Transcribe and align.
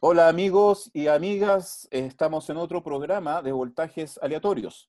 Hola 0.00 0.28
amigos 0.28 0.92
y 0.94 1.08
amigas, 1.08 1.88
estamos 1.90 2.48
en 2.50 2.56
otro 2.56 2.84
programa 2.84 3.42
de 3.42 3.50
voltajes 3.50 4.16
aleatorios. 4.22 4.88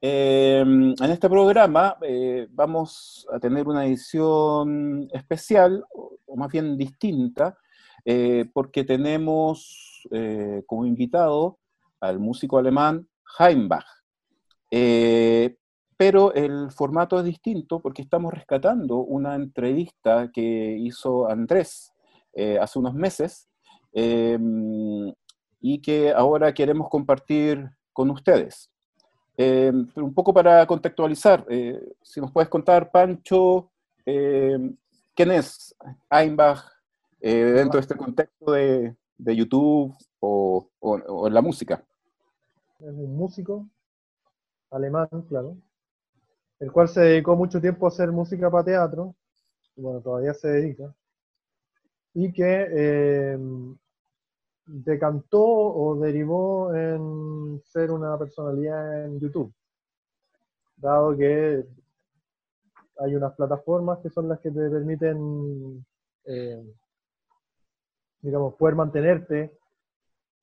Eh, 0.00 0.60
en 0.62 1.10
este 1.10 1.28
programa 1.28 1.98
eh, 2.00 2.48
vamos 2.52 3.26
a 3.30 3.38
tener 3.38 3.68
una 3.68 3.84
edición 3.84 5.10
especial, 5.12 5.84
o 5.92 6.36
más 6.36 6.50
bien 6.50 6.78
distinta, 6.78 7.58
eh, 8.02 8.46
porque 8.50 8.84
tenemos 8.84 10.08
como 10.64 10.86
invitado 10.86 11.58
al 12.00 12.18
músico 12.18 12.56
alemán 12.56 13.06
Heimbach. 13.38 13.84
pero 15.98 16.32
el 16.32 16.70
formato 16.70 17.18
es 17.18 17.26
distinto 17.26 17.80
porque 17.80 18.00
estamos 18.00 18.32
rescatando 18.32 18.96
una 19.00 19.34
entrevista 19.34 20.30
que 20.32 20.78
hizo 20.80 21.28
Andrés 21.28 21.92
hace 22.58 22.78
unos 22.78 22.94
meses 22.94 23.50
Em, 23.98 25.10
y 25.58 25.80
que 25.80 26.12
ahora 26.12 26.52
queremos 26.52 26.90
compartir 26.90 27.66
con 27.94 28.10
ustedes. 28.10 28.70
Em, 29.38 29.88
un 29.96 30.12
poco 30.12 30.34
para 30.34 30.66
contextualizar, 30.66 31.46
eh, 31.48 31.80
si 32.02 32.20
nos 32.20 32.30
puedes 32.30 32.50
contar, 32.50 32.90
Pancho, 32.90 33.70
em, 34.04 34.76
¿quién 35.14 35.30
es 35.30 35.74
Einbach 36.10 36.62
eh, 37.22 37.52
dentro 37.56 37.78
de 37.78 37.80
este 37.80 37.96
contexto 37.96 38.52
de, 38.52 38.94
de 39.16 39.36
YouTube 39.36 39.96
o, 40.20 40.68
o, 40.78 41.30
la 41.30 41.40
música? 41.40 41.82
Es 42.78 42.88
un 42.88 43.16
músico 43.16 43.66
alemán, 44.70 45.08
claro, 45.26 45.56
el 46.60 46.70
cual 46.70 46.88
se 46.88 47.00
dedicó 47.00 47.34
mucho 47.34 47.62
tiempo 47.62 47.86
a 47.86 47.88
hacer 47.88 48.12
música 48.12 48.50
para 48.50 48.64
teatro, 48.64 49.14
bueno, 49.74 50.02
todavía 50.02 50.34
se 50.34 50.48
dedica, 50.48 50.94
y 52.12 52.30
que 52.30 53.36
decantó 54.66 55.42
o 55.42 55.96
derivó 55.96 56.74
en 56.74 57.62
ser 57.64 57.90
una 57.90 58.18
personalidad 58.18 59.06
en 59.06 59.20
YouTube, 59.20 59.52
dado 60.76 61.16
que 61.16 61.64
hay 62.98 63.14
unas 63.14 63.34
plataformas 63.34 63.98
que 64.00 64.10
son 64.10 64.28
las 64.28 64.40
que 64.40 64.50
te 64.50 64.70
permiten, 64.70 65.84
eh, 66.24 66.74
digamos, 68.20 68.54
poder 68.54 68.74
mantenerte 68.74 69.56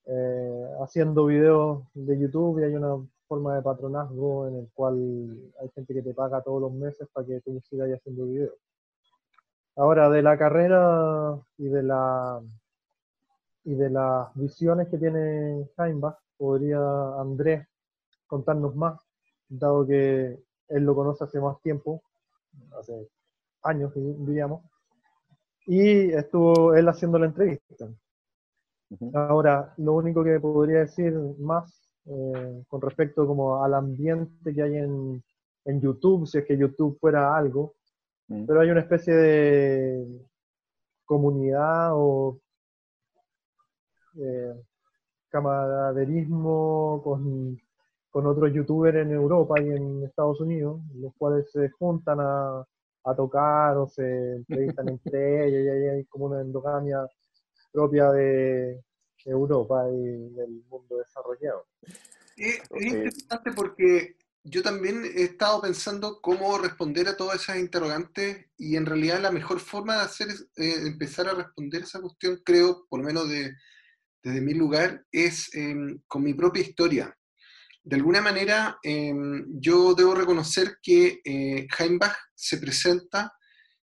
eh, 0.05 0.67
haciendo 0.81 1.25
videos 1.25 1.83
de 1.93 2.19
YouTube 2.19 2.59
y 2.59 2.63
hay 2.63 2.75
una 2.75 2.95
forma 3.27 3.55
de 3.55 3.61
patronazgo 3.61 4.47
en 4.47 4.55
el 4.57 4.69
cual 4.73 5.51
hay 5.61 5.69
gente 5.69 5.93
que 5.93 6.01
te 6.01 6.13
paga 6.13 6.41
todos 6.41 6.61
los 6.61 6.73
meses 6.73 7.07
para 7.11 7.25
que 7.25 7.41
tú 7.41 7.59
sigas 7.61 7.89
haciendo 7.89 8.25
videos. 8.25 8.55
Ahora, 9.75 10.09
de 10.09 10.21
la 10.21 10.37
carrera 10.37 11.39
y 11.57 11.65
de 11.65 11.83
la 11.83 12.41
y 13.65 13.75
de 13.75 13.89
las 13.89 14.33
visiones 14.35 14.87
que 14.89 14.97
tiene 14.97 15.67
Heimbach, 15.77 16.17
podría 16.37 16.79
Andrés 17.19 17.67
contarnos 18.27 18.75
más, 18.75 18.99
dado 19.47 19.85
que 19.85 20.37
él 20.69 20.83
lo 20.83 20.95
conoce 20.95 21.23
hace 21.23 21.39
más 21.39 21.61
tiempo, 21.61 22.01
hace 22.79 23.07
años, 23.61 23.91
diríamos, 23.95 24.63
y 25.65 26.11
estuvo 26.11 26.73
él 26.73 26.87
haciendo 26.89 27.19
la 27.19 27.27
entrevista. 27.27 27.87
Ahora, 29.13 29.73
lo 29.77 29.93
único 29.93 30.23
que 30.23 30.39
podría 30.39 30.79
decir 30.79 31.13
más 31.39 31.89
eh, 32.05 32.63
con 32.67 32.81
respecto 32.81 33.25
como 33.25 33.63
al 33.63 33.73
ambiente 33.73 34.53
que 34.53 34.61
hay 34.61 34.75
en, 34.77 35.23
en, 35.65 35.81
YouTube, 35.81 36.27
si 36.27 36.39
es 36.39 36.45
que 36.45 36.57
YouTube 36.57 36.99
fuera 36.99 37.35
algo, 37.35 37.75
pero 38.27 38.61
hay 38.61 38.69
una 38.69 38.81
especie 38.81 39.13
de 39.13 40.07
comunidad 41.05 41.91
o 41.93 42.39
eh, 44.19 44.53
camaraderismo 45.29 47.01
con, 47.03 47.59
con, 48.09 48.27
otros 48.27 48.53
youtubers 48.53 48.97
en 48.97 49.11
Europa 49.11 49.59
y 49.61 49.69
en 49.69 50.03
Estados 50.03 50.39
Unidos, 50.41 50.81
los 50.95 51.13
cuales 51.15 51.51
se 51.51 51.69
juntan 51.69 52.19
a, 52.19 52.65
a 53.05 53.15
tocar 53.15 53.77
o 53.77 53.87
se 53.87 54.35
entrevistan 54.35 54.87
entre 54.89 55.47
ellos 55.47 55.61
y 55.63 55.87
hay 55.89 56.05
como 56.05 56.25
una 56.25 56.41
endogamia 56.41 57.07
propia 57.71 58.11
de 58.11 58.81
Europa 59.25 59.85
y 59.89 60.29
del 60.33 60.63
mundo 60.69 60.97
desarrollado. 60.97 61.65
Es, 62.35 62.61
interesante 62.71 63.51
porque 63.53 64.17
yo 64.43 64.61
también 64.61 65.03
he 65.05 65.23
estado 65.23 65.61
pensando 65.61 66.19
cómo 66.21 66.57
responder 66.57 67.07
a 67.07 67.15
todas 67.15 67.41
esas 67.41 67.57
interrogantes 67.57 68.45
y 68.57 68.75
en 68.75 68.85
realidad 68.85 69.21
la 69.21 69.31
mejor 69.31 69.59
forma 69.59 69.95
de 69.95 70.01
hacer 70.01 70.29
es 70.29 70.47
eh, 70.57 70.87
empezar 70.87 71.29
a 71.29 71.33
responder 71.33 71.83
esa 71.83 72.01
cuestión, 72.01 72.41
creo, 72.43 72.85
por 72.89 72.99
lo 72.99 73.05
menos 73.05 73.29
de, 73.29 73.53
desde 74.23 74.41
mi 74.41 74.53
lugar, 74.53 75.05
es 75.11 75.53
em, 75.53 75.99
con 76.07 76.23
mi 76.23 76.33
propia 76.33 76.63
historia. 76.63 77.15
De 77.83 77.97
alguna 77.97 78.21
manera, 78.21 78.77
em, 78.81 79.45
yo 79.59 79.93
debo 79.93 80.15
reconocer 80.15 80.77
que 80.81 81.19
eh, 81.25 81.67
Heimbach 81.77 82.15
se 82.33 82.57
presenta 82.57 83.33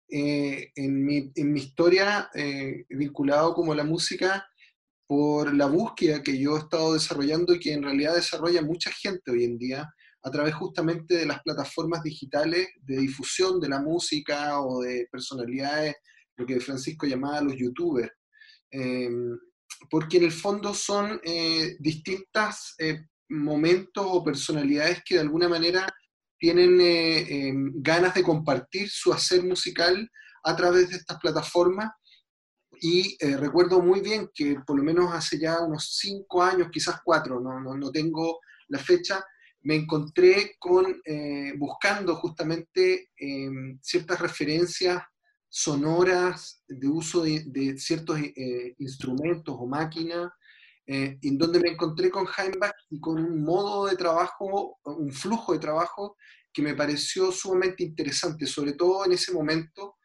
eh, 0.10 0.72
en, 0.76 1.06
mi, 1.06 1.32
en, 1.34 1.56
historia 1.56 2.30
eh, 2.36 2.86
vinculado 2.90 3.54
como 3.54 3.74
la 3.74 3.86
música 3.86 4.46
por 5.08 5.54
la 5.54 5.68
búsqueda 5.68 6.22
que 6.22 6.38
yo 6.38 6.58
he 6.58 6.60
estado 6.60 6.94
desarrollando 6.94 7.54
y 7.54 7.60
que 7.60 7.74
en 7.74 7.84
realidad 7.84 8.16
desarrolla 8.16 8.62
mucha 8.62 8.92
gente 8.92 9.32
hoy 9.32 9.46
en 9.46 9.58
día 9.58 9.90
a 10.24 10.32
través 10.32 10.56
justamente 10.56 11.16
de 11.16 11.26
las 11.26 11.42
plataformas 11.42 12.04
digitales 12.04 12.68
de 12.82 12.98
difusión 12.98 13.60
de 13.60 13.70
la 13.70 13.80
música 13.80 14.60
o 14.60 14.82
de 14.82 15.08
personalidades, 15.12 15.96
lo 16.36 16.46
que 16.46 16.60
Francisco 16.60 17.06
llamaba 17.06 17.42
los 17.42 17.56
youtubers. 17.56 18.12
Em, 18.72 19.38
porque 19.90 20.18
en 20.18 20.24
el 20.26 20.32
fondo 20.32 20.74
son 20.74 21.20
eh, 21.24 21.76
distintos 21.80 22.76
eh, 22.80 23.06
momentos 23.30 24.06
o 24.08 24.24
personalidades 24.24 25.02
que 25.06 25.16
de 25.16 25.22
alguna 25.22 25.50
manera 25.50 25.88
tienen 26.38 26.80
eh, 26.82 27.48
em, 27.48 27.72
ganas 27.76 28.14
de 28.14 28.24
compartir 28.24 28.90
su 28.90 29.12
hacer 29.14 29.44
musical 29.44 30.10
a 30.44 30.56
través 30.56 30.90
de 30.90 30.98
estas 30.98 31.20
plataformas. 31.20 31.90
Y 32.82 33.18
recuerdo 33.38 33.82
muy 33.82 34.02
bien 34.02 34.30
que 34.34 34.58
por 34.68 34.78
lo 34.78 34.84
menos 34.84 35.14
hace 35.14 35.40
ya 35.40 35.62
unos 35.62 35.96
cinco 35.98 36.44
años, 36.44 36.68
quizás 36.70 36.98
cuatro, 37.06 37.40
no, 37.40 37.62
no, 37.62 37.74
no 37.74 37.90
tengo 37.90 38.40
la 38.68 38.80
fecha, 38.80 39.24
me 39.62 39.76
encontré 39.76 40.56
con, 40.60 41.02
buscando 41.58 42.18
justamente 42.18 43.12
em, 43.18 43.80
ciertas 43.82 44.20
referencias 44.20 45.02
sonoras 45.56 46.62
de 46.68 46.86
uso 46.86 47.24
de, 47.24 47.78
ciertos 47.78 48.20
eh, 48.20 48.76
instrumentos 48.78 49.56
o 49.58 49.66
máquinas, 49.66 50.30
eh, 50.86 51.18
en 51.22 51.38
donde 51.38 51.62
me 51.62 51.70
encontré 51.70 52.10
con 52.10 52.28
Heimbach 52.28 52.76
y 52.90 53.00
con 53.00 53.24
un 53.24 53.42
modo 53.42 53.86
de 53.86 53.96
trabajo, 53.96 54.78
un 54.84 55.14
flujo 55.14 55.54
de 55.54 55.60
trabajo 55.60 56.18
que 56.52 56.62
me 56.62 56.74
pareció 56.74 57.32
sumamente 57.32 57.86
interesante, 57.86 58.46
sobre 58.46 58.74
todo 58.74 59.06
en 59.06 59.14
ese 59.14 59.32
momento 59.32 59.96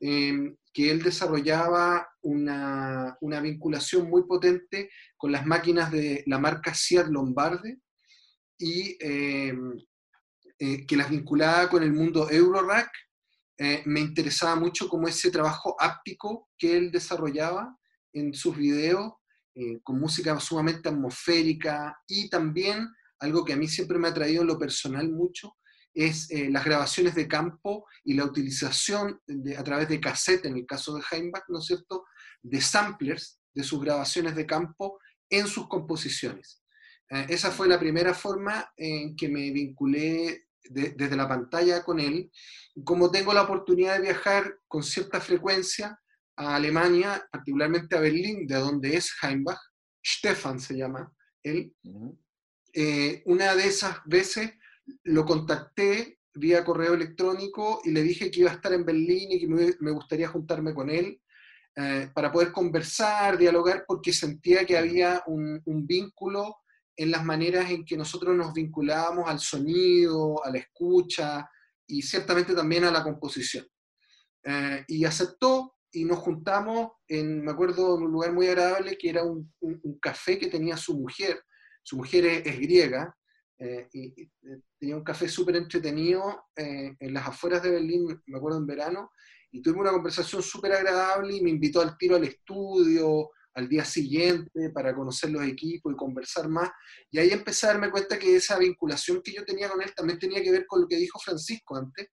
em, 0.00 0.56
que 0.72 0.90
él 0.90 1.00
desarrollaba 1.00 2.08
una, 2.22 3.16
una, 3.20 3.40
vinculación 3.40 4.10
muy 4.10 4.24
potente 4.26 4.90
con 5.16 5.30
las 5.30 5.46
máquinas 5.46 5.92
de 5.92 6.24
la 6.26 6.40
marca 6.40 6.74
Seat 6.74 7.06
Lombarde 7.06 7.78
y 8.58 8.96
em, 8.98 9.78
eh, 10.58 10.84
que 10.84 10.96
las 10.96 11.10
vinculaba 11.10 11.70
con 11.70 11.84
el 11.84 11.92
mundo 11.92 12.28
Eurorack 12.28 12.90
eh, 13.58 13.82
me 13.86 14.00
interesaba 14.00 14.54
mucho 14.54 14.88
como 14.88 15.08
ese 15.08 15.30
trabajo 15.30 15.76
áptico 15.78 16.50
que 16.58 16.76
él 16.76 16.90
desarrollaba 16.90 17.76
en 18.12 18.34
sus 18.34 18.56
videos, 18.56 19.14
eh, 19.54 19.80
con 19.82 19.98
música 19.98 20.38
sumamente 20.40 20.90
atmosférica 20.90 21.98
y 22.06 22.28
también 22.28 22.86
algo 23.20 23.44
que 23.44 23.54
a 23.54 23.56
mí 23.56 23.66
siempre 23.66 23.98
me 23.98 24.08
ha 24.08 24.14
traído 24.14 24.42
en 24.42 24.48
lo 24.48 24.58
personal 24.58 25.10
mucho, 25.10 25.56
es 25.94 26.30
eh, 26.30 26.50
las 26.50 26.66
grabaciones 26.66 27.14
de 27.14 27.26
campo 27.26 27.86
y 28.04 28.12
la 28.12 28.24
utilización 28.24 29.18
a 29.56 29.64
través 29.64 29.88
de 29.88 30.00
cassette, 30.00 30.44
en 30.44 30.58
el 30.58 30.66
caso 30.66 30.94
de 30.94 31.02
Heimbach, 31.10 31.44
¿no 31.48 31.60
es 31.60 31.64
cierto?, 31.64 32.04
de 32.42 32.60
samplers 32.60 33.40
de 33.54 33.64
sus 33.64 33.80
grabaciones 33.80 34.36
de 34.36 34.44
campo 34.44 34.98
en 35.30 35.46
sus 35.46 35.66
composiciones. 35.66 36.62
esa 37.08 37.50
fue 37.50 37.66
la 37.66 37.80
primera 37.80 38.12
forma 38.12 38.70
en 38.76 39.16
que 39.16 39.28
me 39.28 39.50
vinculé 39.50 40.45
desde 40.70 41.16
la 41.16 41.28
pantalla 41.28 41.82
con 41.82 42.00
él, 42.00 42.30
como 42.84 43.10
tengo 43.10 43.32
la 43.32 43.42
oportunidad 43.42 43.94
de 43.96 44.02
viajar 44.02 44.58
con 44.68 44.82
cierta 44.82 45.20
frecuencia 45.20 45.98
a 46.36 46.56
Alemania, 46.56 47.26
particularmente 47.30 47.96
a 47.96 48.00
Berlín, 48.00 48.46
de 48.46 48.56
donde 48.56 48.96
es 48.96 49.12
Heimbach, 49.22 49.58
Stefan 50.04 50.60
se 50.60 50.76
llama 50.76 51.12
él, 51.42 51.74
eh, 52.72 53.22
una 53.26 53.54
de 53.54 53.66
esas 53.66 53.98
veces 54.04 54.52
lo 55.04 55.24
contacté 55.24 56.20
vía 56.34 56.64
correo 56.64 56.94
electrónico 56.94 57.80
y 57.84 57.90
le 57.90 58.02
dije 58.02 58.30
que 58.30 58.40
iba 58.40 58.50
a 58.50 58.54
estar 58.54 58.72
en 58.72 58.84
Berlín 58.84 59.32
y 59.32 59.40
que 59.40 59.74
me, 59.80 59.90
gustaría 59.90 60.28
juntarme 60.28 60.74
con 60.74 60.90
él 60.90 61.20
eh, 61.74 62.10
para 62.14 62.30
poder 62.30 62.52
conversar, 62.52 63.38
dialogar, 63.38 63.84
porque 63.86 64.12
sentía 64.12 64.66
que 64.66 64.76
había 64.76 65.22
un, 65.26 65.62
un 65.64 65.86
vínculo 65.86 66.56
en 66.96 67.10
las 67.10 67.24
maneras 67.24 67.70
en 67.70 67.84
que 67.84 67.96
nosotros 67.96 68.34
nos 68.34 68.52
vinculábamos 68.54 69.28
al 69.28 69.38
sonido, 69.38 70.44
a 70.44 70.50
la 70.50 70.58
escucha 70.58 71.48
y 71.86 72.02
ciertamente 72.02 72.54
también 72.54 72.84
a 72.84 72.90
la 72.90 73.02
composición. 73.02 73.66
Eh, 74.42 74.84
y 74.88 75.04
aceptó, 75.04 75.74
y 75.92 76.04
nos 76.04 76.18
juntamos 76.18 76.92
en, 77.08 77.44
me 77.44 77.52
acuerdo, 77.52 77.96
en 77.96 78.04
un 78.04 78.12
lugar 78.12 78.32
muy 78.32 78.46
agradable 78.46 78.96
que 78.98 79.10
era 79.10 79.24
un, 79.24 79.52
café 80.00 80.38
que 80.38 80.48
tenía 80.48 80.76
su 80.76 80.98
mujer. 80.98 81.42
Su 81.82 81.96
mujer 81.96 82.26
es, 82.26 82.60
griega 82.60 83.14
eh, 83.58 83.88
y, 83.92 84.22
y, 84.22 84.30
tenía 84.78 84.96
un 84.96 85.04
café 85.04 85.28
súper 85.28 85.56
entretenido 85.56 86.44
en 86.56 87.14
las 87.14 87.28
afueras 87.28 87.62
de 87.62 87.70
Berlín, 87.70 88.20
me 88.26 88.36
acuerdo 88.36 88.58
en 88.58 88.66
verano, 88.66 89.10
y 89.50 89.62
tuvimos 89.62 89.82
una 89.82 89.92
conversación 89.92 90.42
súper 90.42 90.72
agradable 90.72 91.36
y 91.36 91.40
me 91.40 91.50
invitó 91.50 91.80
al 91.80 91.96
tiro 91.96 92.16
al 92.16 92.24
estudio, 92.24 93.30
al 93.56 93.68
día 93.68 93.84
siguiente 93.84 94.70
para 94.70 94.94
conocer 94.94 95.30
los 95.30 95.42
equipos 95.42 95.92
y 95.92 95.96
conversar 95.96 96.48
más. 96.48 96.70
Y 97.10 97.18
ahí 97.18 97.30
empecé 97.30 97.66
a 97.66 97.70
darme 97.70 97.90
cuenta 97.90 98.18
que 98.18 98.36
esa 98.36 98.58
vinculación 98.58 99.22
que 99.22 99.32
yo 99.32 99.44
tenía 99.44 99.70
con 99.70 99.82
él 99.82 99.92
también 99.94 100.18
tenía 100.18 100.42
que 100.42 100.52
ver 100.52 100.66
con 100.66 100.82
lo 100.82 100.86
que 100.86 100.96
dijo 100.96 101.18
Francisco 101.18 101.76
antes, 101.76 102.08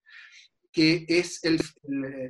que 0.71 1.05
es 1.07 1.43
el, 1.43 1.59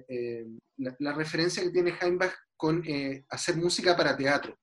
eh, 0.10 0.46
la, 0.78 1.14
referencia 1.14 1.62
que 1.64 1.70
tiene 1.70 1.94
Heimbach 2.02 2.34
con 2.58 2.84
eh, 2.88 3.24
hacer 3.30 3.56
música 3.56 3.96
para 3.96 4.18
teatro. 4.18 4.58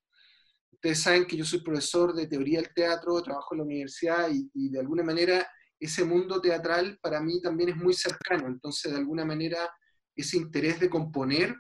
Ustedes 0.73 1.01
saben 1.01 1.27
que 1.27 1.37
yo 1.37 1.45
soy 1.45 1.63
profesor 1.63 2.13
de 2.13 2.27
teoría 2.27 2.61
del 2.61 2.75
teatro, 2.75 3.23
trabajo 3.23 3.55
en 3.55 3.59
la 3.59 3.65
universidad 3.65 4.31
y, 4.33 4.51
y 4.53 4.71
de 4.71 4.81
alguna 4.81 5.05
manera 5.05 5.49
ese 5.79 6.05
mundo 6.05 6.41
teatral 6.41 6.99
para 7.01 7.21
mí 7.21 7.41
también 7.41 7.71
es 7.71 7.77
muy 7.77 7.95
cercano. 7.95 8.49
Entonces, 8.49 8.91
de 8.91 8.99
alguna 8.99 9.25
manera, 9.25 9.71
ese 10.17 10.39
interés 10.39 10.81
de 10.81 10.91
componer 10.91 11.55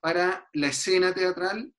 para 0.00 0.48
la 0.52 0.68
escena 0.68 1.12
teatral 1.12 1.72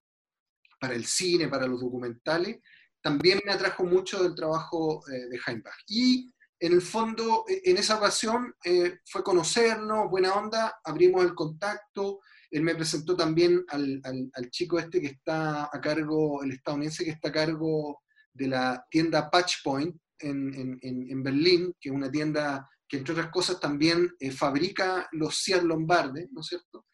para 0.79 0.95
el 0.95 1.06
cine, 1.06 1.47
para 1.47 1.68
los 1.68 1.81
documentales, 1.81 2.59
también 3.01 3.39
me 3.45 3.53
atrajo 3.53 3.83
mucho 3.85 4.21
del 4.21 4.35
trabajo 4.35 5.01
eh, 5.07 5.29
de 5.29 5.39
Heimbach. 5.45 5.77
Y 5.88 6.29
en 6.59 6.74
el 6.74 6.81
fondo, 6.81 7.45
e, 7.47 7.62
en 7.71 7.77
esa 7.77 7.97
ocasión 7.97 8.53
eh, 8.65 9.00
fue 9.06 9.24
conocernos, 9.24 10.09
buena 10.09 10.33
onda, 10.33 10.79
abrimos 10.83 11.24
el 11.24 11.33
contacto, 11.33 12.19
él 12.51 12.63
me 12.63 12.75
presentó 12.75 13.15
también 13.15 13.63
al, 13.69 14.01
al, 14.03 14.50
chico 14.50 14.79
este 14.79 15.00
que 15.00 15.07
está 15.07 15.69
a 15.71 15.81
cargo, 15.81 16.44
el 16.44 16.51
estadounidense 16.51 17.06
que 17.06 17.12
está 17.12 17.29
a 17.29 17.33
cargo 17.33 18.01
de 18.33 18.47
la 18.47 18.85
tienda 18.89 19.29
Patchpoint 19.29 19.95
en, 20.19 20.53
en, 20.53 20.79
en 20.81 21.24
Berlín, 21.24 21.74
que 21.79 21.89
es 21.89 21.95
una 21.95 22.12
tienda 22.12 22.69
que 22.88 22.97
entre 22.97 23.13
otras 23.13 23.29
cosas 23.31 23.59
también 23.59 24.09
eh, 24.19 24.31
fabrica 24.31 25.07
los 25.12 25.38
Seat 25.38 25.63
Lombarde, 25.63 26.27
¿no 26.31 26.41
es 26.41 26.47
cierto? 26.47 26.85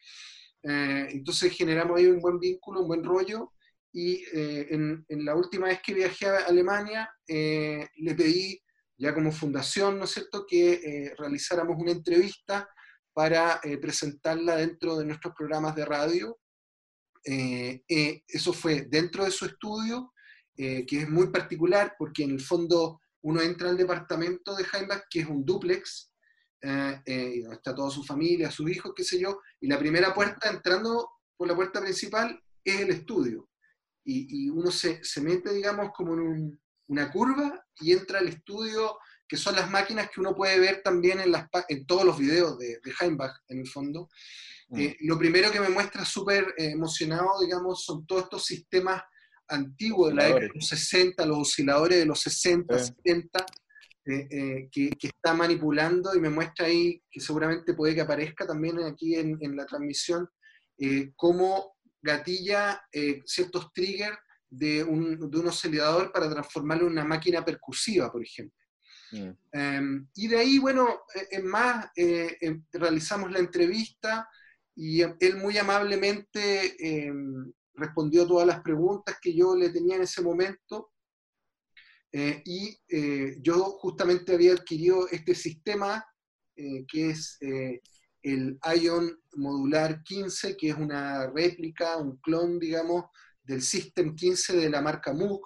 entonces 0.65 1.51
generamos 1.51 1.97
ahí 1.97 2.05
un 2.05 2.21
buen 2.21 2.39
vínculo, 2.39 2.83
un 2.83 2.87
buen 2.87 3.03
rollo, 3.03 3.52
y 3.93 4.25
eh, 4.33 4.67
en, 4.71 5.05
la 5.23 5.35
última 5.35 5.67
vez 5.67 5.79
que 5.81 5.93
viajé 5.93 6.25
a 6.25 6.37
Alemania 6.47 7.09
eh, 7.27 7.87
le 7.97 8.15
pedí 8.15 8.59
ya 8.97 9.13
como 9.13 9.31
fundación, 9.31 9.99
¿no 9.99 10.05
es 10.05 10.11
cierto?, 10.11 10.45
que 10.47 10.73
eh, 10.73 11.13
realizáramos 11.17 11.77
una 11.77 11.91
entrevista 11.91 12.67
para 13.13 13.61
presentarla 13.79 14.55
dentro 14.55 14.97
de 14.97 15.05
nuestros 15.05 15.35
programas 15.35 15.75
de 15.75 15.85
radio. 15.85 16.39
eso 17.23 18.53
fue 18.53 18.87
dentro 18.89 19.23
de 19.23 19.29
su 19.29 19.45
estudio, 19.45 20.11
que 20.55 20.85
es 20.89 21.07
muy 21.07 21.29
particular 21.29 21.93
porque 21.95 22.23
en 22.23 22.31
el 22.31 22.41
fondo 22.41 22.99
uno 23.21 23.39
entra 23.39 23.69
al 23.69 23.77
departamento 23.77 24.55
de 24.55 24.65
Heimbach, 24.65 25.03
que 25.11 25.19
es 25.19 25.27
un 25.27 25.45
duplex, 25.45 26.11
donde 26.59 27.45
está 27.51 27.75
toda 27.75 27.91
su 27.91 28.03
familia, 28.03 28.49
sus 28.49 28.67
hijos, 28.71 28.93
qué 28.95 29.03
sé 29.03 29.19
yo, 29.19 29.39
y 29.61 29.67
la 29.67 29.77
primera 29.77 30.11
puerta, 30.11 30.49
entrando 30.49 31.11
por 31.37 31.47
la 31.47 31.55
puerta 31.55 31.81
principal, 31.81 32.41
es 32.63 32.79
el 32.79 32.89
estudio 32.89 33.47
y, 34.05 34.49
uno 34.49 34.71
se, 34.71 35.01
mete, 35.21 35.53
digamos, 35.53 35.91
como 35.95 36.13
en 36.13 36.59
una 36.87 37.11
curva 37.11 37.63
y 37.79 37.93
entra 37.93 38.19
al 38.19 38.27
estudio, 38.27 38.97
que 39.27 39.37
son 39.37 39.55
las 39.55 39.69
máquinas 39.69 40.09
que 40.09 40.19
uno 40.19 40.35
puede 40.35 40.59
ver 40.59 40.81
también 40.83 41.19
en, 41.19 41.31
las, 41.31 41.47
en 41.69 41.85
todos 41.85 42.05
los 42.05 42.17
videos 42.17 42.57
de, 42.59 42.79
de 42.83 42.93
Heimbach, 42.99 43.35
en 43.47 43.59
el 43.59 43.67
fondo. 43.67 44.09
Mm. 44.69 44.79
Eh, 44.79 44.97
lo 45.01 45.17
primero 45.17 45.51
que 45.51 45.59
me 45.59 45.69
muestra 45.69 46.05
súper 46.05 46.53
eh, 46.57 46.71
emocionado, 46.71 47.41
digamos, 47.41 47.83
son 47.83 48.05
todos 48.05 48.23
estos 48.23 48.45
sistemas 48.45 49.01
antiguos 49.47 50.09
de 50.09 50.15
la 50.15 50.23
década 50.25 50.41
de 50.41 50.51
los 50.55 50.67
60, 50.67 51.25
los 51.25 51.37
osciladores 51.39 51.99
de 51.99 52.05
los 52.05 52.19
60, 52.21 52.79
70, 52.79 53.45
eh, 54.05 54.69
que, 54.71 54.97
está 55.01 55.33
manipulando 55.33 56.15
y 56.15 56.19
me 56.19 56.29
muestra 56.29 56.65
ahí, 56.65 57.01
que 57.09 57.19
seguramente 57.19 57.73
puede 57.73 57.95
que 57.95 58.01
aparezca 58.01 58.47
también 58.47 58.79
aquí 58.79 59.15
en, 59.15 59.37
en 59.41 59.55
la 59.55 59.65
transmisión, 59.65 60.27
cómo 61.15 61.75
gatilla 62.03 62.85
eh, 62.91 63.21
ciertos 63.25 63.71
triggers 63.73 64.17
de 64.49 64.83
un, 64.83 65.31
de 65.31 65.39
un, 65.39 65.47
oscilador 65.47 66.11
para 66.11 66.29
transformarlo 66.29 66.85
en 66.85 66.91
una 66.91 67.05
máquina 67.05 67.43
percusiva, 67.43 68.11
por 68.11 68.21
ejemplo. 68.21 68.59
Mm. 69.11 69.29
Em, 69.51 70.07
y 70.15 70.27
de 70.27 70.37
ahí, 70.37 70.59
bueno, 70.59 70.87
eh, 71.15 71.27
en 71.31 71.47
más, 71.47 71.87
eh, 71.95 72.37
em, 72.41 72.63
realizamos 72.71 73.31
la 73.31 73.39
entrevista 73.39 74.29
y 74.75 75.01
él 75.01 75.37
muy 75.37 75.57
amablemente 75.57 76.75
em, 76.79 77.51
respondió 77.75 78.27
todas 78.27 78.45
las 78.45 78.61
preguntas 78.61 79.17
que 79.21 79.33
yo 79.33 79.55
le 79.55 79.69
tenía 79.69 79.95
en 79.95 80.03
ese 80.03 80.21
momento. 80.21 80.89
y 82.45 82.77
yo 83.41 83.71
justamente 83.81 84.35
había 84.35 84.53
adquirido 84.53 85.07
este 85.09 85.33
sistema 85.33 86.05
que 86.55 87.09
es 87.09 87.39
el 88.23 88.57
Ion 88.81 89.19
Modular 89.33 90.01
15, 90.01 90.55
que 90.57 90.69
es 90.69 90.77
una 90.77 91.29
réplica, 91.29 91.97
un 91.97 92.17
clon, 92.17 92.57
digamos, 92.57 93.05
del 93.43 93.61
System 93.61 94.15
15 94.15 94.57
de 94.57 94.69
la 94.69 94.81
marca 94.81 95.13
Moog, 95.13 95.41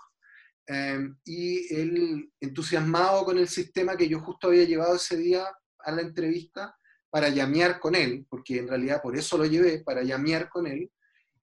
em, 0.67 1.17
y 1.25 1.73
él 1.73 2.31
entusiasmado 2.39 3.25
con 3.25 3.37
el 3.37 3.47
sistema 3.47 3.97
que 3.97 4.07
yo 4.07 4.19
justo 4.19 4.47
había 4.47 4.65
llevado 4.65 4.95
ese 4.95 5.17
día 5.17 5.45
a 5.79 5.91
la 5.91 6.01
entrevista 6.01 6.77
para 7.09 7.29
llamear 7.29 7.79
con 7.79 7.95
él, 7.95 8.25
porque 8.29 8.59
en 8.59 8.67
realidad 8.67 9.01
por 9.01 9.17
eso 9.17 9.37
lo 9.37 9.45
llevé, 9.45 9.79
para 9.79 10.03
llamear 10.03 10.49
con 10.49 10.67
él, 10.67 10.91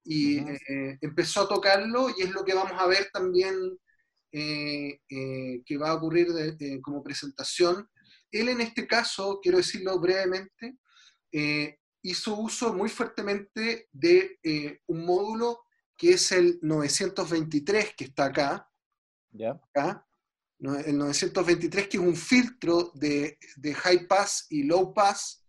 y 0.05 0.37
eh, 0.37 0.97
empezó 1.01 1.41
a 1.41 1.47
tocarlo 1.49 2.09
y 2.15 2.21
es 2.21 2.31
lo 2.31 2.45
que 2.45 2.53
vamos 2.53 2.79
a 2.79 2.85
ver 2.85 3.09
también 3.11 3.55
eh, 4.31 4.99
eh, 5.09 5.63
que 5.65 5.77
va 5.77 5.89
a 5.89 5.95
ocurrir 5.95 6.27
como 6.81 7.03
presentación. 7.03 7.89
Él 8.31 8.49
en 8.49 8.61
este 8.61 8.85
caso, 8.85 9.39
quiero 9.41 9.57
decirlo 9.57 9.99
brevemente, 9.99 10.77
eh, 11.37 11.79
hizo 12.01 12.37
uso 12.37 12.73
muy 12.73 12.87
fuertemente 12.87 13.89
de 13.91 14.39
eh, 14.41 14.79
un 14.87 15.05
módulo 15.05 15.65
que 15.97 16.11
es 16.11 16.31
el 16.31 16.59
923, 16.61 17.93
que 17.93 18.05
está 18.05 18.25
acá. 18.25 18.69
¿Ya? 19.31 19.59
el 20.85 20.97
923, 20.97 21.89
que 21.89 21.97
es 21.97 22.03
un 22.03 22.15
filtro 22.15 22.89
de, 22.93 23.37
high 23.75 24.07
pass 24.07 24.47
y 24.49 24.63
low 24.63 24.93
pass, 24.93 25.43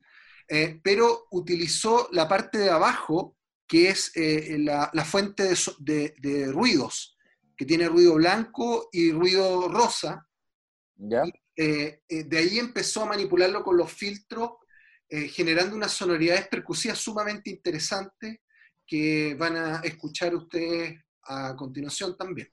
eh, 0.48 0.80
pero 0.82 1.28
utilizó 1.30 2.08
la 2.10 2.26
parte 2.26 2.58
de 2.58 2.70
abajo, 2.70 3.36
que 3.68 3.90
es 3.90 4.10
la, 4.16 4.90
fuente 5.04 5.54
de, 5.78 6.50
ruidos, 6.50 7.16
que 7.56 7.64
tiene 7.64 7.88
ruido 7.88 8.14
blanco 8.14 8.88
y 8.90 9.12
ruido 9.12 9.68
rosa. 9.68 10.26
¿Ya? 10.96 11.22
de 11.56 12.38
ahí 12.38 12.58
empezó 12.58 13.04
a 13.04 13.06
manipularlo 13.06 13.62
con 13.62 13.76
los 13.76 13.92
filtros 13.92 14.50
eh, 15.08 15.28
generando 15.28 15.76
unas 15.76 15.92
sonoridades 15.92 16.48
percusivas 16.48 16.98
sumamente 16.98 17.50
interesantes 17.50 18.40
que 18.86 19.36
van 19.38 19.56
a 19.56 19.80
escuchar 19.80 20.34
ustedes 20.34 20.98
a 21.22 21.54
continuación 21.56 22.16
también. 22.16 22.48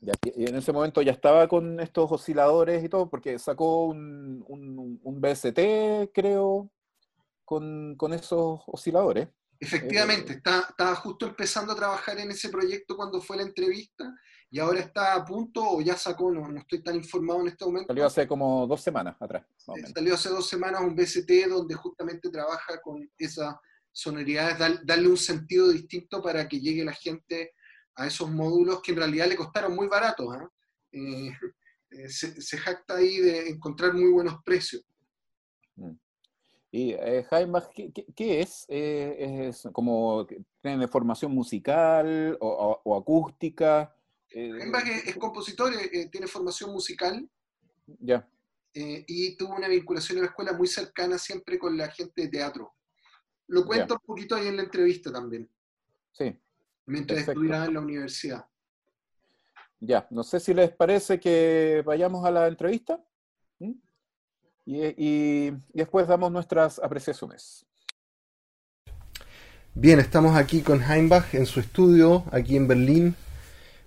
y 0.00 0.48
en 0.48 0.56
ese 0.56 0.72
momento 0.72 1.02
ya 1.02 1.12
estaba 1.12 1.48
con 1.48 1.80
estos 1.80 2.10
osciladores 2.10 2.84
y 2.84 2.88
todo, 2.88 3.08
porque 3.10 3.38
sacó 3.38 3.86
un, 3.86 4.44
un, 5.02 5.20
BST, 5.20 6.12
creo, 6.12 6.70
con, 7.44 7.96
con, 7.96 8.12
esos 8.12 8.60
osciladores. 8.66 9.28
Efectivamente, 9.58 10.34
eh, 10.34 10.36
estaba 10.36 10.94
justo 10.96 11.26
empezando 11.26 11.72
a 11.72 11.76
trabajar 11.76 12.18
en 12.18 12.30
ese 12.30 12.50
proyecto 12.50 12.96
cuando 12.96 13.20
fue 13.20 13.36
la 13.36 13.42
entrevista 13.42 14.14
y 14.56 14.58
ahora 14.58 14.80
está 14.80 15.14
a 15.14 15.22
punto 15.22 15.62
o 15.62 15.82
ya 15.82 15.98
sacó, 15.98 16.32
no, 16.32 16.48
no 16.48 16.58
estoy 16.60 16.82
tan 16.82 16.96
informado 16.96 17.42
en 17.42 17.48
este 17.48 17.66
momento. 17.66 17.88
Salió 17.88 18.06
hace 18.06 18.26
como 18.26 18.66
dos 18.66 18.80
semanas 18.80 19.14
atrás. 19.20 19.44
Salió 19.94 20.14
hace 20.14 20.30
dos 20.30 20.48
semanas 20.48 20.80
un 20.80 20.96
BST 20.96 21.30
donde 21.46 21.74
justamente 21.74 22.30
trabaja 22.30 22.80
con 22.80 23.06
esas 23.18 23.54
sonoridades, 23.92 24.56
darle 24.86 25.08
un 25.08 25.18
sentido 25.18 25.68
distinto 25.68 26.22
para 26.22 26.48
que 26.48 26.58
llegue 26.58 26.86
la 26.86 26.94
gente 26.94 27.52
a 27.96 28.06
esos 28.06 28.30
módulos 28.30 28.80
que 28.80 28.92
en 28.92 28.96
realidad 28.96 29.26
le 29.28 29.36
costaron 29.36 29.76
muy 29.76 29.88
baratos. 29.88 30.26
¿ah? 30.34 30.50
Eh, 30.90 31.32
eh, 31.90 32.08
se, 32.08 32.56
jacta 32.56 32.96
ahí 32.96 33.18
de 33.18 33.50
encontrar 33.50 33.92
muy 33.92 34.10
buenos 34.10 34.42
precios. 34.42 34.82
Mm. 35.74 35.98
Y 36.70 36.92
eh, 36.92 37.26
Jaime, 37.28 37.58
¿qué, 37.74 38.40
es? 38.40 38.64
¿Es 38.70 39.68
como 39.70 40.26
tiene 40.62 40.88
formación 40.88 41.32
musical 41.32 42.38
o 42.40 42.96
acústica? 42.98 43.92
Eh, 44.30 44.58
es, 45.06 45.16
compositor, 45.16 45.72
eh, 45.74 45.90
eh, 45.92 46.08
tiene 46.08 46.26
formación 46.26 46.72
musical. 46.72 47.28
Ya. 48.00 48.28
y 48.74 49.36
tuvo 49.36 49.54
una 49.54 49.68
vinculación 49.68 50.18
en 50.18 50.24
la 50.24 50.30
escuela 50.30 50.52
muy 50.52 50.66
cercana 50.66 51.18
siempre 51.18 51.56
con 51.56 51.76
la 51.78 51.88
gente 51.88 52.22
de 52.22 52.28
teatro. 52.28 52.74
Lo 53.46 53.64
cuento 53.64 53.94
un 53.94 54.00
poquito 54.00 54.34
ahí 54.34 54.48
en 54.48 54.56
la 54.56 54.64
entrevista 54.64 55.12
también. 55.12 55.48
Sí. 56.12 56.36
Mientras 56.84 57.20
estudiaba 57.20 57.66
en 57.66 57.74
la 57.74 57.80
universidad. 57.80 58.44
Ya, 59.78 60.06
no 60.10 60.24
sé 60.24 60.40
si 60.40 60.52
les 60.52 60.72
parece 60.72 61.20
que 61.20 61.82
vayamos 61.86 62.24
a 62.26 62.30
la 62.30 62.48
entrevista. 62.48 63.02
y 64.68 65.52
después 65.72 66.08
damos 66.08 66.32
nuestras 66.32 66.80
apreciaciones. 66.80 67.64
Bien, 69.74 70.00
estamos 70.00 70.34
aquí 70.34 70.62
con 70.62 70.82
Heimbach 70.82 71.34
en 71.34 71.46
su 71.46 71.60
estudio, 71.60 72.24
aquí 72.32 72.56
en 72.56 72.66
Berlín. 72.66 73.14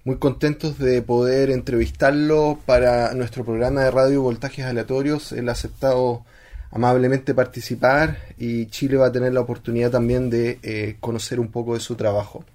Muy 0.05 0.17
contentos 0.17 0.79
de 0.79 1.01
poder 1.01 1.49
entrevistarlo 1.49 2.57
para 2.65 3.13
nuestro 3.13 3.43
programa 3.43 3.83
de 3.83 3.91
radio 3.91 4.21
Voltajes 4.21 4.65
Aleatorios. 4.65 5.33
Él 5.33 5.49
ha 5.49 5.51
aceptado 5.51 6.23
amablemente 6.71 7.33
participar 7.33 8.17
y 8.37 8.67
Chile 8.67 8.97
va 8.97 9.07
a 9.07 9.11
tener 9.11 9.33
la 9.33 9.41
oportunidad 9.41 9.91
también 9.91 10.29
de 10.29 10.59
eh, 10.63 10.95
conocer 10.99 11.39
un 11.39 11.49
poco 11.49 11.73
de 11.73 11.81
su 11.81 11.95
trabajo. 11.95 12.45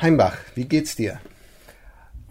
Heimbach, 0.00 0.34
wie 0.56 0.66
geht's 0.68 0.96
dir? 0.96 1.18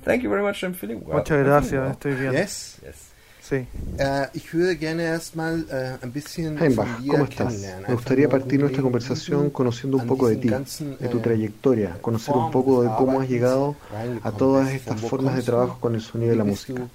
Thank 0.03 0.21
you 0.21 0.29
very 0.29 0.43
much, 0.43 0.63
I'm 0.63 0.73
feeling 0.73 1.01
well. 1.05 1.17
Muchas 1.17 1.39
gracias, 1.39 1.91
estoy 1.91 2.13
bien. 2.15 2.33
Yes? 2.33 2.77
Yes. 2.81 3.12
Sí. 3.49 3.67
Äh, 3.97 4.27
ich 4.33 4.53
würde 4.53 4.75
gerne 4.77 5.03
erstmal 5.03 5.65
äh, 5.69 5.97
ein 6.01 6.11
bisschen 6.13 6.57
Heimbach, 6.57 6.87
¿cómo 7.07 7.25
estás? 7.25 7.53
Me 7.87 7.93
gustaría 7.93 8.29
partir 8.29 8.59
nuestra 8.59 8.81
conversación 8.81 9.43
du 9.47 9.51
conociendo 9.51 9.97
un 9.97 10.07
poco 10.07 10.29
de 10.29 10.37
ti, 10.37 10.47
de 10.47 11.07
tu 11.09 11.19
trayectoria, 11.19 11.97
conocer 12.01 12.35
un 12.37 12.49
poco 12.51 12.83
de 12.83 12.89
cómo 12.97 13.19
has 13.19 13.27
llegado 13.29 13.75
a 14.23 14.31
todas 14.31 14.71
estas 14.73 14.99
formas 15.09 15.35
de 15.35 15.41
trabajo 15.43 15.77
con 15.81 15.93
el 15.95 16.01
sonido 16.01 16.31
de 16.31 16.37
la 16.37 16.43
música. 16.45 16.87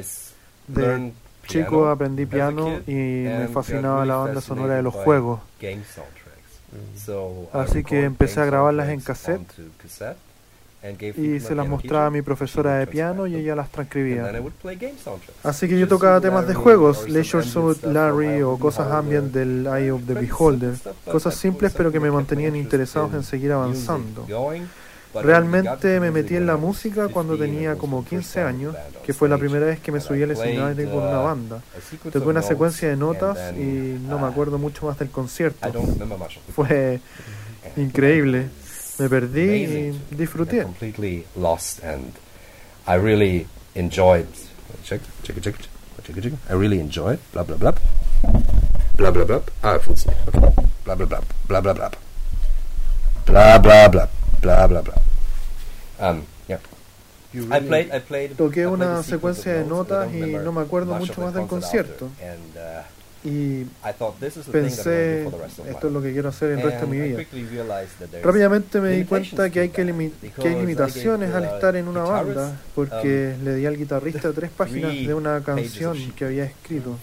s- 0.00 0.32
De 0.68 1.12
chico 1.46 1.88
aprendí 1.88 2.24
piano 2.26 2.66
y 2.86 2.92
me 2.92 3.48
fascinaba 3.48 4.06
la 4.06 4.16
banda 4.16 4.40
sonora 4.40 4.74
de 4.76 4.82
los 4.82 4.94
juegos. 4.94 5.40
I 5.60 5.78
Así 7.52 7.84
que 7.84 8.02
empecé 8.04 8.40
a 8.40 8.44
grabarlas 8.46 8.88
en 8.88 9.00
cassette 9.00 9.40
y 11.16 11.40
se 11.40 11.54
las 11.54 11.68
mostraba 11.68 12.06
a 12.06 12.10
mi 12.10 12.22
profesora 12.22 12.76
de 12.76 12.86
piano 12.86 13.26
y 13.26 13.36
ella 13.36 13.54
las 13.54 13.70
transcribía. 13.70 14.32
Así 15.42 15.68
que 15.68 15.78
yo 15.78 15.88
tocaba 15.88 16.20
temas 16.20 16.46
de 16.46 16.54
juegos, 16.54 17.08
Leisure 17.08 17.44
Suit, 17.44 17.82
Larry 17.84 18.42
o 18.42 18.58
cosas 18.58 18.90
ambient 18.92 19.32
del 19.32 19.66
Eye 19.66 19.90
of 19.90 20.02
the 20.06 20.14
Beholder, 20.14 20.74
cosas 21.10 21.34
simples 21.34 21.72
pero 21.76 21.90
que 21.92 22.00
me 22.00 22.10
mantenían 22.10 22.56
interesados 22.56 23.14
en 23.14 23.22
seguir 23.22 23.52
avanzando. 23.52 24.26
Realmente 25.22 26.00
me 26.00 26.10
metí 26.10 26.36
en 26.36 26.46
la 26.46 26.56
música 26.56 27.08
cuando 27.08 27.38
tenía 27.38 27.76
como 27.76 28.04
15 28.04 28.42
años, 28.42 28.76
que 29.04 29.12
fue 29.12 29.28
la 29.28 29.38
primera 29.38 29.66
vez 29.66 29.80
que 29.80 29.92
me 29.92 30.00
subí 30.00 30.22
al 30.22 30.32
escenario 30.32 30.90
con 30.90 31.02
una 31.02 31.18
banda. 31.18 31.62
Toqué 32.12 32.28
una 32.28 32.42
secuencia 32.42 32.88
de 32.88 32.96
notas 32.96 33.54
y 33.56 33.98
no 34.08 34.18
me 34.18 34.26
acuerdo 34.26 34.58
mucho 34.58 34.86
más 34.86 34.98
del 34.98 35.10
concierto. 35.10 35.68
Fue 36.54 37.00
increíble. 37.76 38.48
Me 38.98 39.08
perdí 39.08 39.64
y 39.64 40.00
disfruté. 40.10 40.62
Completely 40.62 41.26
lost 41.36 41.82
and 41.84 42.12
I 42.86 42.94
really 42.94 43.46
enjoyed. 43.74 44.26
Check, 44.84 45.02
check, 45.22 45.40
check, 45.42 45.56
check, 46.02 46.22
check. 46.22 46.32
I 46.48 46.54
really 46.54 46.80
enjoyed. 46.80 47.18
Bla 47.32 47.42
bla 47.44 47.56
bla. 47.56 47.74
Bla 48.96 49.10
bla 49.10 49.24
bla. 49.24 49.42
Ah, 49.62 49.78
funktioniert. 49.78 50.28
Okay. 50.28 50.40
Bla 50.84 50.94
bla 50.94 51.06
bla. 51.06 51.20
Bla 51.46 51.60
bla 51.60 51.74
bla. 51.74 51.90
Bla 53.26 53.58
bla 53.58 53.88
bla. 53.88 54.08
Bla 54.40 54.66
bla 54.68 54.82
bla. 54.82 54.94
Um, 55.98 56.26
yeah. 56.48 56.58
I 57.50 57.60
played, 57.60 57.90
I 57.92 57.98
played, 58.00 58.36
Toqué 58.36 58.66
una 58.66 59.02
secuencia 59.02 59.52
de 59.52 59.64
notas 59.64 60.12
y 60.12 60.20
no 60.20 60.52
me 60.52 60.62
acuerdo 60.62 60.94
mucho 60.94 61.20
más 61.20 61.34
del 61.34 61.46
concierto. 61.46 62.08
And, 62.22 62.56
uh, 62.56 62.75
y 63.26 63.66
pensé, 64.52 65.24
esto 65.24 65.86
es 65.88 65.92
lo 65.92 66.00
que 66.00 66.12
quiero 66.12 66.28
hacer 66.28 66.52
el 66.52 66.62
resto 66.62 66.86
de 66.86 66.92
mi 66.92 67.00
vida. 67.00 67.18
Rápidamente 68.22 68.80
me 68.80 68.90
di 68.90 69.04
cuenta 69.04 69.50
que 69.50 69.60
hay, 69.60 69.68
que, 69.70 69.84
limi 69.84 70.10
que 70.10 70.48
hay 70.48 70.54
limitaciones 70.54 71.34
al 71.34 71.44
estar 71.44 71.74
en 71.74 71.88
una 71.88 72.04
banda, 72.04 72.60
porque 72.74 73.34
le 73.42 73.56
di 73.56 73.66
al 73.66 73.76
guitarrista 73.76 74.32
tres 74.32 74.50
páginas 74.56 74.92
de 74.92 75.12
una 75.12 75.42
canción 75.42 76.12
que 76.12 76.24
había 76.24 76.44
escrito. 76.44 76.96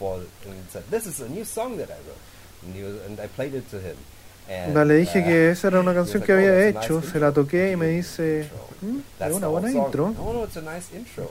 Le 4.48 4.96
dije 4.96 5.24
que 5.24 5.52
esa 5.52 5.70
era 5.70 5.80
una 5.80 5.94
canción 5.94 6.22
que 6.22 6.34
había 6.34 6.68
hecho, 6.68 7.02
se 7.02 7.20
la 7.20 7.32
toqué 7.32 7.72
y 7.72 7.76
me 7.76 7.88
dice, 7.88 8.50
¿Mm? 8.82 9.24
es 9.24 9.32
una 9.32 9.48
buena 9.48 9.72
intro. 9.72 10.14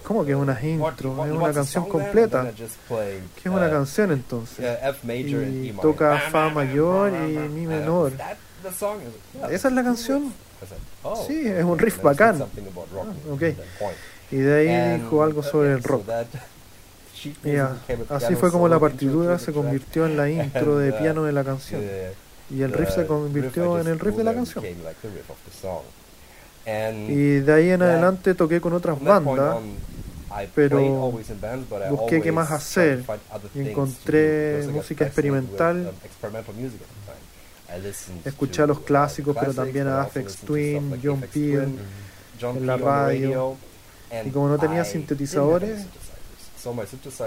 ¿Cómo 0.02 0.24
que 0.24 0.32
es 0.32 0.36
una 0.36 0.58
intro? 0.62 1.24
Es 1.24 1.32
una 1.32 1.52
canción 1.52 1.88
completa. 1.88 2.50
¿Qué 2.56 3.48
es 3.48 3.54
una 3.54 3.70
canción 3.70 4.12
entonces? 4.12 4.78
Y 5.04 5.72
toca 5.72 6.18
Fa 6.30 6.48
mayor 6.48 7.12
y 7.12 7.36
Mi 7.48 7.66
menor. 7.66 8.12
¿Esa 9.50 9.68
es 9.68 9.74
la 9.74 9.82
canción? 9.82 10.32
Sí, 11.26 11.46
es 11.46 11.64
un 11.64 11.78
riff 11.78 12.00
bacán. 12.00 12.42
Ah, 12.42 13.32
okay. 13.32 13.56
Y 14.30 14.36
de 14.36 14.54
ahí 14.54 15.00
dijo 15.00 15.22
algo 15.22 15.42
sobre 15.42 15.72
el 15.72 15.82
rock. 15.82 16.04
Yeah. 17.44 17.76
Así 18.08 18.34
fue 18.34 18.50
como 18.50 18.66
la 18.66 18.80
partitura 18.80 19.38
se 19.38 19.52
convirtió 19.52 20.06
en 20.06 20.16
la 20.16 20.28
intro 20.44 20.78
de 20.78 20.92
piano 20.92 21.22
de 21.22 21.30
la 21.30 21.44
canción. 21.44 21.80
Y 22.54 22.62
el 22.62 22.72
riff 22.72 22.90
se 22.90 23.06
convirtió 23.06 23.80
en 23.80 23.86
el 23.86 23.98
riff 23.98 24.16
de 24.16 24.24
la 24.24 24.34
canción. 24.34 24.64
Y 27.08 27.40
de 27.40 27.52
ahí 27.52 27.70
en 27.70 27.82
adelante 27.82 28.34
toqué 28.34 28.60
con 28.60 28.72
otras 28.72 29.02
bandas, 29.02 29.56
pero 30.54 31.12
busqué 31.90 32.20
qué 32.22 32.32
más 32.32 32.50
hacer 32.50 33.04
y 33.54 33.60
encontré 33.60 34.66
música 34.70 35.04
experimental. 35.06 35.92
Escuché 38.24 38.62
a 38.62 38.66
los 38.66 38.80
clásicos, 38.80 39.36
pero 39.38 39.54
también 39.54 39.88
a 39.88 40.02
Afex 40.02 40.36
Twin, 40.38 41.00
John 41.02 41.22
Peel 41.32 41.78
en 42.40 42.66
la 42.66 42.76
radio. 42.76 43.56
Y 44.24 44.30
como 44.30 44.48
no 44.48 44.58
tenía 44.58 44.84
sintetizadores, 44.84 45.86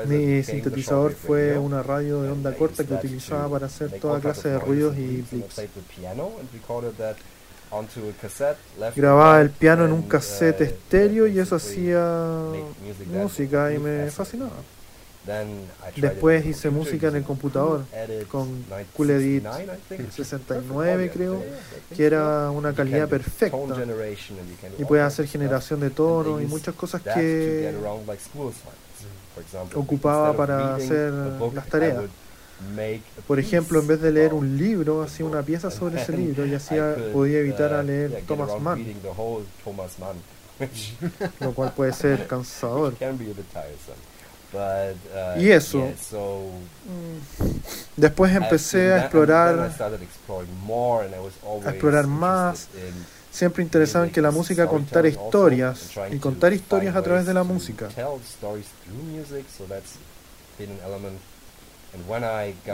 mi 0.08 0.44
sintetizador 0.44 1.14
fue 1.14 1.58
una 1.58 1.84
radio 1.84 2.22
de 2.22 2.32
onda 2.32 2.54
corta 2.54 2.84
que 2.84 2.94
utilizaba 2.94 3.50
para 3.50 3.66
hacer 3.68 4.00
toda 4.00 4.20
clase 4.20 4.50
de 4.50 4.60
ruidos 4.60 4.98
y 4.98 5.24
blips. 5.30 5.62
Grababa 8.96 9.42
el 9.42 9.50
piano 9.50 9.86
en 9.86 9.92
un 9.92 10.04
cassette 10.04 10.62
estéreo 10.62 11.28
y 11.28 11.40
eso 11.40 11.56
hacía 11.56 12.46
música 13.08 13.74
y 13.74 13.80
me 13.80 14.10
fascinaba. 14.12 14.54
Después 15.96 16.46
hice 16.46 16.70
música 16.70 17.08
en 17.08 17.16
el 17.16 17.24
computador 17.24 17.86
con 18.30 18.66
Cool 18.96 19.12
Edit 19.12 19.46
69 20.12 21.12
creo, 21.14 21.44
que 21.96 22.06
era 22.06 22.52
una 22.52 22.74
calidad 22.74 23.08
perfecta. 23.08 23.58
Y 24.78 24.86
puedes 24.86 25.06
hacer 25.06 25.28
generación 25.28 25.80
de 25.80 25.90
tono 25.90 26.42
y 26.42 26.46
muchas 26.46 26.76
cosas 26.76 27.02
que 27.02 27.74
mm. 29.74 29.78
ocupaba 29.78 30.36
para 30.36 30.76
hacer 30.76 31.12
las 31.54 31.68
tareas. 31.68 32.04
Por 33.28 33.40
ejemplo, 33.40 33.80
en 33.80 33.88
vez 33.88 34.02
de 34.02 34.12
leer 34.12 34.34
un 34.34 34.58
libro, 34.58 35.02
hacía 35.02 35.26
una 35.26 35.42
pieza 35.42 35.72
sobre 35.72 36.02
ese 36.02 36.16
libro 36.16 36.46
y 36.46 36.54
así 36.54 36.76
podía 37.12 37.40
evitar 37.40 37.74
a 37.74 37.84
leer 37.84 38.24
Thomas 38.28 38.60
Mann, 38.62 38.86
lo 41.40 41.54
cual 41.54 41.74
puede 41.74 41.94
ser 41.94 42.28
cansador. 42.28 42.94
But, 44.56 44.96
y 45.42 45.52
eso. 45.52 45.80
Mm, 45.80 47.20
después 47.98 48.34
empecé 48.34 48.94
a 48.94 49.02
explorar, 49.02 49.70
a 51.66 51.70
explorar 51.70 52.08
más. 52.08 52.70
Siempre 53.32 53.64
interesado 53.64 54.06
en 54.06 54.12
que 54.12 54.22
la 54.22 54.32
música 54.32 54.66
contara 54.66 55.10
historias 55.10 55.92
y 56.10 56.20
contar 56.20 56.54
historias 56.54 56.96
a 56.96 57.02
través 57.02 57.26
de 57.26 57.34
la 57.34 57.44
música. 57.44 57.90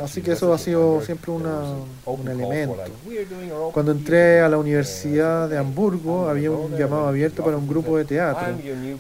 Así 0.04 0.22
que 0.22 0.32
eso 0.34 0.54
ha 0.54 0.58
sido 0.58 1.02
siempre 1.06 1.32
una- 1.32 1.62
un 2.06 2.28
elemento. 2.28 2.76
Cuando 3.72 3.92
entré 3.92 4.42
a 4.42 4.50
la 4.50 4.58
Universidad 4.58 5.48
de 5.50 5.58
Hamburgo 5.58 6.28
había 6.30 6.52
un 6.52 6.76
llamado 6.78 7.08
abierto 7.08 7.44
para 7.44 7.58
un 7.58 7.68
grupo 7.68 7.98
de 7.98 8.06
teatro. 8.06 8.48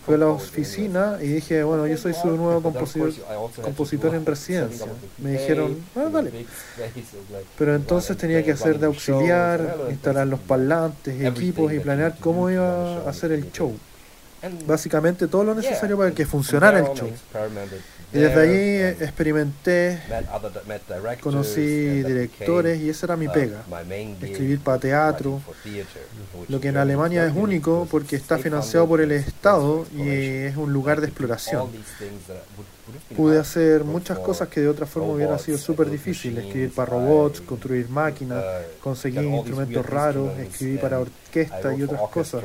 Fui 0.05 0.15
a 0.15 0.17
la 0.17 0.27
oficina 0.27 1.17
y 1.21 1.27
dije, 1.27 1.63
bueno, 1.63 1.87
yo 1.87 1.97
soy 1.97 2.13
su 2.13 2.27
nuevo 2.37 2.61
compositor, 2.61 3.09
compositor 3.63 4.15
en 4.15 4.25
residencia. 4.25 4.85
Me 5.17 5.31
dijeron, 5.31 5.77
ah, 5.95 6.09
dale. 6.11 6.31
Pero 7.57 7.75
entonces 7.75 8.17
tenía 8.17 8.43
que 8.43 8.51
hacer 8.51 8.79
de 8.79 8.85
auxiliar, 8.87 9.75
instalar 9.89 10.27
los 10.27 10.39
parlantes, 10.39 11.15
equipos 11.37 11.71
y 11.73 11.79
planear 11.79 12.15
cómo 12.19 12.49
iba 12.49 13.03
a 13.05 13.09
hacer 13.09 13.31
el 13.31 13.51
show. 13.51 13.73
Básicamente 14.65 15.27
todo 15.27 15.43
lo 15.43 15.53
necesario 15.55 15.97
para 15.97 16.11
que 16.11 16.25
funcionara 16.25 16.79
el 16.79 16.85
show. 16.95 17.09
Y 18.13 18.19
desde 18.19 18.41
ahí 18.41 18.49
eh, 18.49 18.89
experimenté, 18.99 20.01
conocí 21.21 22.03
directores 22.03 22.81
y 22.81 22.89
esa 22.89 23.05
era 23.05 23.15
mi 23.15 23.27
pega. 23.27 23.63
Escribir 24.21 24.59
para 24.59 24.79
teatro, 24.79 25.41
lo 26.49 26.59
que 26.59 26.69
en 26.69 26.77
Alemania 26.77 27.25
es 27.25 27.33
único 27.33 27.87
porque 27.89 28.17
está 28.17 28.37
financiado 28.37 28.87
por 28.87 29.01
el 29.01 29.11
Estado 29.11 29.85
y 29.95 30.09
es 30.09 30.57
un 30.57 30.73
lugar 30.73 30.99
de 30.99 31.07
exploración. 31.07 31.69
Pude 33.15 33.39
hacer 33.39 33.85
muchas 33.85 34.19
cosas 34.19 34.49
que 34.49 34.59
de 34.59 34.67
otra 34.67 34.85
forma 34.85 35.13
hubieran 35.13 35.39
sido 35.39 35.57
súper 35.57 35.89
difíciles. 35.89 36.45
Escribir 36.45 36.73
para 36.73 36.91
robots, 36.91 37.39
construir 37.41 37.87
máquinas, 37.89 38.43
conseguir 38.81 39.23
instrumentos 39.23 39.85
raros, 39.85 40.37
escribir 40.39 40.81
para 40.81 40.99
orquesta 40.99 41.73
y 41.73 41.83
otras 41.83 42.01
cosas. 42.09 42.43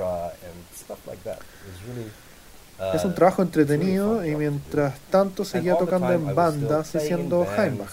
Es 2.95 3.04
un 3.04 3.14
trabajo 3.14 3.42
entretenido 3.42 4.25
y 4.25 4.37
mientras 4.37 4.99
tanto 5.11 5.45
seguía 5.45 5.76
tocando 5.76 6.12
en 6.12 6.35
bandas 6.35 6.95
y 6.95 7.00
siendo 7.00 7.47
Heimbach. 7.56 7.90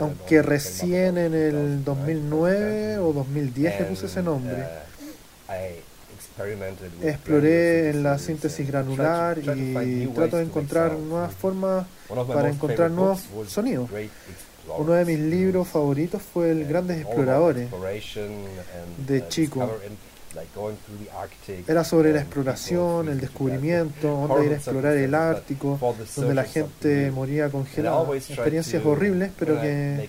Aunque 0.00 0.42
recién 0.42 1.18
en 1.18 1.34
el 1.34 1.84
2009 1.84 2.98
o 2.98 3.12
2010 3.12 3.80
le 3.80 3.86
puse 3.86 4.06
ese 4.06 4.22
nombre. 4.22 4.64
Exploré 7.02 7.90
en 7.90 8.02
la 8.04 8.18
síntesis 8.18 8.66
granular 8.68 9.38
y 9.38 10.06
trato 10.14 10.36
de 10.36 10.44
encontrar 10.44 10.92
nuevas 10.92 11.34
formas 11.34 11.86
para 12.28 12.48
encontrar 12.50 12.90
nuevos 12.90 13.22
sonidos. 13.48 13.90
Uno 14.76 14.92
de 14.92 15.04
mis 15.04 15.18
libros 15.18 15.68
favoritos 15.68 16.22
fue 16.22 16.50
El 16.50 16.66
Grandes 16.66 17.00
Exploradores 17.00 17.68
de 19.06 19.28
Chico. 19.28 19.70
Era 21.66 21.84
sobre 21.84 22.12
la 22.12 22.20
exploración, 22.20 23.08
el 23.08 23.20
descubrimiento, 23.20 24.26
dónde 24.28 24.46
ir 24.46 24.52
a 24.52 24.56
explorar 24.56 24.96
el 24.96 25.14
Ártico, 25.14 25.78
donde 26.16 26.34
la 26.34 26.44
gente 26.44 27.10
moría 27.10 27.48
congelada. 27.48 28.04
Experiencias 28.14 28.84
horribles, 28.84 29.30
pero 29.38 29.60
que 29.60 30.08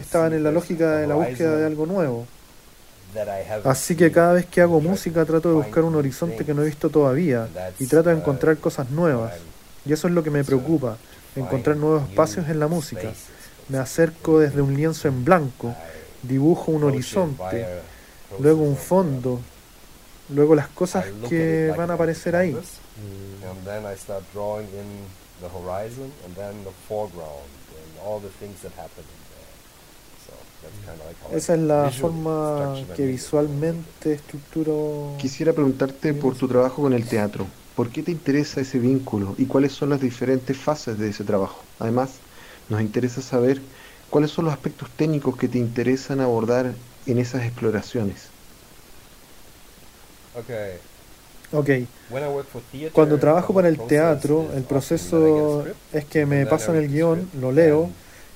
estaban 0.00 0.32
en 0.32 0.42
la 0.42 0.50
lógica 0.50 0.96
de 0.96 1.06
la 1.06 1.14
búsqueda 1.14 1.56
de 1.56 1.66
algo 1.66 1.86
nuevo. 1.86 2.26
Así 3.64 3.96
que 3.96 4.12
cada 4.12 4.34
vez 4.34 4.46
que 4.46 4.60
hago 4.60 4.80
música 4.80 5.24
trato 5.24 5.48
de 5.48 5.54
buscar 5.54 5.84
un 5.84 5.94
horizonte 5.94 6.44
que 6.44 6.52
no 6.52 6.62
he 6.62 6.66
visto 6.66 6.90
todavía 6.90 7.48
y 7.78 7.86
trato 7.86 8.10
de 8.10 8.16
encontrar 8.16 8.58
cosas 8.58 8.90
nuevas. 8.90 9.34
Y 9.86 9.92
eso 9.92 10.08
es 10.08 10.14
lo 10.14 10.22
que 10.22 10.30
me 10.30 10.44
preocupa, 10.44 10.98
encontrar 11.36 11.76
nuevos 11.76 12.08
espacios 12.08 12.48
en 12.48 12.58
la 12.58 12.68
música. 12.68 13.12
Me 13.68 13.78
acerco 13.78 14.38
desde 14.38 14.62
un 14.62 14.74
lienzo 14.74 15.08
en 15.08 15.24
blanco, 15.24 15.74
dibujo 16.22 16.72
un 16.72 16.84
horizonte, 16.84 17.66
luego 18.40 18.62
un 18.62 18.76
fondo, 18.76 19.40
luego 20.30 20.54
las 20.54 20.68
cosas 20.68 21.06
que 21.28 21.72
van 21.76 21.90
a 21.90 21.94
aparecer 21.94 22.34
ahí. 22.34 22.56
Esa 31.32 31.54
es 31.54 31.60
la 31.60 31.90
forma 31.90 32.74
que 32.96 33.06
visualmente 33.06 34.14
estructuro. 34.14 35.14
Quisiera 35.18 35.52
preguntarte 35.52 36.14
por 36.14 36.36
tu 36.36 36.48
trabajo 36.48 36.82
con 36.82 36.92
el 36.92 37.06
teatro. 37.06 37.46
¿Por 37.76 37.90
qué 37.90 38.02
te 38.02 38.10
interesa 38.10 38.60
ese 38.60 38.78
vínculo 38.78 39.34
y 39.38 39.46
cuáles 39.46 39.72
son 39.72 39.90
las 39.90 40.00
diferentes 40.00 40.56
fases 40.56 40.98
de 40.98 41.10
ese 41.10 41.22
trabajo? 41.22 41.62
Además, 41.78 42.14
nos 42.68 42.80
interesa 42.80 43.22
saber 43.22 43.60
cuáles 44.10 44.30
son 44.30 44.46
los 44.46 44.54
aspectos 44.54 44.88
técnicos 44.90 45.36
que 45.36 45.48
te 45.48 45.58
interesan 45.58 46.20
abordar 46.20 46.72
en 47.06 47.18
esas 47.18 47.44
exploraciones. 47.44 48.28
Ok. 51.52 51.70
Cuando 52.92 53.18
trabajo 53.18 53.54
para 53.54 53.68
el 53.68 53.78
teatro, 53.78 54.50
el 54.54 54.64
proceso 54.64 55.64
es 55.92 56.04
que 56.04 56.26
me 56.26 56.46
pasan 56.46 56.76
el 56.76 56.88
guion, 56.88 57.30
lo 57.40 57.52
leo, 57.52 57.90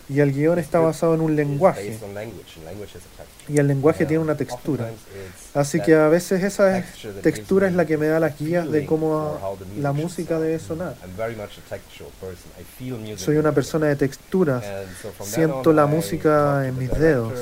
y 0.09 0.21
el 0.21 0.33
guion 0.33 0.59
está 0.59 0.79
basado 0.81 1.15
en 1.15 1.21
un 1.21 1.37
lenguaje. 1.37 1.99
Y 3.49 3.59
el 3.59 3.67
lenguaje 3.67 4.07
tiene 4.07 4.23
una 4.23 4.37
textura. 4.37 4.91
Así 5.55 5.81
que 5.81 5.95
a 5.95 6.09
veces 6.09 6.43
esa 6.43 6.83
textura 7.23 7.69
es 7.69 7.75
la 7.75 7.85
que 7.85 7.99
me 7.99 8.07
da 8.07 8.19
las 8.19 8.39
guías 8.39 8.71
de 8.71 8.87
cómo 8.87 9.59
la 9.79 9.93
música 9.93 10.41
debe 10.41 10.59
sonar. 10.59 10.95
Soy 13.17 13.37
una 13.37 13.53
persona 13.53 13.89
de 13.89 13.97
textura. 13.97 14.63
Siento 15.23 15.73
la 15.73 15.87
música 15.87 16.67
en 16.67 16.79
mis 16.79 16.91
dedos. 16.91 17.35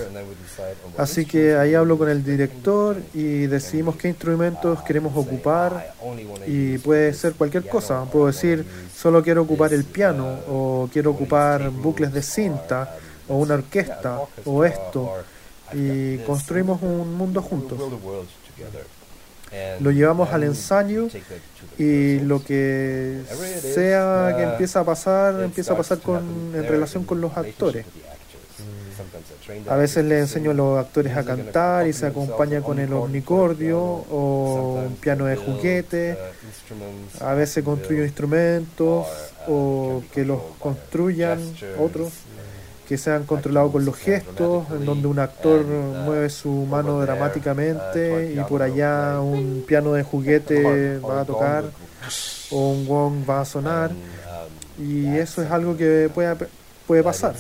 Así 0.97 1.25
que 1.25 1.54
ahí 1.54 1.75
hablo 1.75 1.97
con 1.99 2.09
el 2.09 2.25
director 2.25 2.97
y 3.14 3.47
decidimos 3.47 3.97
qué 3.97 4.09
instrumentos 4.09 4.83
queremos 4.83 5.16
ocupar. 5.16 5.95
Y 6.47 6.78
puede 6.78 7.14
ser 7.14 7.35
cualquier 7.35 7.69
cosa. 7.69 8.04
Puedo 8.07 8.26
decir, 8.26 8.64
solo 8.92 9.23
quiero 9.23 9.42
ocupar 9.42 9.73
el 9.73 9.85
piano 9.85 10.40
o 10.49 10.88
quiero 10.92 11.11
ocupar 11.11 11.71
bucles 11.71 12.12
de 12.12 12.23
cinta 12.23 12.97
o 13.28 13.37
una 13.37 13.54
orquesta 13.54 14.19
o 14.45 14.64
esto 14.64 15.14
y 15.72 16.18
construimos 16.18 16.82
un 16.82 17.14
mundo 17.14 17.42
juntos. 17.42 17.78
Lo 19.80 19.90
llevamos 19.90 20.30
al 20.30 20.45
ensayo 20.45 21.08
y 21.76 22.21
lo 22.21 22.42
que 22.42 23.23
sea 23.75 24.34
que 24.36 24.42
empieza 24.45 24.80
a 24.80 24.84
pasar, 24.84 25.42
empieza 25.42 25.73
a 25.73 25.76
pasar 25.76 25.99
con, 25.99 26.52
en 26.54 26.66
relación 26.66 27.04
con 27.04 27.21
los 27.21 27.36
actores. 27.36 27.84
A 29.68 29.76
veces 29.76 30.04
le 30.04 30.21
enseño 30.21 30.52
a 30.52 30.54
los 30.54 30.78
actores 30.78 31.16
a 31.16 31.25
cantar 31.25 31.86
y 31.88 31.92
se 31.92 32.06
acompaña 32.06 32.60
con 32.60 32.78
el 32.78 32.92
omnicordio 32.92 33.80
o 33.80 34.82
un 34.86 34.97
piano 34.97 35.25
de 35.26 35.36
juguete. 35.36 36.16
A 37.21 37.34
veces 37.34 37.64
construyo 37.64 38.04
instrumentos 38.04 39.06
o 39.49 40.02
que 40.12 40.25
los 40.25 40.40
construyan 40.60 41.40
otros 41.78 42.12
que 42.90 42.98
sean 42.98 43.24
controlados 43.24 43.70
con 43.70 43.84
los 43.84 43.96
gestos, 43.96 44.66
en 44.72 44.84
donde 44.84 45.06
un 45.06 45.20
actor 45.20 45.64
mueve 45.64 46.28
su 46.28 46.50
mano 46.50 47.00
dramáticamente 47.00 48.34
y 48.34 48.40
por 48.48 48.62
allá 48.62 49.20
un 49.20 49.62
piano 49.64 49.92
de 49.92 50.02
juguete 50.02 50.98
va 50.98 51.20
a 51.20 51.24
tocar 51.24 51.66
o 52.50 52.70
un 52.72 52.88
gong 52.88 53.30
va 53.30 53.42
a 53.42 53.44
sonar 53.44 53.92
y 54.76 55.06
eso 55.18 55.40
es 55.40 55.52
algo 55.52 55.76
que 55.76 56.10
puede, 56.12 56.34
puede 56.84 57.04
pasar. 57.04 57.36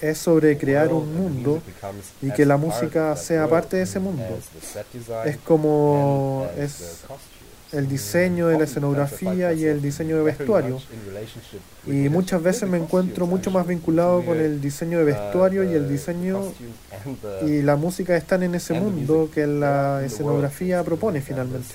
Es 0.00 0.16
sobre 0.16 0.56
crear 0.56 0.90
un 0.90 1.14
mundo 1.14 1.60
y 2.22 2.30
que 2.30 2.46
la 2.46 2.56
música 2.56 3.14
sea 3.14 3.46
parte 3.46 3.76
de 3.76 3.82
ese 3.82 3.98
mundo. 3.98 4.38
Es 5.26 5.36
como 5.36 6.48
es 6.56 7.04
el 7.72 7.88
diseño 7.88 8.48
de 8.48 8.58
la 8.58 8.64
escenografía 8.64 9.52
y 9.52 9.64
el 9.64 9.82
diseño 9.82 10.16
de 10.16 10.22
vestuario. 10.22 10.80
Y 11.86 12.08
muchas 12.08 12.42
veces 12.42 12.68
me 12.68 12.78
encuentro 12.78 13.26
mucho 13.26 13.50
más 13.50 13.66
vinculado 13.66 14.24
con 14.24 14.38
el 14.38 14.60
diseño 14.60 14.98
de 14.98 15.04
vestuario 15.04 15.64
y 15.64 15.74
el 15.74 15.88
diseño 15.88 16.52
y 17.42 17.62
la 17.62 17.76
música 17.76 18.16
están 18.16 18.42
en 18.42 18.54
ese 18.54 18.74
mundo 18.74 19.28
que 19.32 19.46
la 19.46 20.04
escenografía 20.04 20.82
propone 20.84 21.20
finalmente. 21.20 21.66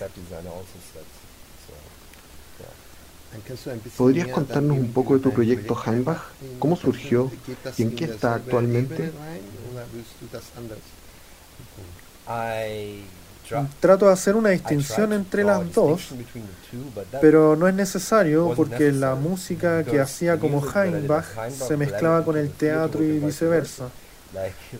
¿Podrías 3.97 4.27
contarnos 4.27 4.77
un 4.77 4.91
poco 4.91 5.15
de 5.15 5.21
tu 5.21 5.31
proyecto 5.31 5.77
Heimbach? 5.85 6.21
¿Cómo 6.59 6.75
surgió 6.75 7.31
y 7.77 7.83
en 7.83 7.95
qué 7.95 8.05
está 8.05 8.35
actualmente? 8.35 9.11
Trato 13.79 14.07
de 14.07 14.13
hacer 14.13 14.35
una 14.35 14.49
distinción 14.49 15.13
entre 15.13 15.43
las 15.43 15.73
dos, 15.73 16.09
pero 17.19 17.55
no 17.55 17.67
es 17.67 17.73
necesario 17.73 18.53
porque 18.55 18.91
la 18.91 19.15
música 19.15 19.83
que 19.83 19.99
hacía 19.99 20.39
como 20.39 20.63
Heimbach 20.63 21.25
se 21.49 21.77
mezclaba 21.77 22.23
con 22.23 22.37
el 22.37 22.51
teatro 22.51 23.03
y 23.03 23.19
viceversa. 23.19 23.89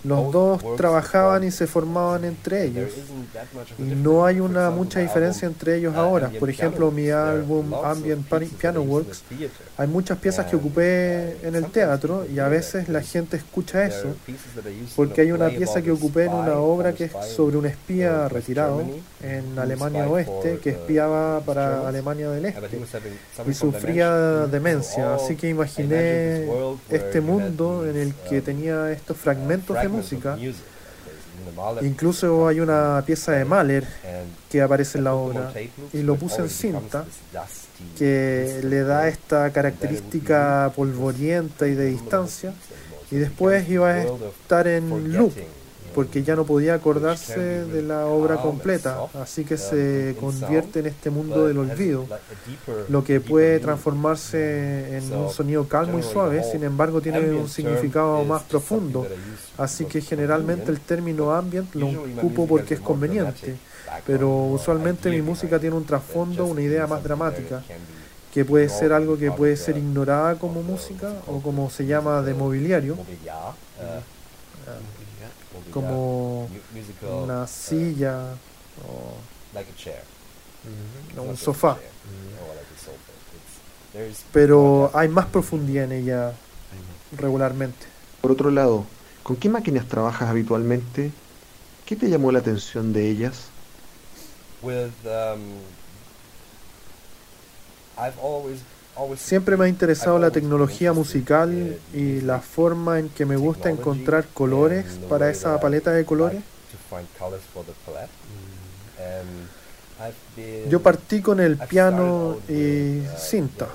Los 0.03 0.31
dos 0.31 0.75
trabajaban 0.77 1.43
y 1.43 1.51
se 1.51 1.67
formaban 1.67 2.25
entre 2.25 2.65
ellos. 2.65 2.91
Y 3.77 3.83
no 3.83 4.25
hay 4.25 4.39
una 4.39 4.69
mucha 4.69 4.99
diferencia 4.99 5.47
entre 5.47 5.77
ellos 5.77 5.95
ahora. 5.95 6.31
Por 6.39 6.49
ejemplo, 6.49 6.91
mi 6.91 7.09
álbum 7.09 7.73
Ambient 7.73 8.27
Piano 8.57 8.81
Works, 8.81 9.23
hay 9.77 9.87
muchas 9.87 10.17
piezas 10.17 10.45
que 10.45 10.55
ocupé 10.55 11.37
en 11.45 11.55
el 11.55 11.65
teatro 11.65 12.25
y 12.25 12.39
a 12.39 12.47
veces 12.47 12.89
la 12.89 13.01
gente 13.01 13.37
escucha 13.37 13.85
eso, 13.85 14.15
porque 14.95 15.21
hay 15.21 15.31
una 15.31 15.49
pieza 15.49 15.81
que 15.81 15.91
ocupé 15.91 16.25
en 16.25 16.33
una 16.33 16.57
obra 16.57 16.93
que 16.93 17.05
es 17.05 17.11
sobre 17.35 17.57
un 17.57 17.65
espía 17.65 18.29
retirado 18.29 18.83
en 19.21 19.59
Alemania 19.59 20.07
Oeste 20.07 20.59
que 20.59 20.71
espiaba 20.71 21.41
para 21.41 21.87
Alemania 21.87 22.29
del 22.29 22.45
Este 22.45 22.79
y 23.47 23.53
sufría 23.53 24.47
demencia. 24.47 25.15
Así 25.15 25.35
que 25.35 25.49
imaginé 25.49 26.47
este 26.89 27.21
mundo 27.21 27.85
en 27.85 27.97
el 27.97 28.13
que 28.29 28.41
tenía 28.41 28.91
estos 28.91 29.17
fragmentos 29.17 29.40
de 29.47 29.87
música. 29.89 30.37
Incluso 31.81 32.47
hay 32.47 32.59
una 32.59 33.03
pieza 33.05 33.31
de 33.33 33.45
Mahler 33.45 33.85
que 34.49 34.61
aparece 34.61 34.97
en 34.97 35.03
la 35.05 35.15
obra 35.15 35.51
y 35.93 36.01
lo 36.01 36.15
puse 36.15 36.41
en 36.41 36.49
cinta 36.49 37.05
que 37.97 38.61
le 38.63 38.83
da 38.83 39.07
esta 39.07 39.51
característica 39.51 40.71
polvorienta 40.75 41.67
y 41.67 41.73
de 41.73 41.85
distancia 41.85 42.53
y 43.09 43.15
después 43.15 43.67
iba 43.69 43.89
a 43.89 44.01
estar 44.03 44.67
en 44.67 45.13
loop 45.13 45.33
porque 45.93 46.23
ya 46.23 46.35
no 46.35 46.45
podía 46.45 46.75
acordarse 46.75 47.65
de 47.65 47.81
la 47.81 48.05
obra 48.05 48.37
completa, 48.37 48.97
así 49.19 49.45
que 49.45 49.57
se 49.57 50.15
convierte 50.19 50.79
en 50.79 50.87
este 50.87 51.09
mundo 51.09 51.47
del 51.47 51.57
olvido, 51.57 52.05
lo 52.89 53.03
que 53.03 53.19
puede 53.19 53.59
transformarse 53.59 54.97
en 54.97 55.13
un 55.13 55.31
sonido 55.31 55.67
calmo 55.67 55.99
y 55.99 56.03
suave, 56.03 56.43
sin 56.43 56.63
embargo 56.63 57.01
tiene 57.01 57.19
un 57.31 57.49
significado 57.49 58.23
más 58.25 58.43
profundo, 58.43 59.07
así 59.57 59.85
que 59.85 60.01
generalmente 60.01 60.71
el 60.71 60.79
término 60.79 61.33
ambient 61.33 61.73
lo 61.75 61.87
ocupo 62.17 62.47
porque 62.47 62.75
es 62.75 62.79
conveniente, 62.79 63.57
pero 64.05 64.29
usualmente 64.45 65.09
mi 65.09 65.21
música 65.21 65.59
tiene 65.59 65.75
un 65.75 65.85
trasfondo, 65.85 66.45
una 66.45 66.61
idea 66.61 66.87
más 66.87 67.03
dramática 67.03 67.63
que 68.33 68.45
puede 68.45 68.69
ser 68.69 68.93
algo 68.93 69.17
que 69.17 69.29
puede 69.31 69.57
ser 69.57 69.77
ignorada 69.77 70.35
como 70.35 70.63
música 70.63 71.11
o 71.27 71.41
como 71.41 71.69
se 71.69 71.85
llama 71.85 72.21
de 72.21 72.33
mobiliario 72.33 72.97
como 75.71 76.49
una 77.23 77.47
silla 77.47 78.35
o 78.87 79.17
un 81.21 81.37
sofá. 81.37 81.77
pero 84.31 84.91
hay 84.93 85.07
más 85.07 85.25
profundidad 85.25 85.85
en 85.85 85.91
ella 85.91 86.33
regularmente. 87.17 87.85
Por 88.21 88.31
otro 88.31 88.51
lado, 88.51 88.85
¿con 89.23 89.35
qué 89.35 89.49
máquinas 89.49 89.87
trabajas 89.87 90.29
habitualmente? 90.29 91.11
¿Qué 91.85 91.95
te 91.95 92.09
llamó 92.09 92.31
la 92.31 92.39
atención 92.39 92.93
de 92.93 93.09
ellas? 93.09 93.47
With, 94.61 94.91
um, 95.05 95.41
I've 97.97 98.17
always, 98.21 98.61
always 98.61 98.80
Siempre 99.15 99.57
me 99.57 99.65
ha 99.65 99.67
interesado 99.67 100.19
la 100.19 100.31
tecnología 100.31 100.93
musical 100.93 101.77
y 101.93 102.21
la 102.21 102.39
forma 102.39 102.99
en 102.99 103.09
que 103.09 103.25
me 103.25 103.35
gusta 103.35 103.69
encontrar 103.69 104.25
colores 104.33 104.85
para 105.09 105.29
esa 105.29 105.59
paleta 105.59 105.91
de 105.91 106.05
colores. 106.05 106.41
Yo 110.69 110.81
partí 110.81 111.21
con 111.21 111.39
el 111.39 111.57
piano 111.57 112.39
y 112.49 113.03
cinta, 113.17 113.67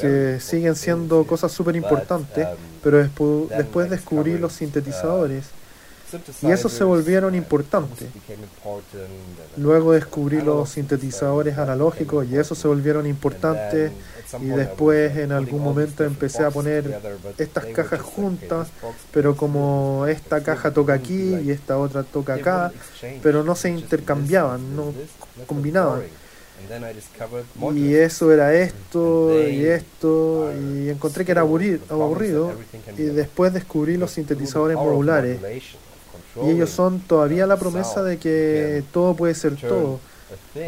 que 0.00 0.38
siguen 0.40 0.76
siendo 0.76 1.26
cosas 1.26 1.52
súper 1.52 1.76
importantes, 1.76 2.46
pero 2.82 2.98
después 3.48 3.90
descubrí 3.90 4.38
los 4.38 4.52
sintetizadores 4.54 5.44
y 6.42 6.50
esos 6.50 6.72
se 6.72 6.84
volvieron 6.84 7.34
importantes. 7.34 8.08
Luego 9.56 9.92
descubrí 9.92 10.40
los 10.40 10.70
sintetizadores 10.70 11.58
analógicos 11.58 12.26
y 12.28 12.36
esos 12.36 12.58
se 12.58 12.68
volvieron 12.68 13.06
importantes. 13.06 13.92
Y 14.40 14.46
después, 14.46 15.16
en 15.16 15.32
algún 15.32 15.62
momento, 15.62 16.02
empecé 16.02 16.44
a 16.44 16.50
poner 16.50 17.00
estas 17.38 17.66
cajas 17.66 18.00
juntas, 18.00 18.68
pero 19.12 19.36
como 19.36 20.06
esta 20.08 20.42
caja 20.42 20.72
toca 20.72 20.94
aquí 20.94 21.36
y 21.36 21.50
esta 21.50 21.78
otra 21.78 22.02
toca 22.02 22.34
acá, 22.34 22.72
pero 23.22 23.44
no 23.44 23.54
se 23.54 23.70
intercambiaban, 23.70 24.74
no 24.74 24.92
combinaban. 25.46 26.02
Y 27.74 27.94
eso 27.94 28.32
era 28.32 28.54
esto 28.54 29.38
y 29.48 29.66
esto, 29.66 30.50
y 30.52 30.88
encontré 30.88 31.24
que 31.24 31.32
era 31.32 31.42
aburrido. 31.42 32.52
Y 32.96 33.02
después 33.02 33.52
descubrí 33.52 33.96
los 33.96 34.10
sintetizadores 34.12 34.76
modulares. 34.76 35.38
Y 36.42 36.50
ellos 36.50 36.70
son 36.70 37.00
todavía 37.00 37.46
la 37.46 37.56
promesa 37.56 38.02
de 38.02 38.18
que 38.18 38.82
todo 38.92 39.14
puede 39.14 39.34
ser 39.34 39.56
todo, 39.56 40.00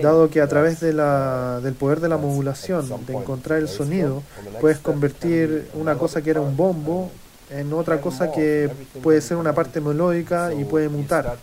dado 0.03 0.31
que 0.31 0.41
a 0.41 0.49
través 0.49 0.81
de 0.81 0.93
la, 0.93 1.61
del 1.63 1.75
poder 1.75 2.01
de 2.01 2.09
la 2.09 2.17
modulación, 2.17 2.89
de 3.07 3.15
encontrar 3.15 3.59
el 3.59 3.69
sonido, 3.69 4.23
puedes 4.61 4.79
convertir 4.79 5.69
una 5.75 5.97
cosa 5.97 6.23
que 6.23 6.31
era 6.31 6.41
un 6.41 6.57
bombo 6.57 7.11
en 7.51 7.73
otra 7.73 8.01
cosa 8.01 8.33
que 8.33 8.71
puede 9.03 9.21
ser 9.21 9.37
una 9.37 9.55
parte 9.55 9.81
melódica 9.81 10.53
y 10.53 10.65
puede 10.65 10.89
mutar. 10.89 11.37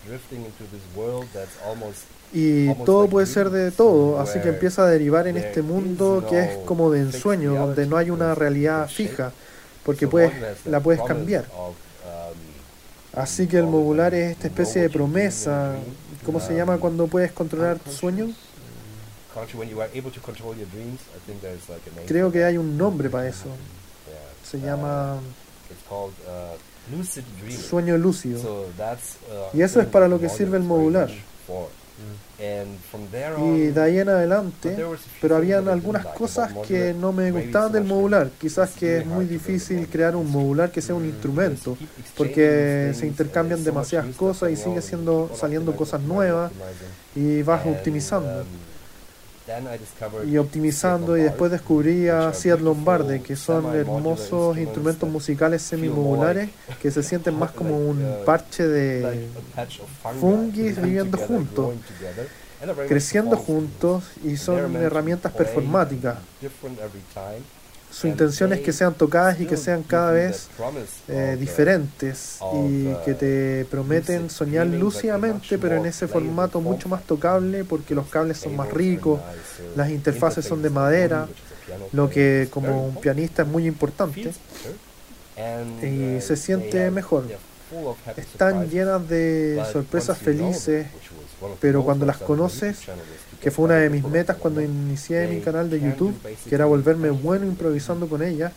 Y 2.34 2.74
todo 2.86 3.08
puede 3.08 3.28
ser 3.28 3.50
de 3.52 3.72
todo, 3.72 4.20
así 4.20 4.40
que 4.40 4.50
empieza 4.50 4.84
a 4.84 4.88
derivar 4.88 5.28
en 5.28 5.38
este 5.38 5.62
mundo 5.62 6.26
que 6.28 6.40
es 6.40 6.58
como 6.66 6.92
de 6.92 7.02
ensueño, 7.02 7.54
donde 7.54 7.86
no 7.86 7.98
hay 7.98 8.10
una 8.10 8.34
realidad 8.34 8.90
fija, 8.90 9.32
porque 9.84 10.08
puedes, 10.08 10.32
la 10.66 10.80
puedes 10.80 11.02
cambiar. 11.04 11.46
Así 13.16 13.48
que 13.48 13.58
el 13.58 13.66
modular 13.66 14.14
es 14.14 14.32
esta 14.32 14.48
especie 14.48 14.82
de 14.82 14.90
promesa. 14.90 15.76
¿Cómo 16.26 16.40
se 16.40 16.56
llama 16.56 16.78
cuando 16.78 17.08
puedes 17.08 17.32
controlar 17.32 17.78
tu 17.80 17.92
sueño? 17.92 18.30
Conscious, 19.34 19.60
when 19.60 19.70
you 19.70 19.82
are 19.82 19.90
able 19.98 20.12
to 20.12 20.22
control 20.22 20.56
your 20.56 20.68
dreams, 20.70 21.00
I 21.16 21.20
think 21.26 21.42
there's 21.42 21.68
like 21.68 21.82
a 21.90 21.96
name 21.96 22.06
Creo 22.08 22.32
que 22.32 22.44
hay 22.44 22.58
un 22.58 22.78
nombre 22.78 23.10
para 23.10 23.28
eso. 23.28 23.46
Se 24.44 24.60
llama 24.60 25.20
sueño 27.70 27.98
lúcido. 27.98 28.42
Uh, 28.42 29.58
Y 29.58 29.62
eso 29.62 29.82
es 29.82 29.88
para 29.88 30.08
lo 30.08 30.20
que 30.20 30.30
sirve 30.30 30.58
el 30.58 30.64
modular. 30.64 31.10
There 33.12 33.36
Y 33.40 33.68
de 33.68 33.82
ahí 33.82 34.00
en 34.00 34.10
adelante, 34.10 34.76
pero 35.22 35.36
habían 35.38 35.68
algunas 35.70 36.06
cosas 36.08 36.52
que 36.68 36.94
no 36.94 37.12
me 37.12 37.32
gustaban 37.32 37.72
del 37.72 37.84
modular. 37.86 38.30
Quizás 38.40 38.72
que 38.72 38.98
es 38.98 39.06
muy 39.06 39.26
difícil 39.26 39.88
crear 39.88 40.16
un 40.16 40.30
modular 40.30 40.72
que 40.72 40.82
sea 40.82 40.96
un 40.96 41.04
Because 41.04 41.16
instrumento, 41.16 41.78
porque 42.18 42.92
se 42.96 43.08
intercambian 43.08 43.64
demasiadas 43.64 44.16
cosas 44.16 44.52
y 44.52 44.56
sigue 44.56 44.82
siendo 44.82 45.32
saliendo 45.36 45.76
cosas 45.76 46.02
nuevas 46.02 46.52
y 47.16 47.42
vas 47.44 47.66
And, 47.66 47.76
optimizando. 47.76 48.42
um, 48.42 48.46
then 48.46 48.46
I 48.46 48.46
discovered 48.46 49.33
y 50.26 50.38
optimizando 50.38 51.18
y 51.18 51.24
después 51.24 51.52
descubrí 51.52 52.08
a 52.08 52.34
Seat 52.34 52.62
Lombardi 52.62 53.20
que 53.20 53.36
son 53.36 53.76
hermosos 53.76 54.58
instrumentos 54.58 55.10
musicales 55.10 55.62
semimodulares 55.62 56.50
que 56.82 56.92
se 56.92 57.04
sienten 57.04 57.38
más 57.38 57.52
como 57.58 57.78
un 57.78 58.04
uh, 58.04 58.26
parche 58.26 58.68
de 58.68 59.28
fungi 60.20 60.72
viviendo 60.82 61.18
juntos, 61.18 61.76
creciendo 62.88 63.36
juntos 63.36 64.06
y 64.24 64.38
son 64.38 64.76
herramientas 64.78 65.32
performáticas. 65.34 66.18
Su 67.94 68.08
intención 68.08 68.52
es 68.54 68.62
que 68.62 68.74
sean 68.74 68.96
tocadas 68.96 69.40
y 69.40 69.46
que 69.46 69.56
sean 69.56 69.84
cada 69.84 70.12
vez 70.12 70.48
eh, 71.08 71.36
uh, 71.36 71.40
diferentes 71.40 72.40
y 72.56 72.88
uh, 72.88 72.98
que 73.06 73.14
te 73.14 73.66
prometen 73.70 74.32
soñar 74.32 74.66
lúcidamente, 74.66 75.60
pero 75.60 75.76
en 75.76 75.86
ese 75.86 76.08
formato 76.08 76.54
form 76.54 76.66
mucho 76.66 76.90
más 76.90 77.04
tocable 77.04 77.64
porque 77.64 77.94
los 77.94 78.08
cables 78.08 78.40
son 78.40 78.56
más 78.56 78.72
ricos, 78.72 79.20
nicer, 79.20 79.78
las 79.78 79.90
interfaces 79.92 80.44
son 80.44 80.64
de 80.64 80.72
madera, 80.72 81.28
lo 81.92 82.10
que 82.10 82.48
como 82.50 82.88
un 82.88 82.96
pianista 82.96 83.44
es 83.44 83.48
muy 83.48 83.68
importante. 83.68 84.32
Y 85.84 86.16
uh, 86.16 86.22
se 86.22 86.36
siente 86.36 86.90
mejor. 86.90 87.26
Están 88.18 88.70
llenas 88.70 89.08
de 89.08 89.64
sorpresas 89.72 90.18
felices, 90.18 90.88
pero 91.60 91.84
cuando 91.84 92.08
las 92.08 92.18
conoces, 92.18 92.80
que 93.44 93.52
fue 93.52 93.66
una 93.66 93.76
de 93.76 93.90
mis 93.90 94.06
metas 94.06 94.38
cuando 94.38 94.62
and 94.62 94.88
inicié 94.88 95.28
mi 95.28 95.42
canal 95.42 95.70
de 95.70 95.82
YouTube, 95.82 96.16
que 96.48 96.56
era 96.56 96.64
volverme 96.64 97.10
bueno 97.10 97.46
improvisando 97.46 98.08
con 98.08 98.24
ella, 98.24 98.54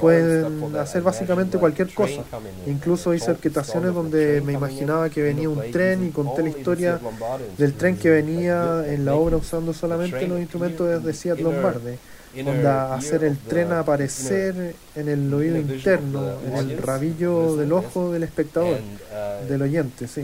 pueden 0.00 0.76
hacer 0.76 1.02
básicamente 1.02 1.56
cualquier 1.56 1.94
cosa. 1.94 2.22
Incluso 2.66 3.14
hice 3.14 3.30
orquestaciones 3.30 3.94
donde 3.94 4.42
me 4.44 4.52
imaginaba 4.52 5.08
que 5.08 5.22
venía 5.22 5.48
un 5.48 5.70
tren 5.70 6.08
y 6.08 6.10
conté 6.10 6.42
la 6.42 6.48
historia 6.48 7.00
del 7.56 7.74
tren 7.74 7.96
que 7.96 8.10
venía 8.10 8.84
en 8.86 9.04
la 9.04 9.14
obra 9.14 9.36
usando 9.36 9.72
solamente 9.72 10.26
los 10.26 10.40
instrumentos 10.40 11.04
in 11.04 11.14
Seat 11.14 11.38
Lombardi. 11.38 11.96
Onda, 12.42 12.94
hacer 12.94 13.24
el 13.24 13.38
tren 13.38 13.72
aparecer 13.72 14.74
en 14.96 15.08
el 15.08 15.32
oído 15.32 15.56
interno, 15.56 16.38
en 16.46 16.56
el 16.56 16.78
rabillo 16.78 17.56
del 17.56 17.72
ojo 17.72 18.12
del 18.12 18.24
espectador, 18.24 18.76
and, 18.76 19.44
uh, 19.44 19.48
del 19.48 19.62
oyente, 19.62 20.08
sí. 20.08 20.22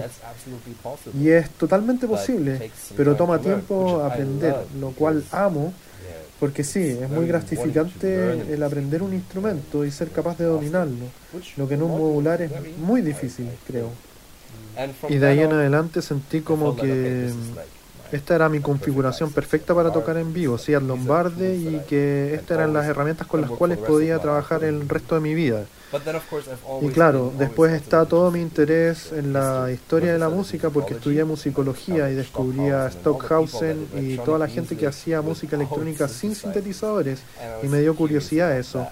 Y 1.20 1.30
es 1.30 1.50
totalmente 1.50 2.06
posible, 2.06 2.70
pero 2.96 3.14
toma 3.14 3.38
to 3.38 3.44
learn, 3.44 3.60
tiempo 3.60 4.02
aprender, 4.02 4.56
lo 4.80 4.90
cual 4.90 5.24
amo, 5.30 5.72
porque 6.40 6.64
sí, 6.64 6.98
es 7.00 7.08
muy 7.08 7.26
gratificante 7.26 8.36
it. 8.36 8.50
el 8.50 8.62
aprender 8.62 9.02
un 9.02 9.12
instrumento 9.12 9.84
y 9.84 9.90
ser 9.90 10.08
capaz 10.10 10.38
de 10.38 10.46
dominarlo, 10.46 11.06
lo 11.56 11.68
que 11.68 11.74
en 11.74 11.82
un 11.82 11.90
modular 11.90 12.42
es 12.42 12.50
muy 12.78 13.02
difícil, 13.02 13.48
creo. 13.66 13.90
Y 15.08 15.16
de 15.16 15.26
ahí 15.26 15.40
en 15.40 15.52
adelante 15.52 16.00
sentí 16.00 16.40
como 16.40 16.74
que 16.74 17.30
esta 18.12 18.34
era 18.34 18.48
mi 18.48 18.60
configuración 18.60 19.32
perfecta 19.32 19.74
para 19.74 19.92
tocar 19.92 20.16
en 20.16 20.32
vivo, 20.32 20.56
are 20.56 20.80
Lombardi, 20.80 21.36
tools 21.36 21.74
y 21.74 21.86
que 21.88 22.34
estas 22.34 22.58
eran 22.58 22.72
las 22.72 22.86
herramientas 22.86 23.26
con 23.26 23.40
las 23.40 23.50
cuales 23.50 23.78
podía 23.78 24.18
trabajar 24.18 24.64
el 24.64 24.88
resto 24.88 25.14
de 25.14 25.20
mi 25.20 25.34
vida. 25.34 25.64
Y 26.82 26.88
claro, 26.88 27.32
después 27.36 27.72
está 27.72 28.06
todo 28.06 28.30
mi 28.30 28.40
interés 28.40 29.10
in 29.12 29.18
en 29.18 29.32
la 29.32 29.70
historia 29.72 30.12
de 30.12 30.18
la 30.18 30.28
música 30.28 30.70
porque 30.70 30.94
estudié 30.94 31.24
musicología 31.24 32.10
y 32.10 32.14
descubrí 32.14 32.68
a 32.70 32.90
Stockhausen 32.90 33.88
y 34.00 34.16
toda 34.18 34.38
la 34.38 34.46
gente 34.46 34.76
que 34.76 34.86
hacía 34.86 35.20
música 35.20 35.56
electrónica 35.56 36.06
sin 36.06 36.34
sintetizadores 36.34 37.22
y 37.62 37.66
me 37.66 37.80
dio 37.80 37.94
curiosidad 37.96 38.56
eso. 38.56 38.86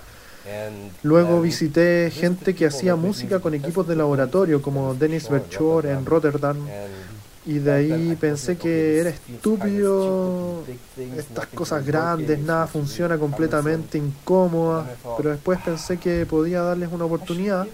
Luego 1.02 1.40
visité 1.40 2.11
gente 2.11 2.54
que 2.54 2.66
hacía 2.66 2.96
música 2.96 3.38
con 3.38 3.54
equipos 3.54 3.87
de 3.87 3.94
laboratorio 3.94 4.61
como 4.62 4.94
Dennis 4.94 5.28
Berchor 5.28 5.87
en 5.87 6.04
Rotterdam 6.04 6.57
y 7.48 7.61
de 7.61 7.72
ahí 7.72 8.16
pensé 8.20 8.58
que 8.58 8.98
era 8.98 9.08
estúpido 9.08 10.62
estas 11.16 11.46
cosas 11.46 11.84
grandes, 11.84 12.38
nada 12.40 12.66
funciona 12.66 13.16
completamente 13.16 13.96
incómoda, 13.96 14.87
pero 15.16 15.30
después 15.30 15.58
pensé 15.64 15.96
que 15.96 16.26
podía 16.26 16.61
darles 16.61 16.92
una 16.92 17.06
oportunidad 17.06 17.66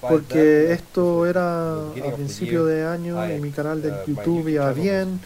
porque 0.00 0.72
esto 0.72 1.24
era 1.24 1.82
a 1.82 2.14
principio 2.16 2.64
de 2.64 2.84
año 2.84 3.32
y 3.32 3.38
mi 3.38 3.52
canal 3.52 3.80
de 3.80 3.92
YouTube 4.04 4.48
iba 4.48 4.72
bien, 4.72 5.20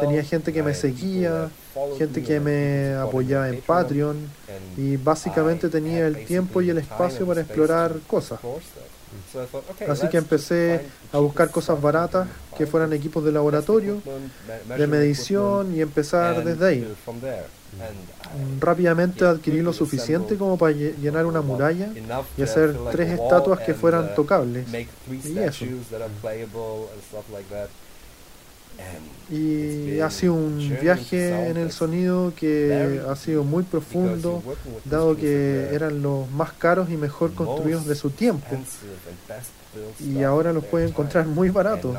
tenía 0.00 0.24
gente 0.24 0.52
que 0.52 0.64
me 0.64 0.74
seguía, 0.74 1.50
gente 1.98 2.20
que 2.24 2.40
me 2.40 2.94
apoyaba 2.94 3.48
en 3.48 3.60
Patreon 3.60 4.16
y 4.76 4.96
básicamente 4.96 5.68
tenía 5.68 6.04
el 6.08 6.24
tiempo 6.24 6.62
y 6.62 6.70
el 6.70 6.78
espacio 6.78 7.26
para 7.26 7.42
explorar 7.42 7.94
cosas. 8.08 8.40
Así 9.90 10.08
que 10.08 10.16
empecé 10.18 10.80
a 11.12 11.18
buscar 11.18 11.50
cosas 11.50 11.80
baratas 11.80 12.28
que 12.56 12.66
fueran 12.66 12.92
equipos 12.92 13.24
de 13.24 13.32
laboratorio, 13.32 14.00
de 14.78 14.86
medición 14.86 15.74
y 15.74 15.80
empezar 15.80 16.44
desde 16.44 16.66
ahí. 16.66 16.80
Rápidamente 18.60 19.24
adquirí 19.24 19.60
lo 19.62 19.72
suficiente 19.72 20.36
como 20.38 20.56
para 20.56 20.72
lle- 20.72 20.94
llenar 20.96 21.26
una 21.26 21.40
muralla 21.40 21.88
y 22.36 22.42
hacer 22.42 22.70
tres 22.92 23.08
estatuas 23.10 23.58
que 23.60 23.74
fueran 23.74 24.14
tocables. 24.14 24.68
Y 25.28 25.38
eso. 25.48 25.64
Y 29.30 30.00
ha 30.00 30.10
sido 30.10 30.34
un 30.34 30.76
viaje 30.82 31.48
en 31.48 31.56
el 31.56 31.72
sonido 31.72 32.32
que 32.36 33.00
ha 33.08 33.16
sido 33.16 33.42
muy 33.42 33.62
profundo, 33.62 34.42
dado 34.84 35.16
que 35.16 35.70
eran 35.72 36.02
los 36.02 36.30
más 36.30 36.52
caros 36.52 36.90
y 36.90 36.96
mejor 36.96 37.32
construidos 37.32 37.86
de 37.86 37.94
su 37.94 38.10
tiempo. 38.10 38.56
Y 40.00 40.22
ahora 40.22 40.52
los 40.52 40.64
pueden 40.64 40.90
encontrar 40.90 41.26
muy 41.26 41.48
baratos. 41.48 41.96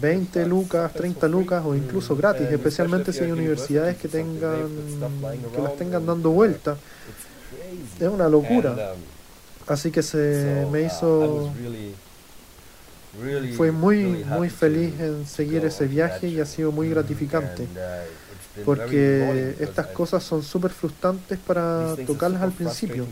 20 0.00 0.46
lucas, 0.46 0.92
30 0.92 1.26
lucas 1.28 1.64
o 1.64 1.74
incluso 1.74 2.14
gratis, 2.16 2.48
especialmente 2.50 3.12
si 3.12 3.24
hay 3.24 3.30
universidades 3.30 3.96
que 3.96 4.08
tengan 4.08 4.68
que 5.54 5.62
las 5.62 5.76
tengan 5.76 6.04
dando 6.04 6.30
vuelta. 6.30 6.76
Es 7.98 8.08
una 8.08 8.28
locura. 8.28 8.94
Así 9.66 9.90
que 9.90 10.02
se 10.02 10.66
me 10.70 10.82
hizo 10.82 11.52
fue 13.56 13.72
muy 13.72 14.24
muy 14.24 14.50
feliz 14.50 14.98
en 15.00 15.26
seguir 15.26 15.64
ese 15.64 15.86
viaje 15.86 16.28
y 16.28 16.40
ha 16.40 16.46
sido 16.46 16.72
muy 16.72 16.88
gratificante 16.88 17.66
porque 18.64 19.56
estas 19.60 19.86
cosas 19.88 20.22
son 20.22 20.42
súper 20.42 20.70
frustrantes 20.70 21.38
para 21.38 21.94
tocarlas 22.06 22.42
al 22.42 22.52
principio. 22.52 23.06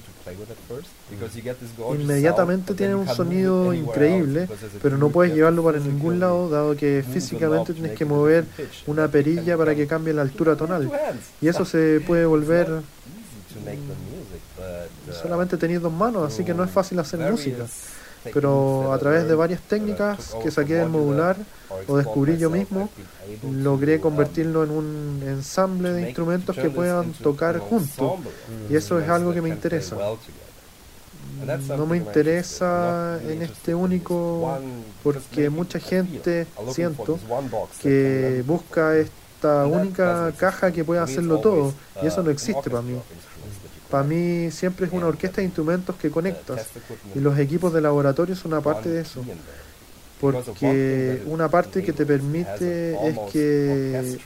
Inmediatamente 1.99 2.75
tienen 2.75 2.97
un 2.97 3.09
sonido 3.09 3.73
increíble, 3.73 4.49
pero 4.83 4.97
no 4.97 5.11
puedes 5.11 5.35
llevarlo 5.35 5.63
para 5.63 5.79
ningún 5.79 6.21
lado, 6.21 6.49
dado 6.49 6.77
que 6.77 7.05
físicamente 7.11 7.73
tienes 7.73 7.93
que 7.93 8.05
mover 8.05 8.45
una 8.87 9.09
perilla 9.09 9.57
para 9.57 9.75
que 9.75 9.87
cambie 9.87 10.13
la 10.13 10.23
altura 10.23 10.57
tonal. 10.57 10.91
Y 11.41 11.49
eso 11.49 11.65
se 11.65 12.01
puede 12.07 12.27
volver 12.27 12.83
solamente 15.23 15.57
teniendo 15.57 15.89
dos 15.89 15.99
manos, 15.99 16.33
así 16.33 16.45
que 16.45 16.55
no 16.55 16.65
es 16.65 16.71
fácil 16.71 16.99
hacer 16.99 17.21
música 17.31 17.67
pero 18.33 18.93
a 18.93 18.99
través 18.99 19.27
de 19.29 19.35
varias 19.35 19.61
técnicas 19.63 20.35
que 20.43 20.51
saqué 20.51 20.75
del 20.75 20.89
modular 20.89 21.37
o 21.87 21.97
descubrí 21.97 22.37
yo 22.37 22.51
mismo, 22.51 22.89
logré 23.51 24.01
convertirlo 24.01 24.65
en 24.65 24.71
un 24.71 25.23
ensamble 25.27 25.93
de 25.93 26.03
instrumentos 26.03 26.57
que 26.57 26.71
puedan 26.71 27.13
tocar 27.13 27.59
juntos. 27.59 28.19
Y 28.71 28.77
eso 28.77 28.99
es 28.99 29.09
algo 29.09 29.33
que 29.33 29.43
me 29.43 29.49
interesa. 29.49 29.97
No 31.77 31.87
me 31.87 31.97
interesa 31.99 33.19
en 33.23 33.43
este 33.43 33.75
único 33.75 34.59
porque 35.03 35.51
mucha 35.51 35.79
gente, 35.79 36.47
siento, 36.73 37.19
que 37.83 38.43
busca 38.47 38.97
esta 38.97 39.67
única 39.67 40.33
caja 40.37 40.73
que 40.73 40.85
pueda 40.85 41.03
hacerlo 41.03 41.39
todo. 41.39 41.75
Y 42.03 42.07
eso 42.07 42.23
no 42.23 42.31
existe 42.31 42.71
para 42.71 42.83
mí. 42.83 42.99
Para 43.97 44.07
mí 44.07 44.51
siempre 44.51 44.85
es 44.85 44.93
una 44.93 45.07
orquesta 45.07 45.39
de 45.39 45.45
instrumentos 45.45 45.97
que 45.97 46.11
conectas 46.11 46.67
y 47.15 47.19
los 47.19 47.39
equipos 47.39 47.73
de 47.73 47.81
laboratorio 47.81 48.37
son 48.37 48.53
una 48.53 48.61
parte 48.61 48.91
de 48.91 49.01
eso. 49.01 49.25
Porque 50.21 51.23
una 51.25 51.49
parte 51.49 51.83
que 51.83 51.95
te 51.95 52.05
permite 52.05 52.93
es 53.09 53.19
que 53.33 54.19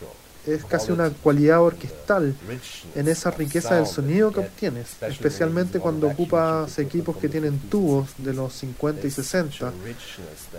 es 0.45 0.65
casi 0.65 0.91
una 0.91 1.11
cualidad 1.11 1.63
orquestal 1.63 2.35
en 2.97 3.07
esa 3.07 3.31
riqueza 3.31 3.77
del 3.77 3.87
sonido 3.87 4.33
que 4.33 4.41
obtienes, 4.41 4.97
especialmente 5.03 5.79
cuando 5.79 6.09
ocupas 6.09 6.77
equipos 6.81 7.17
que 7.19 7.29
tienen 7.29 7.61
tubos 7.71 8.09
de 8.19 8.35
los 8.35 8.53
50 8.55 9.07
y 9.07 9.11
60. 9.13 9.73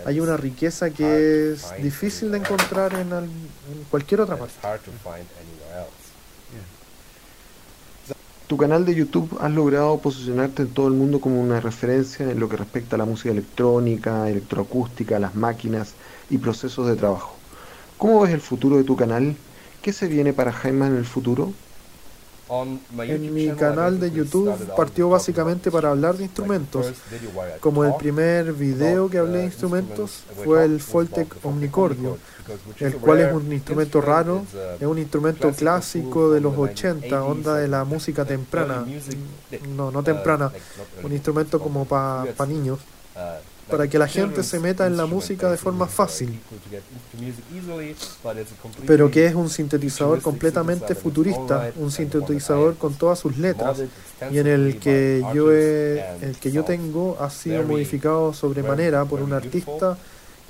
Hay 0.06 0.20
una 0.20 0.38
riqueza 0.38 0.88
que 0.88 1.52
es 1.52 1.66
difícil 1.82 2.30
de 2.30 2.38
encontrar 2.38 2.94
en, 2.94 3.12
en 3.12 3.84
cualquier 3.90 4.22
otra 4.22 4.38
parte 4.38 4.56
tu 8.52 8.58
canal 8.58 8.84
de 8.84 8.94
YouTube 8.94 9.38
has 9.40 9.50
logrado 9.50 9.96
posicionarte 9.96 10.60
en 10.60 10.74
todo 10.74 10.86
el 10.86 10.92
mundo 10.92 11.22
como 11.22 11.40
una 11.40 11.58
referencia 11.58 12.30
en 12.30 12.38
lo 12.38 12.50
que 12.50 12.58
respecta 12.58 12.96
a 12.96 12.98
la 12.98 13.06
música 13.06 13.30
electrónica, 13.30 14.28
electroacústica, 14.28 15.18
las 15.18 15.34
máquinas 15.34 15.94
y 16.28 16.36
procesos 16.36 16.86
de 16.86 16.96
trabajo. 16.96 17.34
¿Cómo 17.96 18.20
ves 18.20 18.34
el 18.34 18.42
futuro 18.42 18.76
de 18.76 18.84
tu 18.84 18.94
canal? 18.94 19.36
¿Qué 19.80 19.94
se 19.94 20.06
viene 20.06 20.34
para 20.34 20.52
Jaime 20.52 20.86
en 20.86 20.96
el 20.96 21.06
futuro? 21.06 21.54
En 22.48 23.34
mi 23.34 23.48
canal 23.50 23.98
de 23.98 24.10
YouTube 24.10 24.54
partió 24.76 25.08
básicamente 25.08 25.70
para 25.70 25.90
hablar 25.90 26.16
de 26.16 26.24
instrumentos. 26.24 26.92
Como 27.60 27.84
el 27.84 27.94
primer 27.94 28.52
video 28.52 29.08
que 29.08 29.18
hablé 29.18 29.38
de 29.38 29.44
instrumentos 29.44 30.24
fue 30.44 30.64
el 30.64 30.80
Foltec 30.80 31.34
Omnicordio, 31.44 32.18
el 32.80 32.96
cual 32.96 33.20
es 33.20 33.32
un 33.32 33.52
instrumento 33.52 34.00
raro, 34.00 34.44
es 34.78 34.86
un 34.86 34.98
instrumento 34.98 35.50
clásico 35.52 36.30
de 36.30 36.40
los 36.40 36.56
80, 36.56 37.24
onda 37.24 37.56
de 37.56 37.68
la 37.68 37.84
música 37.84 38.24
temprana. 38.24 38.84
No, 39.76 39.90
no 39.90 40.02
temprana, 40.02 40.52
un 41.02 41.12
instrumento 41.12 41.58
como 41.58 41.84
para 41.84 42.26
niños 42.46 42.80
para 43.72 43.88
que 43.88 43.98
la 43.98 44.06
gente 44.06 44.42
se 44.42 44.60
meta 44.60 44.86
en 44.86 44.98
la 44.98 45.06
música 45.06 45.50
de 45.50 45.56
forma 45.56 45.86
fácil, 45.86 46.38
pero 48.86 49.10
que 49.10 49.24
es 49.24 49.34
un 49.34 49.48
sintetizador 49.48 50.20
completamente 50.20 50.94
futurista, 50.94 51.72
un 51.76 51.90
sintetizador 51.90 52.76
con 52.76 52.92
todas 52.92 53.18
sus 53.18 53.38
letras 53.38 53.82
y 54.30 54.38
en 54.38 54.46
el 54.46 54.78
que 54.78 55.24
yo 55.34 55.50
el 55.50 56.36
que 56.38 56.52
yo 56.52 56.64
tengo 56.64 57.16
ha 57.18 57.30
sido 57.30 57.62
modificado 57.62 58.34
sobremanera 58.34 59.06
por 59.06 59.22
un 59.22 59.32
artista 59.32 59.96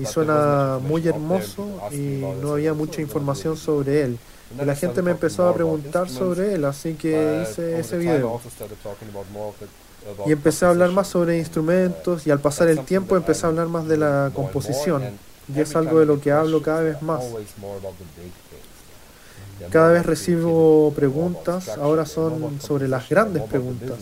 y 0.00 0.04
suena 0.04 0.80
muy 0.82 1.06
hermoso 1.06 1.64
y 1.92 2.24
no 2.42 2.54
había 2.54 2.74
mucha 2.74 3.00
información 3.00 3.56
sobre 3.56 4.02
él. 4.02 4.18
Y 4.60 4.64
la 4.64 4.74
gente 4.74 5.00
me 5.00 5.12
empezó 5.12 5.48
a 5.48 5.54
preguntar 5.54 6.08
sobre 6.08 6.54
él, 6.54 6.64
así 6.64 6.94
que 6.94 7.42
hice 7.42 7.78
ese 7.78 7.98
video. 7.98 8.40
Y 10.26 10.32
empecé 10.32 10.64
a 10.64 10.70
hablar 10.70 10.90
más 10.90 11.08
sobre 11.08 11.38
instrumentos 11.38 12.26
y 12.26 12.30
al 12.30 12.40
pasar 12.40 12.68
el 12.68 12.84
tiempo 12.84 13.16
empecé 13.16 13.46
a 13.46 13.50
hablar 13.50 13.68
más 13.68 13.86
de 13.86 13.96
la 13.96 14.30
composición. 14.34 15.02
Y 15.54 15.60
es 15.60 15.74
algo 15.76 16.00
de 16.00 16.06
lo 16.06 16.20
que 16.20 16.32
hablo 16.32 16.62
cada 16.62 16.80
vez 16.80 17.02
más. 17.02 17.24
Cada 19.70 19.92
vez 19.92 20.04
recibo 20.04 20.92
preguntas, 20.94 21.68
ahora 21.68 22.06
son 22.06 22.60
sobre 22.60 22.88
las 22.88 23.08
grandes 23.08 23.42
preguntas 23.44 23.98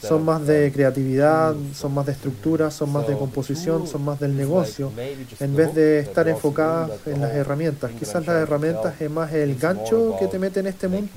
son 0.00 0.24
más 0.24 0.46
de 0.46 0.70
creatividad, 0.72 1.54
son 1.74 1.94
más 1.94 2.06
de 2.06 2.12
estructura, 2.12 2.70
son 2.70 2.92
más 2.92 3.06
de 3.06 3.16
composición, 3.16 3.86
son 3.86 4.04
más 4.04 4.20
del 4.20 4.36
negocio, 4.36 4.92
en 5.40 5.56
vez 5.56 5.74
de 5.74 6.00
estar 6.00 6.28
enfocadas 6.28 6.90
en 7.06 7.20
las 7.20 7.32
herramientas. 7.34 7.90
Quizás 7.98 8.26
las 8.26 8.36
herramientas 8.36 9.00
es 9.00 9.10
más 9.10 9.32
el 9.32 9.56
gancho 9.56 10.16
que 10.18 10.28
te 10.28 10.38
mete 10.38 10.60
en 10.60 10.68
este 10.68 10.88
mundo, 10.88 11.10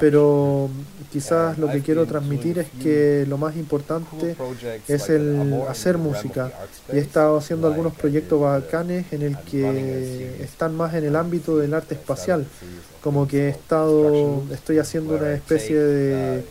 pero 0.00 0.68
quizás 1.12 1.58
lo 1.58 1.70
que 1.70 1.82
quiero 1.82 2.06
transmitir 2.06 2.58
es 2.58 2.68
que 2.82 3.24
lo 3.28 3.38
más 3.38 3.56
importante 3.56 4.36
es 4.88 5.08
el 5.08 5.62
hacer 5.68 5.98
música. 5.98 6.52
Y 6.92 6.96
he 6.96 7.00
estado 7.00 7.36
haciendo 7.36 7.68
algunos 7.68 7.94
proyectos 7.94 8.40
bacanes 8.40 9.12
en 9.12 9.22
el 9.22 9.38
que 9.38 10.42
están 10.42 10.74
más 10.74 10.94
en 10.94 11.04
el 11.04 11.16
ámbito 11.16 11.56
del 11.56 11.74
arte 11.74 11.94
espacial, 11.94 12.46
como 13.02 13.26
que 13.26 13.46
he 13.46 13.48
estado, 13.48 14.42
estoy 14.52 14.78
haciendo 14.78 15.16
una 15.16 15.32
especie 15.32 15.76
de 15.76 16.44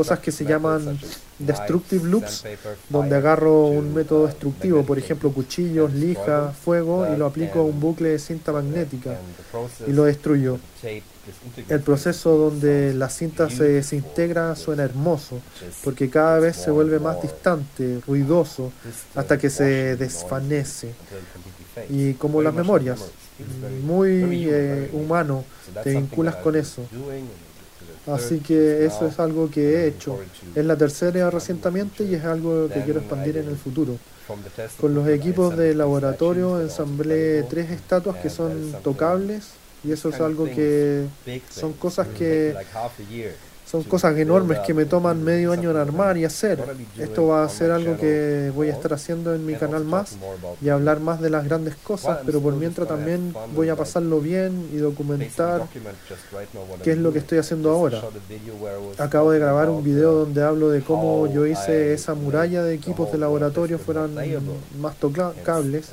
cosas 0.00 0.18
que 0.20 0.32
se 0.32 0.46
llaman 0.46 0.98
destructive 1.38 2.08
loops, 2.08 2.44
donde 2.88 3.16
agarro 3.16 3.66
un 3.66 3.92
método 3.92 4.26
destructivo, 4.28 4.82
por 4.82 4.98
ejemplo 4.98 5.30
cuchillos, 5.30 5.92
lija, 5.92 6.52
fuego, 6.52 7.06
y 7.12 7.18
lo 7.18 7.26
aplico 7.26 7.58
a 7.58 7.64
un 7.64 7.78
bucle 7.78 8.08
de 8.08 8.18
cinta 8.18 8.50
magnética 8.50 9.18
y 9.86 9.92
lo 9.92 10.04
destruyo. 10.04 10.58
El 11.68 11.80
proceso 11.80 12.34
donde 12.38 12.94
la 12.94 13.10
cinta 13.10 13.50
se 13.50 13.64
desintegra 13.64 14.56
suena 14.56 14.84
hermoso, 14.84 15.38
porque 15.84 16.08
cada 16.08 16.38
vez 16.38 16.56
se 16.56 16.70
vuelve 16.70 16.98
más 16.98 17.20
distante, 17.20 18.00
ruidoso, 18.06 18.72
hasta 19.14 19.36
que 19.36 19.50
se 19.50 19.96
desvanece. 19.96 20.94
Y 21.90 22.14
como 22.14 22.40
las 22.40 22.54
memorias, 22.54 23.00
muy 23.84 24.48
eh, 24.50 24.88
humano, 24.94 25.44
te 25.84 25.90
vinculas 25.90 26.36
con 26.36 26.56
eso. 26.56 26.86
Así 28.06 28.38
que 28.38 28.84
eso 28.86 29.06
es 29.06 29.18
algo 29.18 29.50
que 29.50 29.74
he 29.74 29.86
hecho. 29.88 30.18
Es 30.54 30.64
la 30.64 30.76
tercera 30.76 31.30
recientemente 31.30 32.04
y 32.04 32.14
es 32.14 32.24
algo 32.24 32.68
que 32.68 32.82
quiero 32.82 33.00
expandir 33.00 33.36
en 33.36 33.48
el 33.48 33.56
futuro. 33.56 33.96
Con 34.80 34.94
los 34.94 35.08
equipos 35.08 35.56
de 35.56 35.74
laboratorio 35.74 36.60
ensamblé 36.60 37.42
tres 37.44 37.70
estatuas 37.70 38.16
que 38.16 38.30
son 38.30 38.72
tocables 38.82 39.48
y 39.82 39.92
eso 39.92 40.10
es 40.10 40.20
algo 40.20 40.44
que 40.44 41.06
son 41.50 41.72
cosas 41.74 42.08
que 42.08 42.54
son 43.70 43.84
cosas 43.84 44.18
enormes 44.18 44.58
que 44.66 44.74
me 44.74 44.84
toman 44.84 45.22
medio 45.22 45.52
año 45.52 45.70
en 45.70 45.76
armar 45.76 46.16
y 46.16 46.24
hacer. 46.24 46.60
Esto 46.98 47.28
va 47.28 47.44
a 47.44 47.48
ser 47.48 47.70
algo 47.70 47.96
que 47.96 48.50
voy 48.52 48.68
a 48.68 48.72
estar 48.72 48.92
haciendo 48.92 49.32
en 49.32 49.46
mi 49.46 49.54
canal 49.54 49.84
más 49.84 50.16
y 50.60 50.70
hablar 50.70 50.98
más 50.98 51.20
de 51.20 51.30
las 51.30 51.44
grandes 51.44 51.76
cosas, 51.76 52.18
pero 52.26 52.40
por 52.40 52.54
mientras 52.54 52.88
también 52.88 53.32
voy 53.54 53.68
a 53.68 53.76
pasarlo 53.76 54.20
bien 54.20 54.68
y 54.72 54.78
documentar 54.78 55.68
qué 56.82 56.92
es 56.92 56.98
lo 56.98 57.12
que 57.12 57.20
estoy 57.20 57.38
haciendo 57.38 57.70
ahora. 57.70 58.02
Acabo 58.98 59.30
de 59.30 59.38
grabar 59.38 59.70
un 59.70 59.84
video 59.84 60.14
donde 60.14 60.42
hablo 60.42 60.70
de 60.70 60.80
cómo 60.80 61.28
yo 61.28 61.46
hice 61.46 61.94
esa 61.94 62.14
muralla 62.14 62.64
de 62.64 62.74
equipos 62.74 63.12
de 63.12 63.18
laboratorio 63.18 63.78
fueran 63.78 64.16
más 64.80 64.96
tocables, 64.96 65.92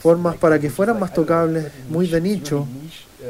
formas 0.00 0.36
para 0.36 0.60
que 0.60 0.70
fueran 0.70 1.00
más 1.00 1.12
tocables, 1.12 1.66
muy 1.88 2.06
de 2.06 2.20
nicho 2.20 2.68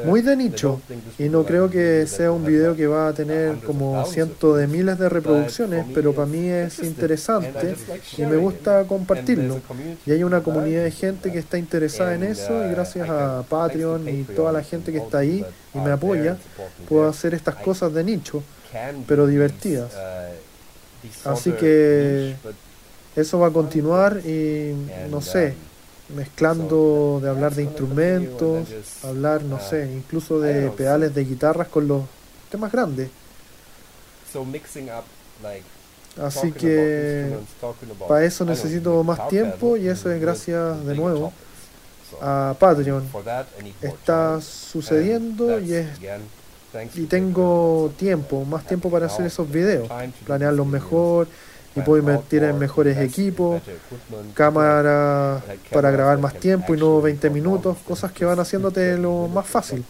muy 0.05 0.21
de 0.21 0.35
nicho 0.35 0.81
y 1.17 1.29
no 1.29 1.43
creo 1.45 1.69
que 1.69 2.07
sea 2.07 2.31
un 2.31 2.45
video 2.45 2.75
que 2.75 2.87
va 2.87 3.09
a 3.09 3.13
tener 3.13 3.57
como 3.57 4.05
cientos 4.05 4.57
de 4.57 4.67
miles 4.67 4.97
de 4.97 5.09
reproducciones, 5.09 5.85
pero 5.93 6.13
para 6.13 6.27
mí 6.27 6.47
es 6.47 6.79
interesante 6.79 7.75
y 8.17 8.21
me 8.23 8.37
gusta 8.37 8.83
compartirlo. 8.85 9.59
Y 10.05 10.11
hay 10.11 10.23
una 10.23 10.41
comunidad 10.41 10.83
de 10.83 10.91
gente 10.91 11.31
que 11.31 11.39
está 11.39 11.57
interesada 11.57 12.15
en 12.15 12.23
eso 12.23 12.65
y 12.65 12.71
gracias 12.71 13.09
a 13.09 13.43
Patreon 13.47 14.07
y 14.07 14.23
toda 14.23 14.51
la 14.51 14.63
gente 14.63 14.91
que 14.91 14.99
está 14.99 15.19
ahí 15.19 15.45
y 15.73 15.77
me 15.77 15.91
apoya, 15.91 16.37
puedo 16.87 17.07
hacer 17.07 17.33
estas 17.33 17.55
cosas 17.55 17.93
de 17.93 18.03
nicho, 18.03 18.43
pero 19.07 19.27
divertidas. 19.27 19.91
Así 21.25 21.51
que 21.51 22.35
eso 23.15 23.39
va 23.39 23.47
a 23.47 23.51
continuar 23.51 24.21
y 24.25 24.73
no 25.09 25.21
sé, 25.21 25.53
mezclando 26.15 27.19
de 27.21 27.29
hablar 27.29 27.53
de 27.55 27.63
instrumentos, 27.63 28.67
hablar, 29.03 29.43
no 29.43 29.59
sé, 29.59 29.91
incluso 29.91 30.39
de 30.39 30.69
pedales 30.71 31.13
de 31.13 31.25
guitarras 31.25 31.67
con 31.67 31.87
los 31.87 32.03
temas 32.49 32.71
grandes. 32.71 33.09
Así 36.21 36.51
que 36.51 37.33
para 38.07 38.25
eso 38.25 38.43
necesito 38.45 39.03
más 39.03 39.27
tiempo 39.29 39.77
y 39.77 39.87
eso 39.87 40.11
es 40.11 40.19
gracias 40.19 40.85
de 40.85 40.95
nuevo 40.95 41.31
a 42.21 42.55
Patreon. 42.59 43.03
Está 43.81 44.41
sucediendo 44.41 45.59
y 45.59 45.73
es 45.73 45.87
y 46.95 47.05
tengo 47.05 47.91
tiempo, 47.97 48.45
más 48.45 48.65
tiempo 48.65 48.89
para 48.89 49.07
hacer 49.07 49.25
esos 49.25 49.49
videos, 49.49 49.89
planearlos 50.25 50.65
mejor 50.65 51.27
y 51.75 51.81
puedo 51.81 51.99
invertir 51.99 52.43
en 52.43 52.57
mejores 52.57 52.97
equipos, 52.97 53.61
cámara 54.33 55.41
para 55.71 55.91
grabar 55.91 56.17
más 56.17 56.33
tiempo 56.35 56.75
y 56.75 56.77
no 56.77 57.01
20 57.01 57.29
minutos, 57.29 57.77
cosas 57.87 58.11
que 58.11 58.25
van 58.25 58.39
haciéndote 58.39 58.97
lo 58.97 59.27
más 59.27 59.47
fácil. 59.47 59.83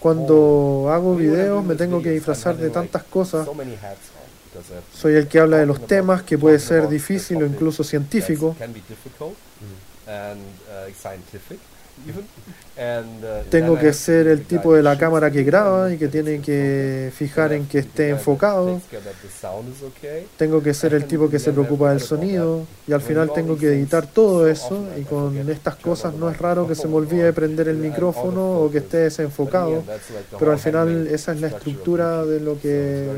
Cuando 0.00 0.88
hago 0.90 1.14
videos 1.14 1.64
me 1.64 1.74
tengo 1.74 2.02
que 2.02 2.10
disfrazar 2.10 2.56
de 2.56 2.70
tantas 2.70 3.02
cosas. 3.04 3.48
Soy 4.92 5.14
el 5.14 5.28
que 5.28 5.38
habla 5.38 5.58
de 5.58 5.66
los 5.66 5.86
temas, 5.86 6.22
que 6.22 6.38
puede 6.38 6.58
ser 6.58 6.88
difícil 6.88 7.42
o 7.42 7.46
incluso 7.46 7.84
científico. 7.84 8.56
Tengo 13.50 13.78
que 13.78 13.92
ser 13.94 14.26
el 14.26 14.44
tipo 14.44 14.74
de 14.74 14.82
la 14.82 14.98
cámara 14.98 15.30
que 15.30 15.42
graba 15.44 15.92
y 15.92 15.96
que 15.96 16.08
tiene 16.08 16.42
que 16.42 17.10
fijar 17.14 17.54
en 17.54 17.66
que 17.66 17.78
esté 17.78 18.10
enfocado. 18.10 18.80
Tengo 20.36 20.62
que 20.62 20.74
ser 20.74 20.92
el 20.92 21.06
tipo 21.06 21.30
que 21.30 21.38
se 21.38 21.52
preocupa 21.52 21.90
del 21.90 22.00
sonido 22.00 22.66
y 22.86 22.92
al 22.92 23.00
final 23.00 23.32
tengo 23.32 23.56
que 23.56 23.68
editar 23.68 24.06
todo 24.06 24.46
eso 24.46 24.84
y 24.98 25.02
con 25.02 25.48
estas 25.50 25.76
cosas. 25.76 26.14
No 26.14 26.28
es 26.28 26.36
raro 26.38 26.66
que 26.68 26.74
se 26.74 26.86
me 26.86 26.94
olvide 26.96 27.32
prender 27.32 27.68
el 27.68 27.78
micrófono 27.78 28.60
o 28.60 28.70
que 28.70 28.78
esté 28.78 28.98
desenfocado, 28.98 29.82
pero 30.38 30.52
al 30.52 30.58
final 30.58 31.06
esa 31.06 31.32
es 31.32 31.40
la 31.40 31.48
estructura 31.48 32.26
de 32.26 32.40
lo 32.40 32.60
que 32.60 33.08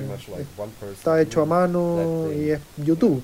está 0.93 1.21
hecho 1.21 1.43
a 1.43 1.47
mano 1.47 2.29
y 2.33 2.51
es 2.51 2.61
YouTube 2.77 3.23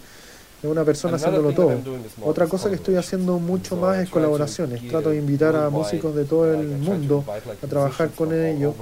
es 0.65 0.71
una 0.71 0.85
persona 0.85 1.17
haciéndolo 1.17 1.53
todo. 1.53 1.79
Otra 2.23 2.47
cosa 2.47 2.69
que 2.69 2.77
estoy 2.77 2.97
haciendo 2.97 3.39
mucho 3.39 3.77
más 3.77 3.99
es 3.99 4.09
colaboraciones. 4.09 4.87
Trato 4.89 5.11
de 5.11 5.17
invitar 5.17 5.55
a 5.55 5.69
músicos 5.69 6.15
de 6.15 6.25
todo 6.25 6.53
el 6.53 6.67
mundo 6.67 7.25
a 7.63 7.67
trabajar 7.67 8.11
con 8.11 8.33
ellos 8.33 8.75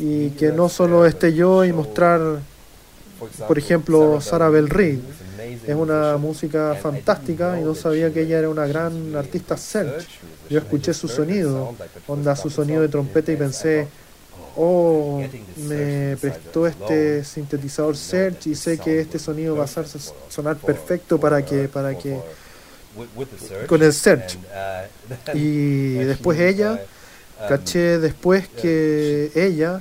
y 0.00 0.30
que 0.30 0.50
no 0.50 0.68
solo 0.68 1.06
esté 1.06 1.32
yo 1.32 1.64
y 1.64 1.72
mostrar, 1.72 2.40
por 3.46 3.58
ejemplo, 3.58 4.20
Sarah 4.20 4.48
Bell 4.48 4.68
Reid. 4.68 4.98
Es 5.66 5.76
una 5.76 6.16
música 6.16 6.74
fantástica 6.74 7.60
y 7.60 7.62
no 7.62 7.74
sabía 7.76 8.12
que 8.12 8.22
ella 8.22 8.40
era 8.40 8.48
una 8.48 8.66
gran 8.66 9.14
artista 9.14 9.56
search. 9.56 10.04
Yo 10.50 10.58
escuché 10.58 10.92
su 10.92 11.06
sonido, 11.06 11.74
onda 12.08 12.34
su 12.34 12.50
sonido 12.50 12.82
de 12.82 12.88
trompeta 12.88 13.30
y 13.30 13.36
pensé, 13.36 13.86
oh, 14.58 15.22
me 15.56 16.16
prestó 16.16 16.66
este 16.66 17.24
sintetizador 17.24 17.96
Search 17.96 18.48
y 18.48 18.54
sé 18.54 18.78
que 18.78 19.00
este 19.00 19.18
sonido 19.18 19.56
va 19.56 19.64
a 19.64 19.68
sonar 20.28 20.56
perfecto 20.56 21.18
para 21.18 21.44
que, 21.44 21.68
para 21.68 21.96
que, 21.96 22.18
con 23.66 23.82
el 23.82 23.92
Search. 23.92 24.36
Y 25.34 25.94
después 25.94 26.38
ella, 26.38 26.82
caché 27.48 27.98
después 27.98 28.48
que 28.48 29.30
ella 29.34 29.80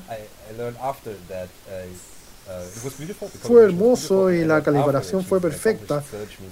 fue 3.41 3.65
hermoso 3.65 4.31
y 4.31 4.45
la 4.45 4.61
calibración 4.61 5.23
fue 5.25 5.41
perfecta. 5.41 6.03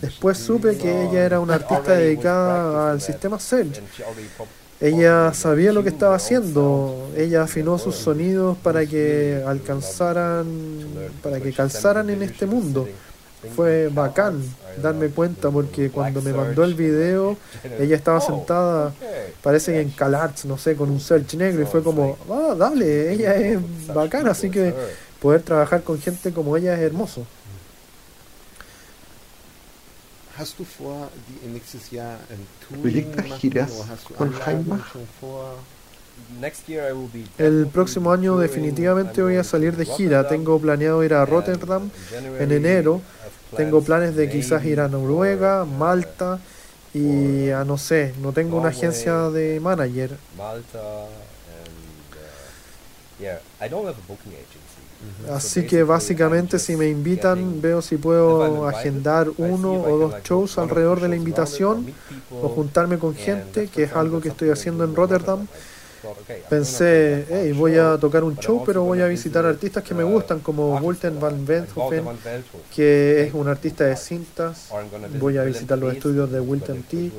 Después 0.02 0.38
supe 0.38 0.78
que 0.78 1.06
ella 1.06 1.26
era 1.26 1.40
una 1.40 1.56
artista 1.56 1.94
dedicada 1.94 2.92
al 2.92 3.02
sistema 3.02 3.40
Search 3.40 3.82
ella 4.86 5.34
sabía 5.34 5.74
lo 5.74 5.82
que 5.82 5.90
estaba 5.90 6.16
haciendo, 6.16 7.10
ella 7.18 7.44
afinó 7.44 7.80
sus 7.80 7.96
sonidos 7.96 8.56
para 8.58 8.86
que 8.86 9.44
alcanzaran, 9.48 10.46
para 11.24 11.40
que 11.40 11.52
calzaran 11.52 12.12
en 12.12 12.22
este 12.22 12.46
mundo. 12.46 12.88
Fue 13.56 13.90
bacán 13.90 14.42
darme 14.82 15.10
cuenta 15.10 15.50
porque 15.50 15.90
cuando 15.90 16.22
me 16.22 16.34
mandó 16.34 16.64
el 16.64 16.76
video, 16.76 17.36
ella 17.80 17.96
estaba 17.96 18.22
sentada, 18.22 18.94
parece 19.42 19.74
que 19.74 19.82
en 19.82 19.90
CalArts, 19.90 20.46
no 20.46 20.58
sé, 20.58 20.76
con 20.76 20.92
un 20.92 21.00
search 21.00 21.34
negro 21.34 21.64
y 21.64 21.66
fue 21.66 21.82
como, 21.82 22.18
ah, 22.30 22.54
dale, 22.56 23.12
ella 23.12 23.36
es 23.36 23.60
bacán, 23.94 24.28
así 24.28 24.52
que 24.52 24.72
poder 25.20 25.42
trabajar 25.42 25.82
con 25.82 26.00
gente 26.00 26.32
como 26.32 26.58
ella 26.58 26.76
es 26.76 26.82
hermoso. 26.82 27.26
Hast 30.38 30.60
du 30.60 30.66
vor, 30.66 31.10
die 31.28 31.48
nächstes 31.48 31.92
Jahr 31.92 32.18
giras 33.40 33.72
con 34.18 34.34
Heimbach? 34.46 34.96
El 37.38 37.68
próximo 37.68 38.12
año 38.12 38.38
definitivamente 38.38 39.22
voy 39.22 39.38
a 39.38 39.44
salir 39.44 39.76
de 39.76 39.86
gira. 39.86 40.28
Tengo 40.28 40.60
planeado 40.60 41.04
ir 41.04 41.14
a 41.14 41.26
Rotterdam 41.26 41.90
en 42.40 42.52
enero. 42.52 43.02
Tengo 43.56 43.82
planes 43.82 44.16
de 44.16 44.30
quizás 44.30 44.66
ir 44.66 44.80
a 44.82 44.88
Noruega, 44.88 45.66
Malta 45.66 46.40
y 46.94 47.50
a 47.50 47.64
no 47.66 47.78
sé, 47.78 48.14
no 48.22 48.32
tengo 48.32 48.58
una 48.58 48.70
agencia 48.70 49.30
de 49.30 49.60
manager. 49.60 50.18
Malta 50.38 50.80
and, 50.80 52.14
uh, 52.14 53.22
yeah, 53.22 53.40
I 53.62 53.68
don't 53.68 53.86
have 53.86 53.98
a 53.98 54.08
booking 54.08 54.34
Así 55.32 55.66
que 55.66 55.84
básicamente 55.84 56.60
si 56.60 56.76
me 56.76 56.88
invitan 56.88 57.62
veo 57.62 57.82
si 57.82 57.98
puedo 57.98 58.68
agendar 58.68 59.30
uno 59.38 59.74
o 59.74 59.98
dos 59.98 60.24
shows 60.24 60.58
alrededor 60.58 61.02
de 61.02 61.10
la 61.10 61.16
invitación 61.16 61.88
o 62.32 62.50
juntarme 62.50 63.00
con 63.00 63.16
gente, 63.16 63.68
que 63.68 63.84
es 63.84 63.94
algo 63.94 64.22
que 64.22 64.30
estoy 64.30 64.50
haciendo 64.50 64.84
en 64.84 64.96
Rotterdam. 64.96 65.48
Pensé, 66.50 67.26
hey, 67.30 67.52
voy 67.52 67.78
a 67.78 67.98
tocar 67.98 68.24
un 68.24 68.38
show, 68.38 68.62
pero 68.64 68.84
voy 68.84 69.02
a 69.02 69.08
visitar 69.08 69.44
artistas 69.44 69.84
que 69.84 69.96
me 69.96 70.04
gustan, 70.04 70.40
como 70.40 70.78
Wulten 70.78 71.20
van 71.20 71.46
Beethoven, 71.48 72.06
que 72.76 73.24
es 73.24 73.34
un 73.34 73.48
artista 73.48 73.86
de 73.86 73.96
cintas. 73.96 74.70
Voy 75.20 75.40
a 75.40 75.44
visitar 75.44 75.80
los 75.80 75.92
estudios 75.92 76.32
de 76.32 76.40
Wilton 76.40 76.84
T, 76.84 77.12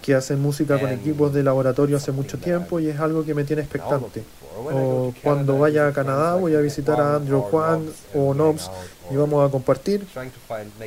que 0.00 0.14
hacen 0.14 0.40
música 0.40 0.80
con 0.80 0.90
equipos 0.90 1.34
de 1.34 1.42
laboratorio 1.42 1.98
hace 1.98 2.10
mucho 2.10 2.38
tiempo 2.38 2.80
y 2.80 2.88
es 2.88 2.98
algo 2.98 3.22
que 3.22 3.34
me 3.34 3.44
tiene 3.44 3.62
expectante 3.62 4.24
o 4.68 5.14
cuando 5.22 5.58
vaya 5.58 5.88
a 5.88 5.92
Canadá 5.92 6.34
voy 6.34 6.54
a 6.54 6.60
visitar 6.60 7.00
a 7.00 7.16
Andrew 7.16 7.40
Juan 7.40 7.86
o 8.14 8.34
Nobs 8.34 8.70
y 9.10 9.16
vamos 9.16 9.48
a 9.48 9.50
compartir 9.50 10.06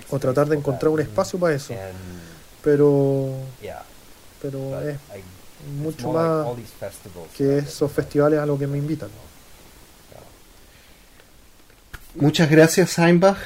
o 0.09 0.19
tratar 0.19 0.47
de 0.47 0.57
encontrar 0.57 0.89
un 0.89 0.99
espacio 0.99 1.39
para 1.39 1.55
eso. 1.55 1.73
Pero, 2.63 3.29
pero 4.41 4.79
es 4.81 4.97
mucho 5.79 6.11
más 6.11 6.47
que 7.35 7.59
esos 7.59 7.91
festivales 7.91 8.39
a 8.39 8.45
los 8.45 8.59
que 8.59 8.67
me 8.67 8.77
invitan. 8.77 9.09
Muchas 12.15 12.49
gracias, 12.49 12.97
Heimbach. 12.99 13.37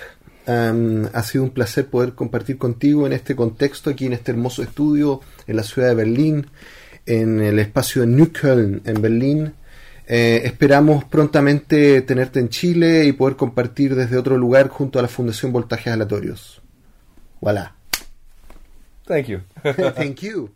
Um, 0.45 1.07
ha 1.11 1.23
sido 1.23 1.43
un 1.43 1.49
placer 1.49 1.87
poder 1.87 2.13
compartir 2.13 2.57
contigo 2.57 3.05
en 3.05 3.11
este 3.11 3.35
contexto, 3.35 3.89
aquí 3.89 4.05
en 4.05 4.13
este 4.13 4.31
hermoso 4.31 4.63
estudio 4.63 5.19
en 5.45 5.57
la 5.57 5.63
ciudad 5.63 5.89
de 5.89 5.95
Berlín, 5.95 6.47
en 7.05 7.41
el 7.41 7.59
espacio 7.59 8.01
de 8.01 8.07
Neukölln, 8.07 8.81
en 8.85 9.01
Berlín. 9.01 9.53
Eh, 10.09 10.43
esperamos 10.45 11.03
prontamente 11.03 12.01
tenerte 12.01 12.39
en 12.39 12.47
Chile 12.47 13.03
y 13.05 13.11
poder 13.11 13.35
compartir 13.35 13.93
desde 13.93 14.17
otro 14.17 14.37
lugar 14.37 14.69
junto 14.69 14.99
a 14.99 15.01
la 15.01 15.09
Fundación 15.09 15.51
Voltajes 15.51 15.91
Aleatorios. 15.91 16.61
Voilà. 17.41 17.73
Thank 19.05 19.27
you. 19.27 19.41
Thank 19.95 20.21
you. 20.21 20.49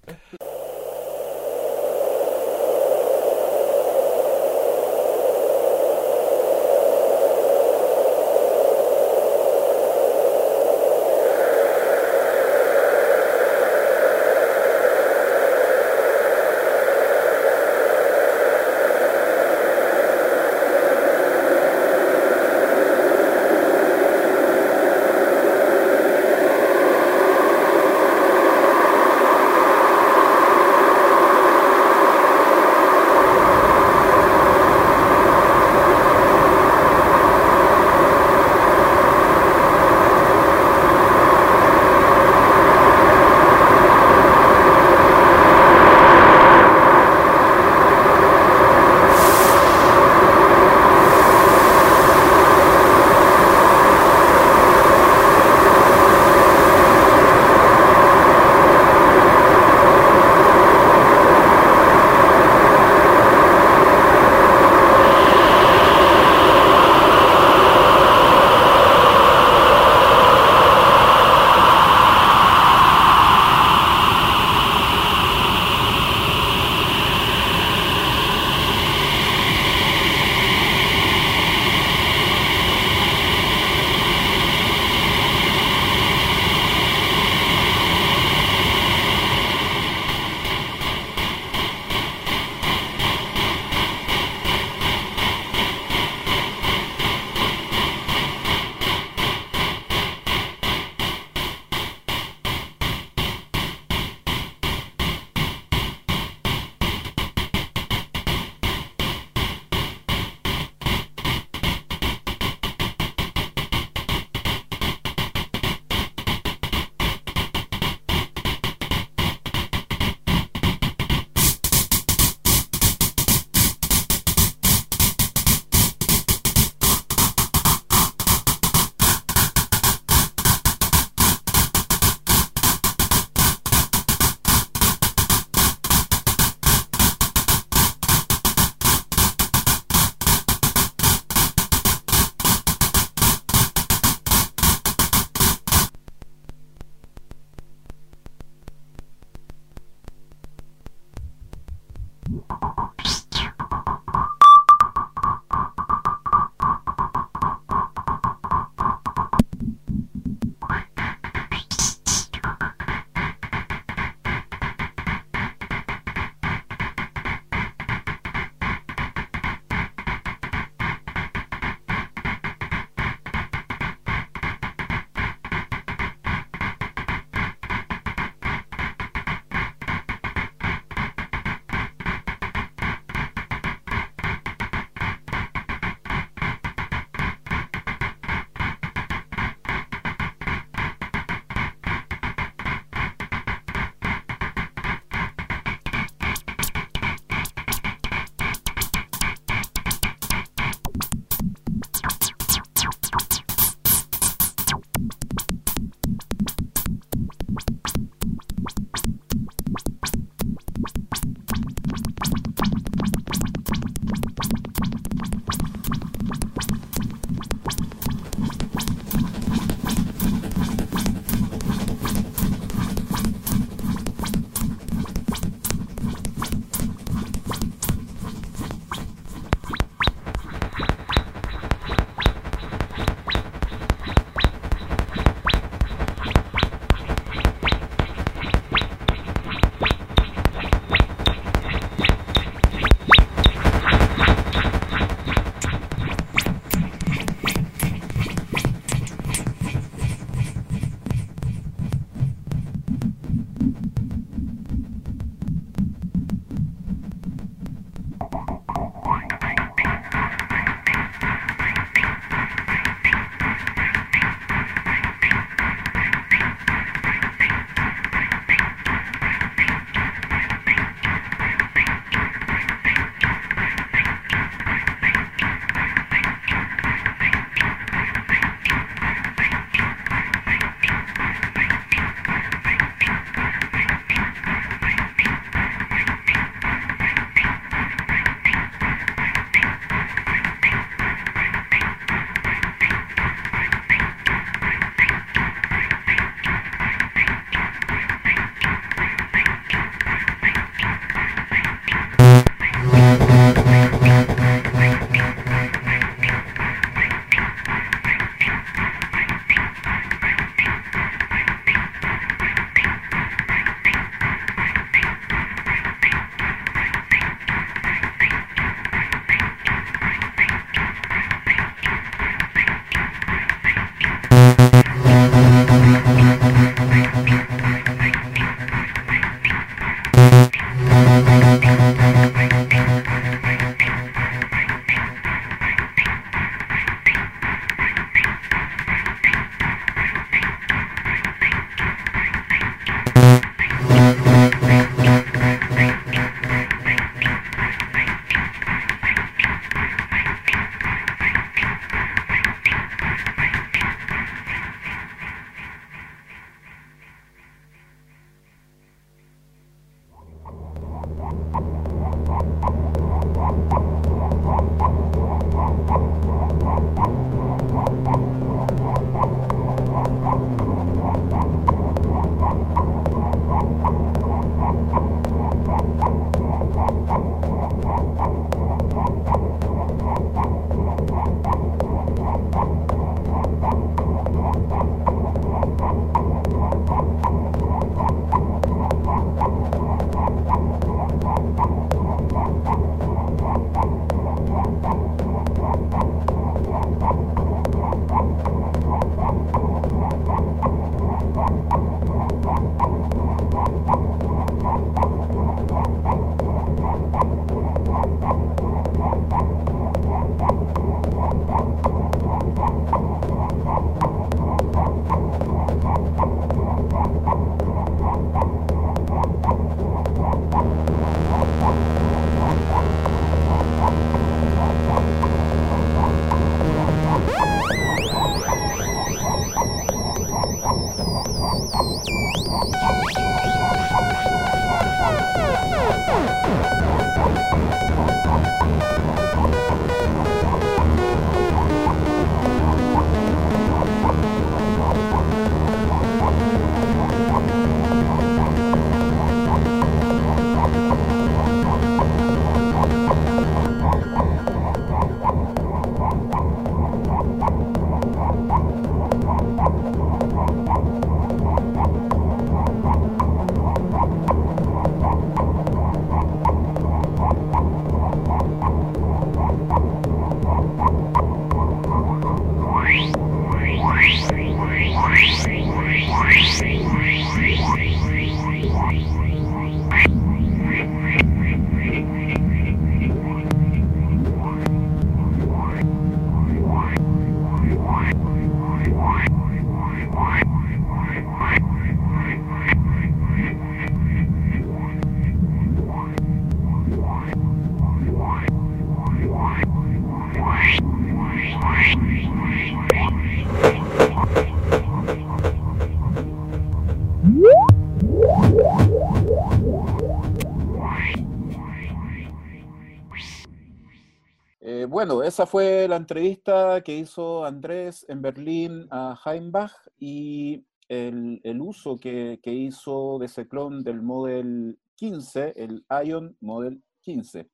Esa 515.41 515.49
fue 515.49 515.87
la 515.87 515.95
entrevista 515.95 516.81
que 516.81 516.95
hizo 516.95 517.43
Andrés 517.43 518.05
en 518.07 518.21
Berlín 518.21 518.87
a 518.91 519.19
Heimbach 519.25 519.71
y 519.97 520.63
el, 520.87 521.41
uso 521.59 521.97
que, 521.97 522.39
hizo 522.43 523.17
de 523.17 523.25
ese 523.25 523.47
clon 523.47 523.81
del 523.83 524.03
Model 524.03 524.79
15, 524.93 525.53
el 525.55 525.83
Ion 526.05 526.37
Model 526.41 526.83
15. 526.99 527.49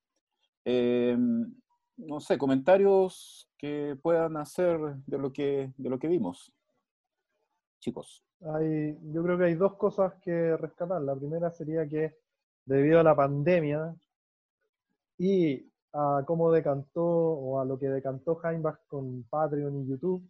Em, 0.66 1.56
no 1.96 2.20
sé, 2.20 2.38
comentarios 2.38 3.50
que 3.58 3.98
puedan 4.02 4.36
hacer 4.36 4.78
de 5.06 5.18
lo 5.18 5.32
que, 5.32 5.72
de 5.78 5.90
lo 5.90 5.98
que 5.98 6.10
vimos, 6.10 6.52
chicos. 7.80 8.22
Hay, 8.54 8.98
yo 9.14 9.24
creo 9.24 9.38
que 9.38 9.46
hay 9.46 9.56
dos 9.56 9.78
cosas 9.78 10.14
que 10.16 10.58
rescatar. 10.58 11.02
La 11.04 11.16
primera 11.16 11.52
sería 11.52 11.88
que 11.88 12.18
debido 12.66 13.00
a 13.00 13.04
la 13.04 13.16
pandemia 13.16 13.96
y 15.18 15.72
a 15.98 16.24
cómo 16.26 16.52
decantó 16.52 17.04
o 17.04 17.60
a 17.60 17.66
lo 17.66 17.80
que 17.80 17.90
decantó 17.90 18.40
Heimbach 18.44 18.80
con 18.88 19.24
Patreon 19.24 19.82
y 19.82 19.88
YouTube, 19.88 20.24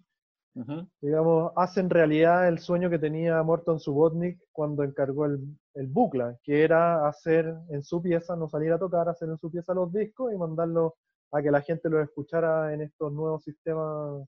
digamos, 1.01 1.51
hacen 1.55 1.89
realidad 1.89 2.47
el 2.47 2.59
sueño 2.59 2.89
que 2.89 2.97
tenía 2.97 3.43
Morton 3.43 3.79
Subotnik 3.79 4.39
cuando 4.51 4.83
encargó 4.83 5.25
el, 5.25 5.39
el 5.75 5.87
Bucla, 5.87 6.37
que 6.41 6.63
era 6.63 7.07
hacer 7.07 7.53
en 7.69 7.83
su 7.83 8.01
pieza, 8.01 8.35
no 8.35 8.47
salir 8.47 8.71
a 8.71 8.79
tocar, 8.79 9.09
hacer 9.09 9.29
en 9.29 9.37
su 9.37 9.51
pieza 9.51 9.73
los 9.73 9.91
discos 9.91 10.33
y 10.33 10.37
mandarlos 10.37 10.93
a 11.31 11.41
que 11.41 11.51
la 11.51 11.61
gente 11.61 11.89
los 11.89 12.01
escuchara 12.01 12.73
en 12.73 12.81
estos 12.81 13.11
nuevos 13.11 13.43
sistemas 13.43 14.25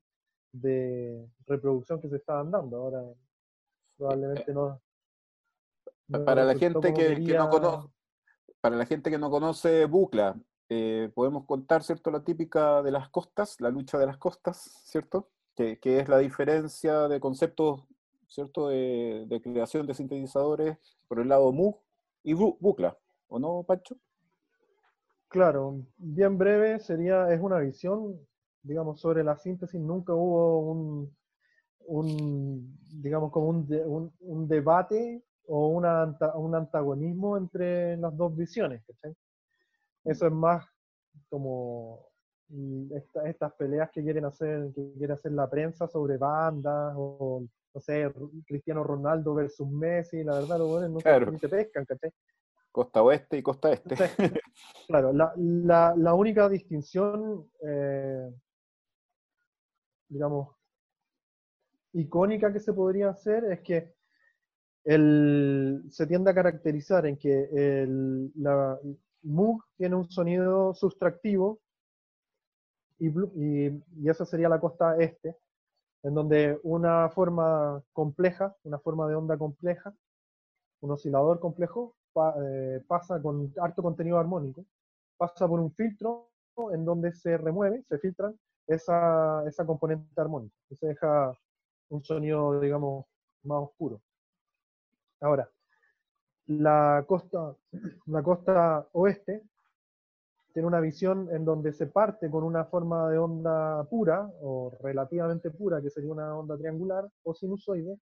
de 0.51 1.25
reproducción 1.47 2.01
que 2.01 2.09
se 2.09 2.17
estaban 2.17 2.51
dando. 2.51 2.77
Ahora 2.77 3.03
probablemente 3.97 4.53
no. 4.53 4.81
para 6.25 6.43
la 6.43 6.55
gente 6.55 6.93
que, 6.93 7.15
no 7.33 7.49
conoce, 7.49 7.87
para 8.61 8.75
la 8.75 8.85
gente 8.85 9.09
que 9.09 9.17
no 9.17 9.29
conoce 9.29 9.85
Bucla, 9.85 10.35
eh, 10.71 11.11
podemos 11.15 11.45
contar, 11.45 11.83
¿cierto? 11.83 12.11
La 12.11 12.23
típica 12.23 12.83
de 12.83 12.91
las 12.91 13.09
costas, 13.09 13.59
la 13.59 13.71
lucha 13.71 13.97
de 13.97 14.05
las 14.05 14.17
costas, 14.17 14.57
¿cierto? 14.85 15.29
Que, 15.55 15.79
es 15.81 16.07
la 16.07 16.19
diferencia 16.19 17.07
de 17.07 17.19
conceptos, 17.19 17.83
¿cierto? 18.27 18.69
De, 18.69 19.41
creación 19.43 19.87
de 19.87 19.95
sintetizadores 19.95 20.77
por 21.07 21.19
el 21.19 21.27
lado 21.27 21.51
MU 21.51 21.75
y 22.23 22.33
Bucla, 22.33 22.97
¿o 23.27 23.39
no, 23.39 23.63
Pancho? 23.63 23.97
Claro, 25.27 25.81
bien 25.97 26.37
breve 26.37 26.79
sería, 26.79 27.33
es 27.33 27.41
una 27.41 27.57
visión, 27.59 28.19
digamos, 28.61 29.01
sobre 29.01 29.23
la 29.23 29.37
síntesis. 29.37 29.81
Nunca 29.81 30.13
hubo 30.13 31.07
un, 31.87 32.77
digamos, 33.01 33.31
como 33.31 33.49
un, 33.49 34.13
un, 34.19 34.47
debate 34.47 35.23
o 35.47 35.67
un 35.69 36.55
antagonismo 36.55 37.37
entre 37.37 37.97
las 37.97 38.15
dos 38.15 38.35
visiones, 38.35 38.83
¿cachai? 38.85 39.15
Eso 40.03 40.27
es 40.27 40.31
más 40.31 40.65
como 41.29 42.07
mm, 42.49 42.93
estas 43.25 43.53
peleas 43.53 43.89
que 43.91 44.03
quieren 44.03 44.25
hacer, 44.25 44.71
que 44.73 44.93
quiere 44.97 45.13
hacer 45.13 45.31
la 45.31 45.49
prensa 45.49 45.87
sobre 45.87 46.17
bandas 46.17 46.93
o 46.97 47.43
no 47.73 47.81
sé, 47.81 48.11
Cristiano 48.47 48.83
Ronaldo 48.83 49.35
versus 49.35 49.67
Messi, 49.69 50.23
la 50.23 50.39
verdad, 50.39 50.57
los 50.57 50.69
buenos 50.69 50.89
no 50.89 50.99
claro. 50.99 51.37
se 51.37 51.49
pescan, 51.49 51.85
¿cachai? 51.85 52.11
Costa 52.71 53.01
oeste 53.01 53.37
y 53.37 53.43
costa 53.43 53.71
este. 53.71 53.95
claro, 54.87 55.13
la, 55.13 55.33
la, 55.35 55.93
la, 55.95 56.13
única 56.13 56.49
distinción, 56.49 57.49
eh, 57.61 58.31
digamos, 60.07 60.55
icónica 61.93 62.53
que 62.53 62.59
se 62.59 62.73
podría 62.73 63.09
hacer 63.09 63.45
es 63.45 63.61
que 63.61 63.93
el, 64.83 65.83
se 65.89 66.07
tiende 66.07 66.31
a 66.31 66.35
caracterizar 66.35 67.05
en 67.05 67.17
que 67.17 67.49
el, 67.51 68.31
la, 68.35 68.79
Moog 69.23 69.63
tiene 69.77 69.95
un 69.95 70.09
sonido 70.09 70.73
sustractivo 70.73 71.59
y, 72.99 73.09
y, 73.09 74.09
esa 74.09 74.25
sería 74.25 74.49
la 74.49 74.59
costa 74.59 74.97
este, 74.97 75.35
en 76.03 76.13
donde 76.13 76.59
una 76.63 77.09
forma 77.09 77.81
compleja, 77.93 78.55
una 78.63 78.79
forma 78.79 79.07
de 79.07 79.15
onda 79.15 79.37
compleja, 79.37 79.93
un 80.81 80.91
oscilador 80.91 81.39
complejo, 81.39 81.95
eh, 82.43 82.83
pasa 82.87 83.21
con 83.21 83.53
harto 83.61 83.81
contenido 83.81 84.17
armónico, 84.17 84.65
pasa 85.17 85.47
por 85.47 85.59
un 85.59 85.71
filtro 85.73 86.29
en 86.73 86.83
donde 86.83 87.13
se 87.13 87.37
remueve, 87.37 87.83
se 87.87 87.99
filtran 87.99 88.37
esa, 88.67 89.43
esa 89.47 89.65
componente 89.65 90.19
armónica, 90.19 90.55
y 90.69 90.75
se 90.75 90.87
deja 90.87 91.33
un 91.89 92.03
sonido, 92.03 92.59
digamos, 92.59 93.05
más 93.43 93.63
oscuro. 93.63 94.01
Ahora, 95.21 95.49
la 96.49 97.05
costa, 97.07 97.55
la 98.07 98.23
costa 98.23 98.87
oeste 98.93 99.43
tiene 100.51 100.67
una 100.67 100.79
visión 100.79 101.29
en 101.31 101.45
donde 101.45 101.71
se 101.73 101.85
parte 101.85 102.29
con 102.29 102.43
una 102.43 102.65
forma 102.65 103.07
de 103.09 103.19
onda 103.19 103.83
pura 103.83 104.27
o 104.41 104.71
relativamente 104.81 105.51
pura, 105.51 105.79
que 105.79 105.91
sería 105.91 106.11
una 106.11 106.35
onda 106.35 106.57
triangular 106.57 107.07
o 107.23 107.35
sinusoide, 107.35 107.99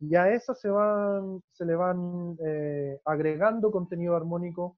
y 0.00 0.16
a 0.16 0.32
esa 0.32 0.54
se, 0.54 0.68
van, 0.70 1.40
se 1.52 1.64
le 1.64 1.76
van 1.76 2.36
eh, 2.44 3.00
agregando 3.04 3.70
contenido 3.70 4.16
armónico 4.16 4.76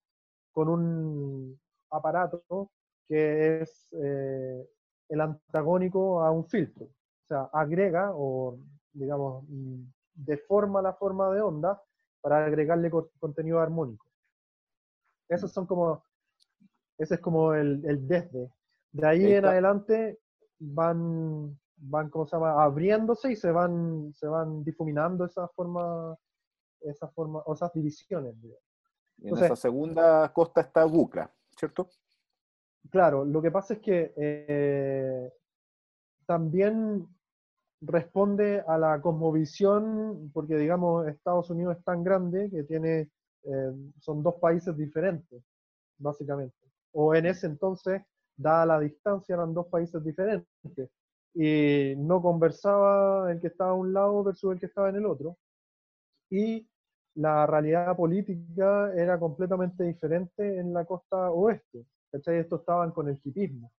con 0.53 0.69
un 0.69 1.59
aparato 1.91 2.71
que 3.09 3.63
es 3.63 3.89
eh, 3.93 4.69
el 5.09 5.21
antagónico 5.21 6.23
a 6.23 6.31
un 6.31 6.45
filtro. 6.45 6.85
O 6.85 7.27
sea, 7.27 7.49
agrega 7.53 8.13
o, 8.15 8.59
digamos, 8.93 9.45
deforma 10.15 10.83
la 10.83 10.93
forma 10.93 11.31
de 11.31 11.41
onda 11.41 11.81
para 12.21 12.45
agregarle 12.45 12.91
contenido 13.19 13.61
armónico. 13.61 14.07
Esos 15.29 15.53
son 15.53 15.67
como, 15.67 16.05
ese 16.99 17.15
es 17.15 17.21
como 17.21 17.55
el, 17.55 17.85
el 17.85 18.07
desde. 18.07 18.53
De 18.93 19.07
ahí 19.07 19.33
en 19.33 19.45
adelante 19.45 20.19
van, 20.59 21.59
van, 21.77 22.11
¿cómo 22.11 22.27
se 22.27 22.37
llama? 22.37 22.63
Abriéndose 22.63 23.33
y 23.33 23.37
se 23.37 23.51
van, 23.51 24.13
se 24.13 24.27
van 24.27 24.65
difuminando 24.65 25.25
esa 25.25 25.49
forma, 25.49 26.17
esa 26.81 27.09
forma, 27.09 27.41
o 27.47 27.55
esas 27.55 27.73
divisiones. 27.73 28.35
en 29.23 29.37
esa 29.37 29.57
segunda 29.57 30.33
costa 30.33 30.63
está 30.63 30.85
Bucla, 30.85 31.33
¿cierto? 31.57 31.89
Claro, 32.91 33.25
lo 33.25 33.41
que 33.41 33.51
pasa 33.51 33.75
es 33.75 33.81
que 33.81 34.13
eh, 34.17 35.33
también 36.27 37.07
responde 37.81 38.63
a 38.67 38.79
la 38.79 39.01
cosmovisión, 39.01 40.31
porque 40.33 40.57
digamos 40.57 41.09
Estados 41.09 41.51
Unidos 41.51 41.79
es 41.79 41.85
tan 41.85 42.05
grande 42.05 42.51
que 42.51 42.65
tiene, 42.65 43.11
eh, 43.45 43.73
son 44.01 44.23
dos 44.23 44.35
países 44.37 44.77
diferentes, 44.77 45.43
básicamente. 45.99 46.57
O 46.93 47.15
en 47.15 47.27
ese 47.27 47.47
entonces, 47.47 48.03
dada 48.37 48.67
la 48.67 48.81
distancia, 48.81 49.35
eran 49.35 49.55
dos 49.55 49.67
países 49.69 50.03
diferentes. 50.05 50.47
Y 51.35 51.95
no 51.97 52.21
conversaba 52.21 53.31
el 53.31 53.41
que 53.41 53.47
estaba 53.49 53.71
a 53.71 53.75
un 53.75 53.93
lado 53.93 54.25
versus 54.25 54.53
el 54.53 54.61
que 54.61 54.67
estaba 54.67 54.89
en 54.89 54.97
el 54.97 55.07
otro. 55.07 55.39
Y 56.31 56.69
la 57.15 57.47
realidad 57.47 57.97
política 57.97 58.93
era 58.95 59.19
completamente 59.19 59.85
diferente 59.85 60.59
en 60.59 60.73
la 60.73 60.85
costa 60.85 61.31
oeste. 61.31 61.85
¿Cachai? 62.11 62.39
Estos 62.39 62.61
estaban 62.61 62.91
con 62.91 63.09
el 63.09 63.21
hipismo. 63.23 63.71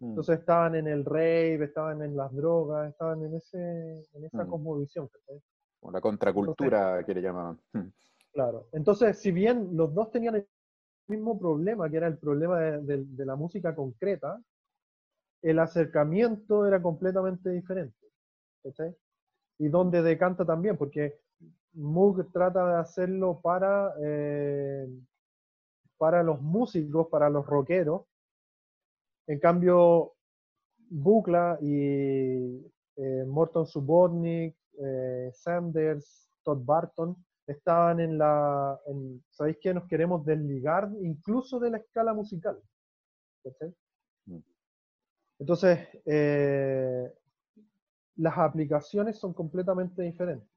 Mm. 0.00 0.10
Entonces 0.10 0.38
estaban 0.38 0.74
en 0.76 0.86
el 0.86 1.04
rave, 1.04 1.64
estaban 1.64 2.02
en 2.02 2.16
las 2.16 2.32
drogas, 2.34 2.90
estaban 2.90 3.22
en, 3.24 3.34
ese, 3.34 4.04
en 4.12 4.24
esa 4.24 4.44
mm. 4.44 4.48
cosmovisión. 4.48 5.08
O 5.80 5.90
la 5.90 6.00
contracultura 6.00 7.02
que 7.04 7.14
le 7.14 7.22
llamaban. 7.22 7.58
Claro. 8.30 8.68
Entonces, 8.70 9.18
si 9.18 9.32
bien 9.32 9.70
los 9.76 9.92
dos 9.94 10.12
tenían 10.12 10.36
el 10.36 10.46
mismo 11.08 11.36
problema, 11.38 11.90
que 11.90 11.96
era 11.96 12.06
el 12.06 12.18
problema 12.18 12.60
de, 12.60 13.24
la 13.24 13.34
música 13.34 13.74
concreta, 13.74 14.40
el 15.42 15.58
acercamiento 15.58 16.66
era 16.66 16.80
completamente 16.80 17.50
diferente. 17.50 17.96
Y 19.58 19.68
donde 19.68 20.02
decanta 20.02 20.44
también, 20.44 20.76
porque 20.76 21.18
Moog 21.72 22.30
trata 22.30 22.68
de 22.68 22.76
hacerlo 22.76 23.40
para, 23.42 23.94
eh, 24.00 24.86
para 25.96 26.22
los 26.22 26.40
músicos, 26.40 27.08
para 27.08 27.30
los 27.30 27.44
rockeros, 27.44 28.02
en 29.28 29.38
cambio, 29.38 30.14
Bucla 30.88 31.58
y 31.60 32.66
eh, 32.96 33.24
Morton 33.26 33.66
Subotnik, 33.66 34.56
eh, 34.78 35.30
Sanders, 35.34 36.30
Todd 36.42 36.64
Barton, 36.64 37.14
estaban 37.46 38.00
en 38.00 38.16
la... 38.18 38.78
¿Sabéis 39.30 39.58
que 39.60 39.74
nos 39.74 39.86
queremos 39.86 40.24
desligar 40.24 40.90
incluso 41.02 41.60
de 41.60 41.70
la 41.70 41.76
escala 41.76 42.14
musical? 42.14 42.58
Mm. 44.26 44.38
Entonces, 45.40 45.78
eh, 46.06 47.12
las 48.16 48.38
aplicaciones 48.38 49.18
son 49.18 49.34
completamente 49.34 50.02
diferentes. 50.02 50.48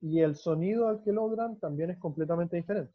Y 0.00 0.20
el 0.20 0.34
sonido 0.34 0.88
al 0.88 1.02
que 1.02 1.12
logran 1.12 1.58
también 1.58 1.90
es 1.90 1.98
completamente 1.98 2.56
diferente. 2.56 2.94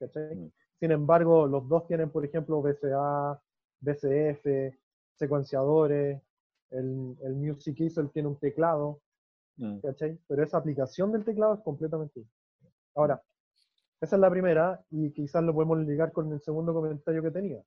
Mm. 0.00 0.46
Sin 0.78 0.92
embargo, 0.92 1.48
los 1.48 1.68
dos 1.68 1.88
tienen, 1.88 2.10
por 2.10 2.24
ejemplo, 2.24 2.62
BCA, 2.62 3.40
BCF, 3.84 4.74
secuenciadores, 5.14 6.20
el, 6.70 7.16
el 7.22 7.34
Music 7.34 7.78
Easel 7.80 8.10
tiene 8.10 8.28
un 8.28 8.38
teclado, 8.38 9.00
mm. 9.56 9.78
Pero 10.26 10.42
esa 10.42 10.58
aplicación 10.58 11.12
del 11.12 11.24
teclado 11.24 11.54
es 11.54 11.60
completamente 11.60 12.24
Ahora, 12.96 13.22
esa 14.00 14.16
es 14.16 14.20
la 14.20 14.30
primera 14.30 14.84
y 14.90 15.10
quizás 15.12 15.42
lo 15.44 15.54
podemos 15.54 15.78
ligar 15.78 16.12
con 16.12 16.32
el 16.32 16.40
segundo 16.40 16.72
comentario 16.74 17.22
que 17.22 17.30
tenía. 17.30 17.62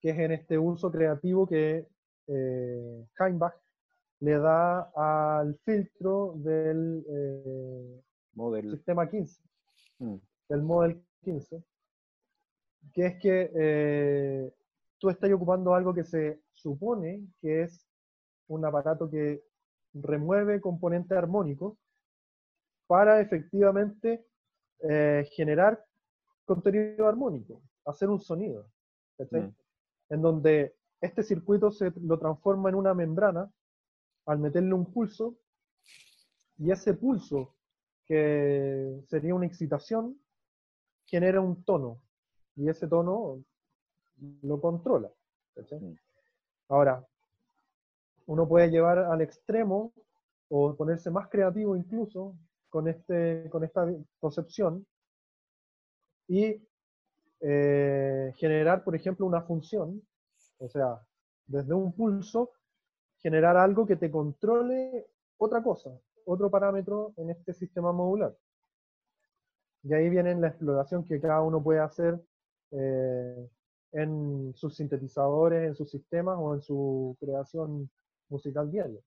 que 0.00 0.10
es 0.10 0.18
en 0.18 0.32
este 0.32 0.58
uso 0.58 0.90
creativo 0.90 1.46
que 1.46 1.86
eh, 2.28 3.06
Heimbach 3.18 3.54
le 4.20 4.38
da 4.38 4.90
al 4.94 5.56
filtro 5.64 6.34
del 6.36 7.04
eh, 7.08 8.02
Model. 8.34 8.70
sistema 8.70 9.08
15, 9.08 9.42
Mm. 9.98 10.16
del 10.50 10.62
Model 10.62 11.02
15, 11.22 11.62
que 12.92 13.06
es 13.06 13.14
que 13.20 13.50
eh, 13.54 14.52
tú 14.98 15.10
estás 15.10 15.30
ocupando 15.32 15.74
algo 15.74 15.94
que 15.94 16.04
se 16.04 16.40
supone 16.52 17.26
que 17.40 17.62
es 17.62 17.86
un 18.48 18.64
aparato 18.64 19.10
que 19.10 19.42
remueve 19.92 20.60
componentes 20.60 21.16
armónicos 21.16 21.76
para 22.86 23.20
efectivamente 23.20 24.24
eh, 24.80 25.28
generar 25.32 25.84
contenido 26.44 27.08
armónico, 27.08 27.62
hacer 27.84 28.08
un 28.08 28.20
sonido. 28.20 28.70
Mm. 29.18 29.48
En 30.10 30.22
donde 30.22 30.76
este 31.00 31.22
circuito 31.22 31.70
se 31.70 31.92
lo 32.00 32.18
transforma 32.18 32.68
en 32.68 32.74
una 32.76 32.94
membrana 32.94 33.50
al 34.26 34.38
meterle 34.38 34.74
un 34.74 34.92
pulso 34.92 35.36
y 36.58 36.70
ese 36.70 36.94
pulso 36.94 37.54
que 38.06 39.00
sería 39.08 39.34
una 39.34 39.46
excitación 39.46 40.20
genera 41.06 41.40
un 41.40 41.64
tono 41.64 42.02
y 42.54 42.68
ese 42.68 42.86
tono 42.86 43.42
lo 44.42 44.60
controla. 44.60 45.10
¿cachai? 45.54 45.98
Ahora, 46.68 47.04
uno 48.26 48.48
puede 48.48 48.70
llevar 48.70 48.98
al 48.98 49.20
extremo 49.20 49.92
o 50.48 50.74
ponerse 50.76 51.10
más 51.10 51.28
creativo 51.28 51.76
incluso 51.76 52.36
con, 52.68 52.88
este, 52.88 53.48
con 53.50 53.64
esta 53.64 53.86
concepción 54.20 54.86
y 56.28 56.60
eh, 57.40 58.32
generar, 58.36 58.82
por 58.82 58.96
ejemplo, 58.96 59.26
una 59.26 59.42
función, 59.42 60.02
o 60.58 60.68
sea, 60.68 61.00
desde 61.46 61.74
un 61.74 61.92
pulso, 61.92 62.50
generar 63.18 63.56
algo 63.56 63.86
que 63.86 63.96
te 63.96 64.10
controle 64.10 65.06
otra 65.38 65.62
cosa, 65.62 65.90
otro 66.24 66.50
parámetro 66.50 67.12
en 67.16 67.30
este 67.30 67.52
sistema 67.52 67.92
modular. 67.92 68.34
Y 69.82 69.94
ahí 69.94 70.08
viene 70.08 70.34
la 70.34 70.48
exploración 70.48 71.04
que 71.04 71.20
cada 71.20 71.42
uno 71.42 71.62
puede 71.62 71.78
hacer 71.80 72.20
eh, 72.72 73.48
en 73.96 74.52
sus 74.54 74.76
sintetizadores, 74.76 75.68
en 75.68 75.74
sus 75.74 75.90
sistemas 75.90 76.36
o 76.38 76.54
en 76.54 76.60
su 76.60 77.16
creación 77.18 77.90
musical 78.28 78.70
diaria. 78.70 79.00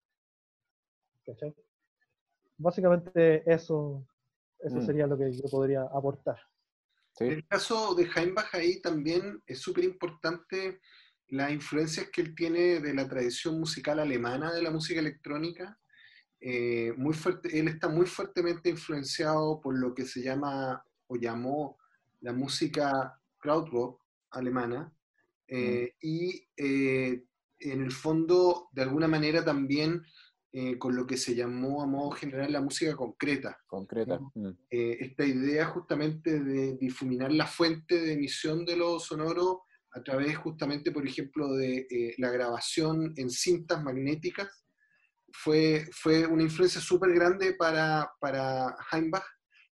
¿Cachai? 1.26 1.54
Básicamente 2.58 3.44
eso, 3.52 4.06
eso 4.60 4.78
Mm. 4.78 4.86
sería 4.86 5.08
lo 5.08 5.18
que 5.18 5.32
yo 5.32 5.44
podría 5.50 5.84
aportar. 5.84 6.38
Sí. 7.14 7.26
En 7.26 7.32
el 7.34 7.48
caso 7.48 7.94
de 7.96 8.08
Heimbach 8.16 8.54
ahí 8.56 8.82
también 8.82 9.42
es 9.46 9.60
súper 9.60 9.84
importante 9.84 10.82
las 11.28 11.52
influencias 11.52 12.10
que 12.12 12.22
él 12.22 12.34
tiene 12.34 12.80
de 12.80 12.94
la 12.94 13.08
tradición 13.08 13.60
musical 13.60 14.00
alemana 14.00 14.52
de 14.52 14.64
la 14.64 14.72
música 14.72 15.00
electrónica. 15.00 15.78
Eh, 16.42 16.94
muy 16.98 17.14
fuerte, 17.14 17.60
él 17.60 17.68
está 17.68 17.90
muy 17.90 18.08
fuertemente 18.08 18.70
influenciado 18.70 19.62
por 19.62 19.78
lo 19.78 19.94
que 19.94 20.06
se 20.06 20.24
llama 20.24 20.84
o 21.08 21.16
llamó 21.16 21.78
la 22.22 22.34
música 22.34 23.20
krautrock 23.38 23.99
alemana 24.32 24.94
eh, 25.48 25.96
y 26.02 26.48
eh, 26.56 27.24
en 27.60 27.84
el 27.84 27.92
fondo 27.92 28.70
de 28.72 28.84
alguna 28.84 29.08
manera 29.08 29.44
también 29.44 30.04
eh, 30.52 30.78
con 30.78 30.96
lo 30.96 31.06
que 31.06 31.18
se 31.18 31.36
llamó 31.36 31.82
a 31.82 31.88
modo 31.88 32.12
general 32.12 32.52
la 32.52 32.62
música 32.62 32.96
concreta 32.96 33.58
Concreta. 33.68 34.20
Mm. 34.36 34.50
esta 34.70 35.26
idea 35.26 35.66
justamente 35.66 36.44
de 36.44 36.78
difuminar 36.78 37.32
la 37.32 37.46
fuente 37.46 38.00
de 38.00 38.14
emisión 38.14 38.66
de 38.66 38.76
lo 38.76 39.00
sonoro 39.00 39.64
a 39.92 40.04
través 40.04 40.38
justamente, 40.38 40.92
por 40.92 41.06
ejemplo, 41.08 41.52
de 41.54 42.14
la 42.20 42.30
grabación 42.30 43.12
en 43.16 43.32
cintas 43.32 43.84
magnéticas, 43.84 44.48
fue, 45.32 45.88
fue 45.92 46.28
una 46.28 46.44
influencia 46.44 46.80
súper 46.80 47.12
grande 47.14 47.54
para, 47.54 48.12
para 48.20 48.76
Heimbach. 48.92 49.24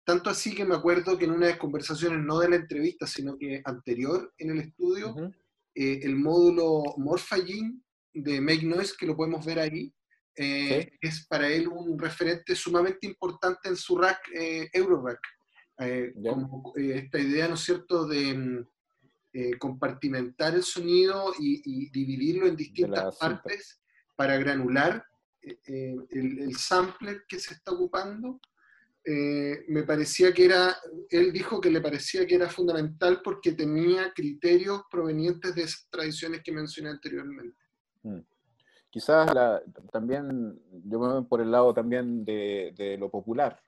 Tanto 0.07 0.31
así 0.31 0.55
que 0.55 0.65
me 0.65 0.77
acuerdo 0.77 1.19
que 1.19 1.25
en 1.25 1.33
una 1.33 1.47
de 1.47 1.53
las 1.53 1.61
conversaciones, 1.61 2.21
no 2.21 2.39
de 2.39 2.49
la 2.49 2.57
entrevista, 2.57 3.09
sino 3.09 3.37
que 3.37 3.61
anterior 3.65 4.33
en 4.39 4.51
el 4.51 4.61
estudio, 4.61 5.11
Ujú. 5.11 5.35
eh, 5.75 5.99
el 6.05 6.15
módulo 6.15 6.95
Morphagene 6.97 7.81
de 8.15 8.41
Make 8.41 8.65
Noise, 8.65 8.95
que 8.97 9.07
lo 9.07 9.17
podemos 9.17 9.45
ver 9.45 9.59
ahí, 9.59 9.93
eh, 10.37 10.93
es 11.01 11.27
para 11.27 11.49
él 11.49 11.67
un 11.67 11.99
referente 11.99 12.55
sumamente 12.55 13.05
importante 13.05 13.69
en 13.69 13.77
su 13.77 13.99
rack, 13.99 14.21
eh, 14.33 14.71
Eurorack. 14.73 15.19
Eh, 15.79 16.15
como 16.23 16.73
eh, 16.77 17.03
esta 17.05 17.19
idea, 17.19 17.49
¿no 17.49 17.55
es 17.55 17.61
cierto?, 17.61 18.07
de 18.07 18.33
mm, 18.33 18.69
eh, 19.33 19.59
compartimentar 19.59 20.55
el 20.55 20.63
sonido 20.63 21.35
y, 21.41 21.63
y 21.65 21.91
dividirlo 21.91 22.47
en 22.47 22.55
distintas 22.55 23.17
partes 23.17 23.81
para 24.15 24.37
granular 24.39 25.05
el, 25.43 26.07
el 26.11 26.57
sampler 26.57 27.25
que 27.29 27.41
se 27.41 27.55
está 27.55 27.73
ocupando. 27.73 28.41
Eh, 29.09 29.65
me 29.69 29.85
parecía 29.85 30.33
que 30.33 30.47
era, 30.47 30.75
él 31.11 31.33
dijo 31.33 31.61
que 31.61 31.71
le 31.71 31.81
parecía 31.81 32.27
que 32.27 32.35
era 32.35 32.49
fundamental 32.49 33.21
porque 33.23 33.53
tenía 33.53 34.13
criterios 34.13 34.83
provenientes 34.91 35.55
de 35.55 35.63
esas 35.63 35.87
tradiciones 35.89 36.43
que 36.43 36.51
mencioné 36.51 36.91
anteriormente. 36.91 37.57
Mm. 38.03 38.19
Quizás 38.91 39.31
también, 39.93 40.59
yo 40.85 40.99
me 40.99 41.09
voy 41.13 41.25
por 41.25 41.41
el 41.41 41.51
lado 41.53 41.73
también 41.73 42.25
de, 42.25 42.73
de 42.77 42.97
lo 42.99 43.09
popular, 43.11 43.61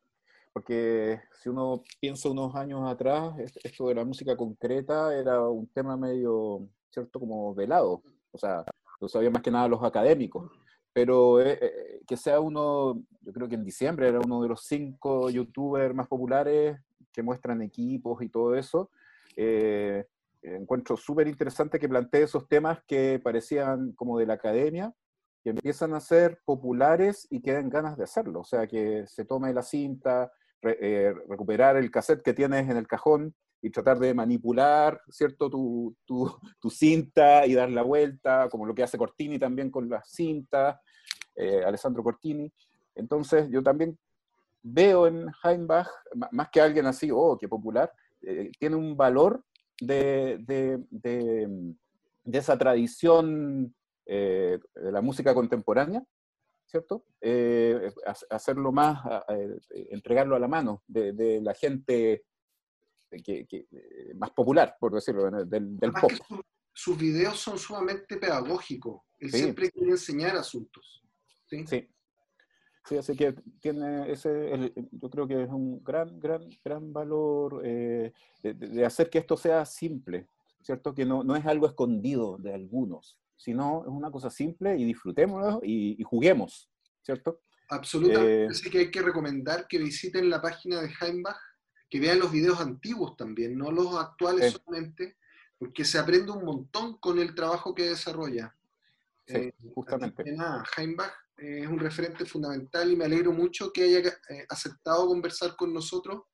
porque 0.53 1.21
si 1.41 1.49
uno 1.51 1.85
piensa 2.01 2.31
unos 2.31 2.55
años 2.57 2.81
atrás, 2.91 3.39
es- 3.39 3.59
esto 3.63 3.89
de 3.89 3.95
la 3.95 4.05
música 4.05 4.37
concreta 4.37 5.15
era 5.17 5.41
un 5.49 5.69
tema 5.69 5.97
medio, 5.97 6.69
¿cierto? 6.91 7.21
Como 7.21 7.55
velado, 7.55 8.03
o 8.33 8.39
sea, 8.39 8.65
lo 9.01 9.09
sabían 9.09 9.33
más 9.33 9.43
que 9.43 9.51
nada 9.53 9.69
los 9.69 9.85
académicos, 9.85 10.51
pero 10.99 11.41
eh, 11.41 11.57
eh, 11.63 12.01
que 12.05 12.17
sea 12.17 12.41
uno, 12.41 13.01
yo 13.21 13.33
creo 13.33 13.49
que 13.49 13.55
en 13.55 13.65
diciembre 13.65 14.09
era 14.09 14.19
uno 14.19 14.43
de 14.43 14.49
los 14.49 14.65
cinco 14.65 15.31
youtubers 15.31 15.95
más 15.95 16.09
populares 16.09 16.77
que 17.13 17.23
muestran 17.23 17.63
equipos 17.63 18.21
y 18.21 18.29
todo 18.29 18.57
eso, 18.57 18.91
eh, 19.37 20.05
encuentro 20.43 20.97
súper 20.97 21.29
interesante 21.29 21.79
que 21.79 21.89
plantee 21.89 22.25
esos 22.25 22.49
temas 22.49 22.81
que 22.85 23.21
parecían 23.23 23.93
como 23.93 24.19
de 24.19 24.27
la 24.27 24.35
academia, 24.35 24.93
que 25.45 25.51
empiezan 25.51 25.95
a 25.95 26.01
ser 26.01 26.41
populares 26.45 27.29
y 27.31 27.41
que 27.43 27.53
den 27.53 27.71
ganas 27.71 27.97
de 27.97 28.03
hacerlo. 28.03 28.41
O 28.41 28.45
sea, 28.45 28.67
que 28.67 29.07
se 29.07 29.25
tome 29.25 29.55
la 29.55 29.63
cinta, 29.63 30.33
re- 30.61 30.79
eh, 30.81 31.15
recuperar 31.29 31.77
el 31.77 31.93
cassette 31.93 32.25
que 32.25 32.35
tienes 32.35 32.69
en 32.69 32.77
el 32.77 32.89
cajón 32.89 33.33
y 33.63 33.71
tratar 33.71 34.01
de 34.01 34.15
manipular, 34.15 35.01
¿cierto? 35.11 35.49
Tu, 35.49 35.95
tu, 36.05 36.29
tu 36.61 36.71
cinta 36.71 37.47
y 37.47 37.55
dar 37.55 37.71
la 37.71 37.83
vuelta, 37.83 38.49
como 38.51 38.67
lo 38.67 38.75
que 38.75 38.83
hace 38.83 38.99
Cortini 38.99 39.39
también 39.39 39.71
con 39.71 39.89
las 39.89 40.11
cintas, 40.11 40.77
eh, 41.39 41.63
Alessandro 41.65 42.03
Cortini. 42.03 42.53
Entonces, 42.95 43.49
yo 43.51 43.63
también 43.63 43.97
veo 44.63 45.07
en 45.07 45.27
Heimbach, 45.43 45.89
más 46.33 46.49
que 46.51 46.61
alguien 46.61 46.87
así, 46.87 47.11
oh, 47.13 47.39
qué 47.39 47.49
popular, 47.49 47.93
eh, 48.23 48.51
tiene 48.59 48.77
un 48.77 48.97
valor 48.97 49.45
de, 49.81 50.39
de- 50.41 50.83
de- 50.91 51.75
de 52.25 52.39
esa 52.39 52.59
tradición 52.59 53.75
eh, 54.05 54.59
de 54.75 54.93
la 54.93 55.01
música 55.01 55.33
contemporánea, 55.33 56.03
¿cierto? 56.67 57.05
Eh, 57.21 57.91
ha- 58.07 58.35
hacerlo 58.37 58.73
más, 58.73 58.99
entregarlo 59.71 60.35
a 60.35 60.39
la 60.41 60.49
mano 60.49 60.83
de, 60.89 61.41
la 61.41 61.55
gente 61.55 62.25
que, 63.25 63.47
que- 63.47 63.67
más 64.17 64.31
popular, 64.33 64.77
por 64.81 64.93
decirlo, 64.93 65.31
del, 65.47 65.79
pop. 66.01 66.11
sus 66.73 66.99
videos 66.99 67.39
son 67.39 67.59
sumamente 67.59 68.17
pedagógicos. 68.17 69.03
Él 69.19 69.31
Sí. 69.31 69.39
siempre 69.39 69.71
quiere 69.71 69.93
enseñar 69.93 70.37
asuntos. 70.37 71.03
¿Sí? 71.49 71.67
Sí. 71.67 71.89
Sí, 72.85 72.97
así 72.97 73.15
que 73.15 73.35
tiene 73.61 74.11
ese, 74.11 74.51
el- 74.51 74.73
yo 74.93 75.11
creo 75.11 75.29
que 75.29 75.43
es 75.43 75.51
un 75.51 75.83
gran, 75.85 76.19
gran, 76.19 76.49
gran 76.65 76.91
valor 76.93 77.61
eh, 77.65 78.13
de, 78.43 78.85
hacer 78.87 79.11
que 79.11 79.19
esto 79.19 79.37
sea 79.37 79.67
simple, 79.67 80.27
¿cierto? 80.63 80.95
Que 80.95 81.05
no, 81.05 81.23
no 81.23 81.37
es 81.37 81.45
algo 81.45 81.67
escondido 81.67 82.39
de 82.39 82.55
algunos, 82.55 83.19
sino 83.37 83.83
es 83.83 83.89
una 83.89 84.11
cosa 84.11 84.31
simple 84.31 84.75
y 84.79 84.85
disfrutémoslo 84.85 85.61
y, 85.63 86.01
y 86.01 86.03
juguemos, 86.03 86.71
¿cierto? 87.03 87.43
Absolutamente. 87.69 88.45
Eh, 88.45 88.49
Así 88.49 88.71
que 88.71 88.79
hay 88.79 88.91
que 88.91 89.03
recomendar 89.03 89.67
que 89.69 89.77
visiten 89.79 90.31
la 90.31 90.41
página 90.41 90.81
de 90.81 90.91
Heimbach, 90.99 91.37
que 91.91 92.01
vean 92.01 92.19
los 92.19 92.33
videos 92.33 92.59
antiguos 92.59 93.17
también, 93.17 93.59
no 93.59 93.71
los 93.71 93.97
actuales 93.97 94.53
solamente, 94.65 95.19
porque 95.59 95.85
se 95.85 95.99
aprende 95.99 96.33
un 96.33 96.45
montón 96.45 96.97
con 96.99 97.19
el 97.19 97.35
trabajo 97.35 97.75
que 97.75 97.91
desarrolla. 97.91 98.55
Sí, 99.27 99.37
Eh, 99.37 99.53
justamente. 99.75 100.33
nada, 100.33 100.65
Heimbach 100.75 101.13
es 101.39 101.67
un 101.69 101.79
referente 101.79 102.25
fundamental 102.25 102.91
y 102.91 102.97
me 102.97 103.05
alegro 103.05 103.33
mucho 103.33 103.73
que 103.73 103.85
haya 103.85 103.99
eh, 104.01 104.45
aceptado 104.49 105.07
conversar 105.07 105.55
con 105.57 105.73
nosotros 105.73 106.25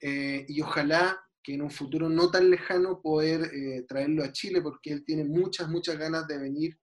eh, 0.00 0.44
y 0.48 0.60
ojalá 0.60 1.20
que 1.42 1.54
en 1.54 1.62
un 1.62 1.70
futuro 1.70 2.08
no 2.08 2.30
tan 2.30 2.50
lejano 2.50 3.00
poder 3.02 3.50
eh, 3.52 3.84
traerlo 3.88 4.22
a 4.22 4.32
Chile 4.32 4.62
porque 4.62 4.92
él 4.92 5.04
tiene 5.04 5.24
muchas, 5.24 5.68
muchas 5.68 5.98
ganas 5.98 6.26
de 6.26 6.38
venir 6.38 6.78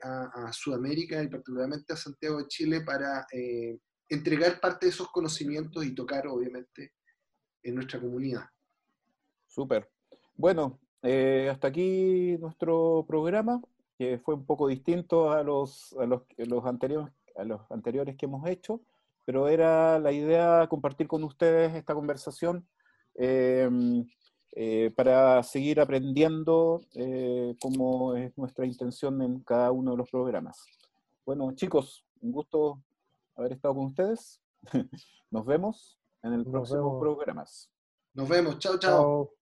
a, 0.00 0.52
Sudamérica 0.52 1.20
y 1.20 1.28
particularmente 1.28 1.92
a 1.92 1.96
Santiago 1.96 2.38
de 2.38 2.46
Chile 2.46 2.82
para 2.82 3.26
entregar 4.08 4.60
parte 4.60 4.86
de 4.86 4.90
esos 4.90 5.10
conocimientos 5.10 5.84
y 5.84 5.92
tocar 5.92 6.28
obviamente 6.28 6.92
en 7.64 7.74
nuestra 7.74 7.98
comunidad. 7.98 8.44
Súper. 9.48 9.90
Bueno, 10.36 10.78
hasta 11.02 11.66
aquí 11.66 12.36
nuestro 12.38 13.04
programa, 13.08 13.60
que 13.98 14.18
fue 14.18 14.34
un 14.34 14.44
poco 14.44 14.68
distinto 14.68 15.30
a 15.32 15.42
los, 15.42 15.94
a 15.98 16.06
los, 16.06 16.22
los 16.36 16.64
anteriores, 16.64 17.12
a 17.36 17.44
los 17.44 17.60
anteriores 17.70 18.16
que 18.16 18.26
hemos 18.26 18.46
hecho, 18.48 18.80
pero 19.24 19.48
era 19.48 19.98
la 19.98 20.12
idea 20.12 20.66
compartir 20.68 21.08
con 21.08 21.24
ustedes 21.24 21.74
esta 21.74 21.94
conversación 21.94 22.66
eh, 23.14 23.68
eh, 24.52 24.92
para 24.94 25.42
seguir 25.42 25.80
aprendiendo 25.80 26.82
como 27.60 28.14
es 28.14 28.36
nuestra 28.38 28.66
intención 28.66 29.20
en 29.22 29.40
cada 29.40 29.72
uno 29.72 29.92
de 29.92 29.96
los 29.98 30.10
programas. 30.10 30.64
Bueno, 31.24 31.52
chicos, 31.54 32.04
un 32.20 32.32
gusto 32.32 32.82
haber 33.34 33.52
estado 33.52 33.74
con 33.74 33.86
ustedes. 33.86 34.40
Nos 35.30 35.44
vemos 35.44 35.98
en 36.22 36.32
el 36.32 36.44
próximo 36.44 36.98
programa. 37.00 37.44
Nos 38.14 38.28
vemos. 38.28 38.58
Chao, 38.58 38.78
chao. 38.78 39.36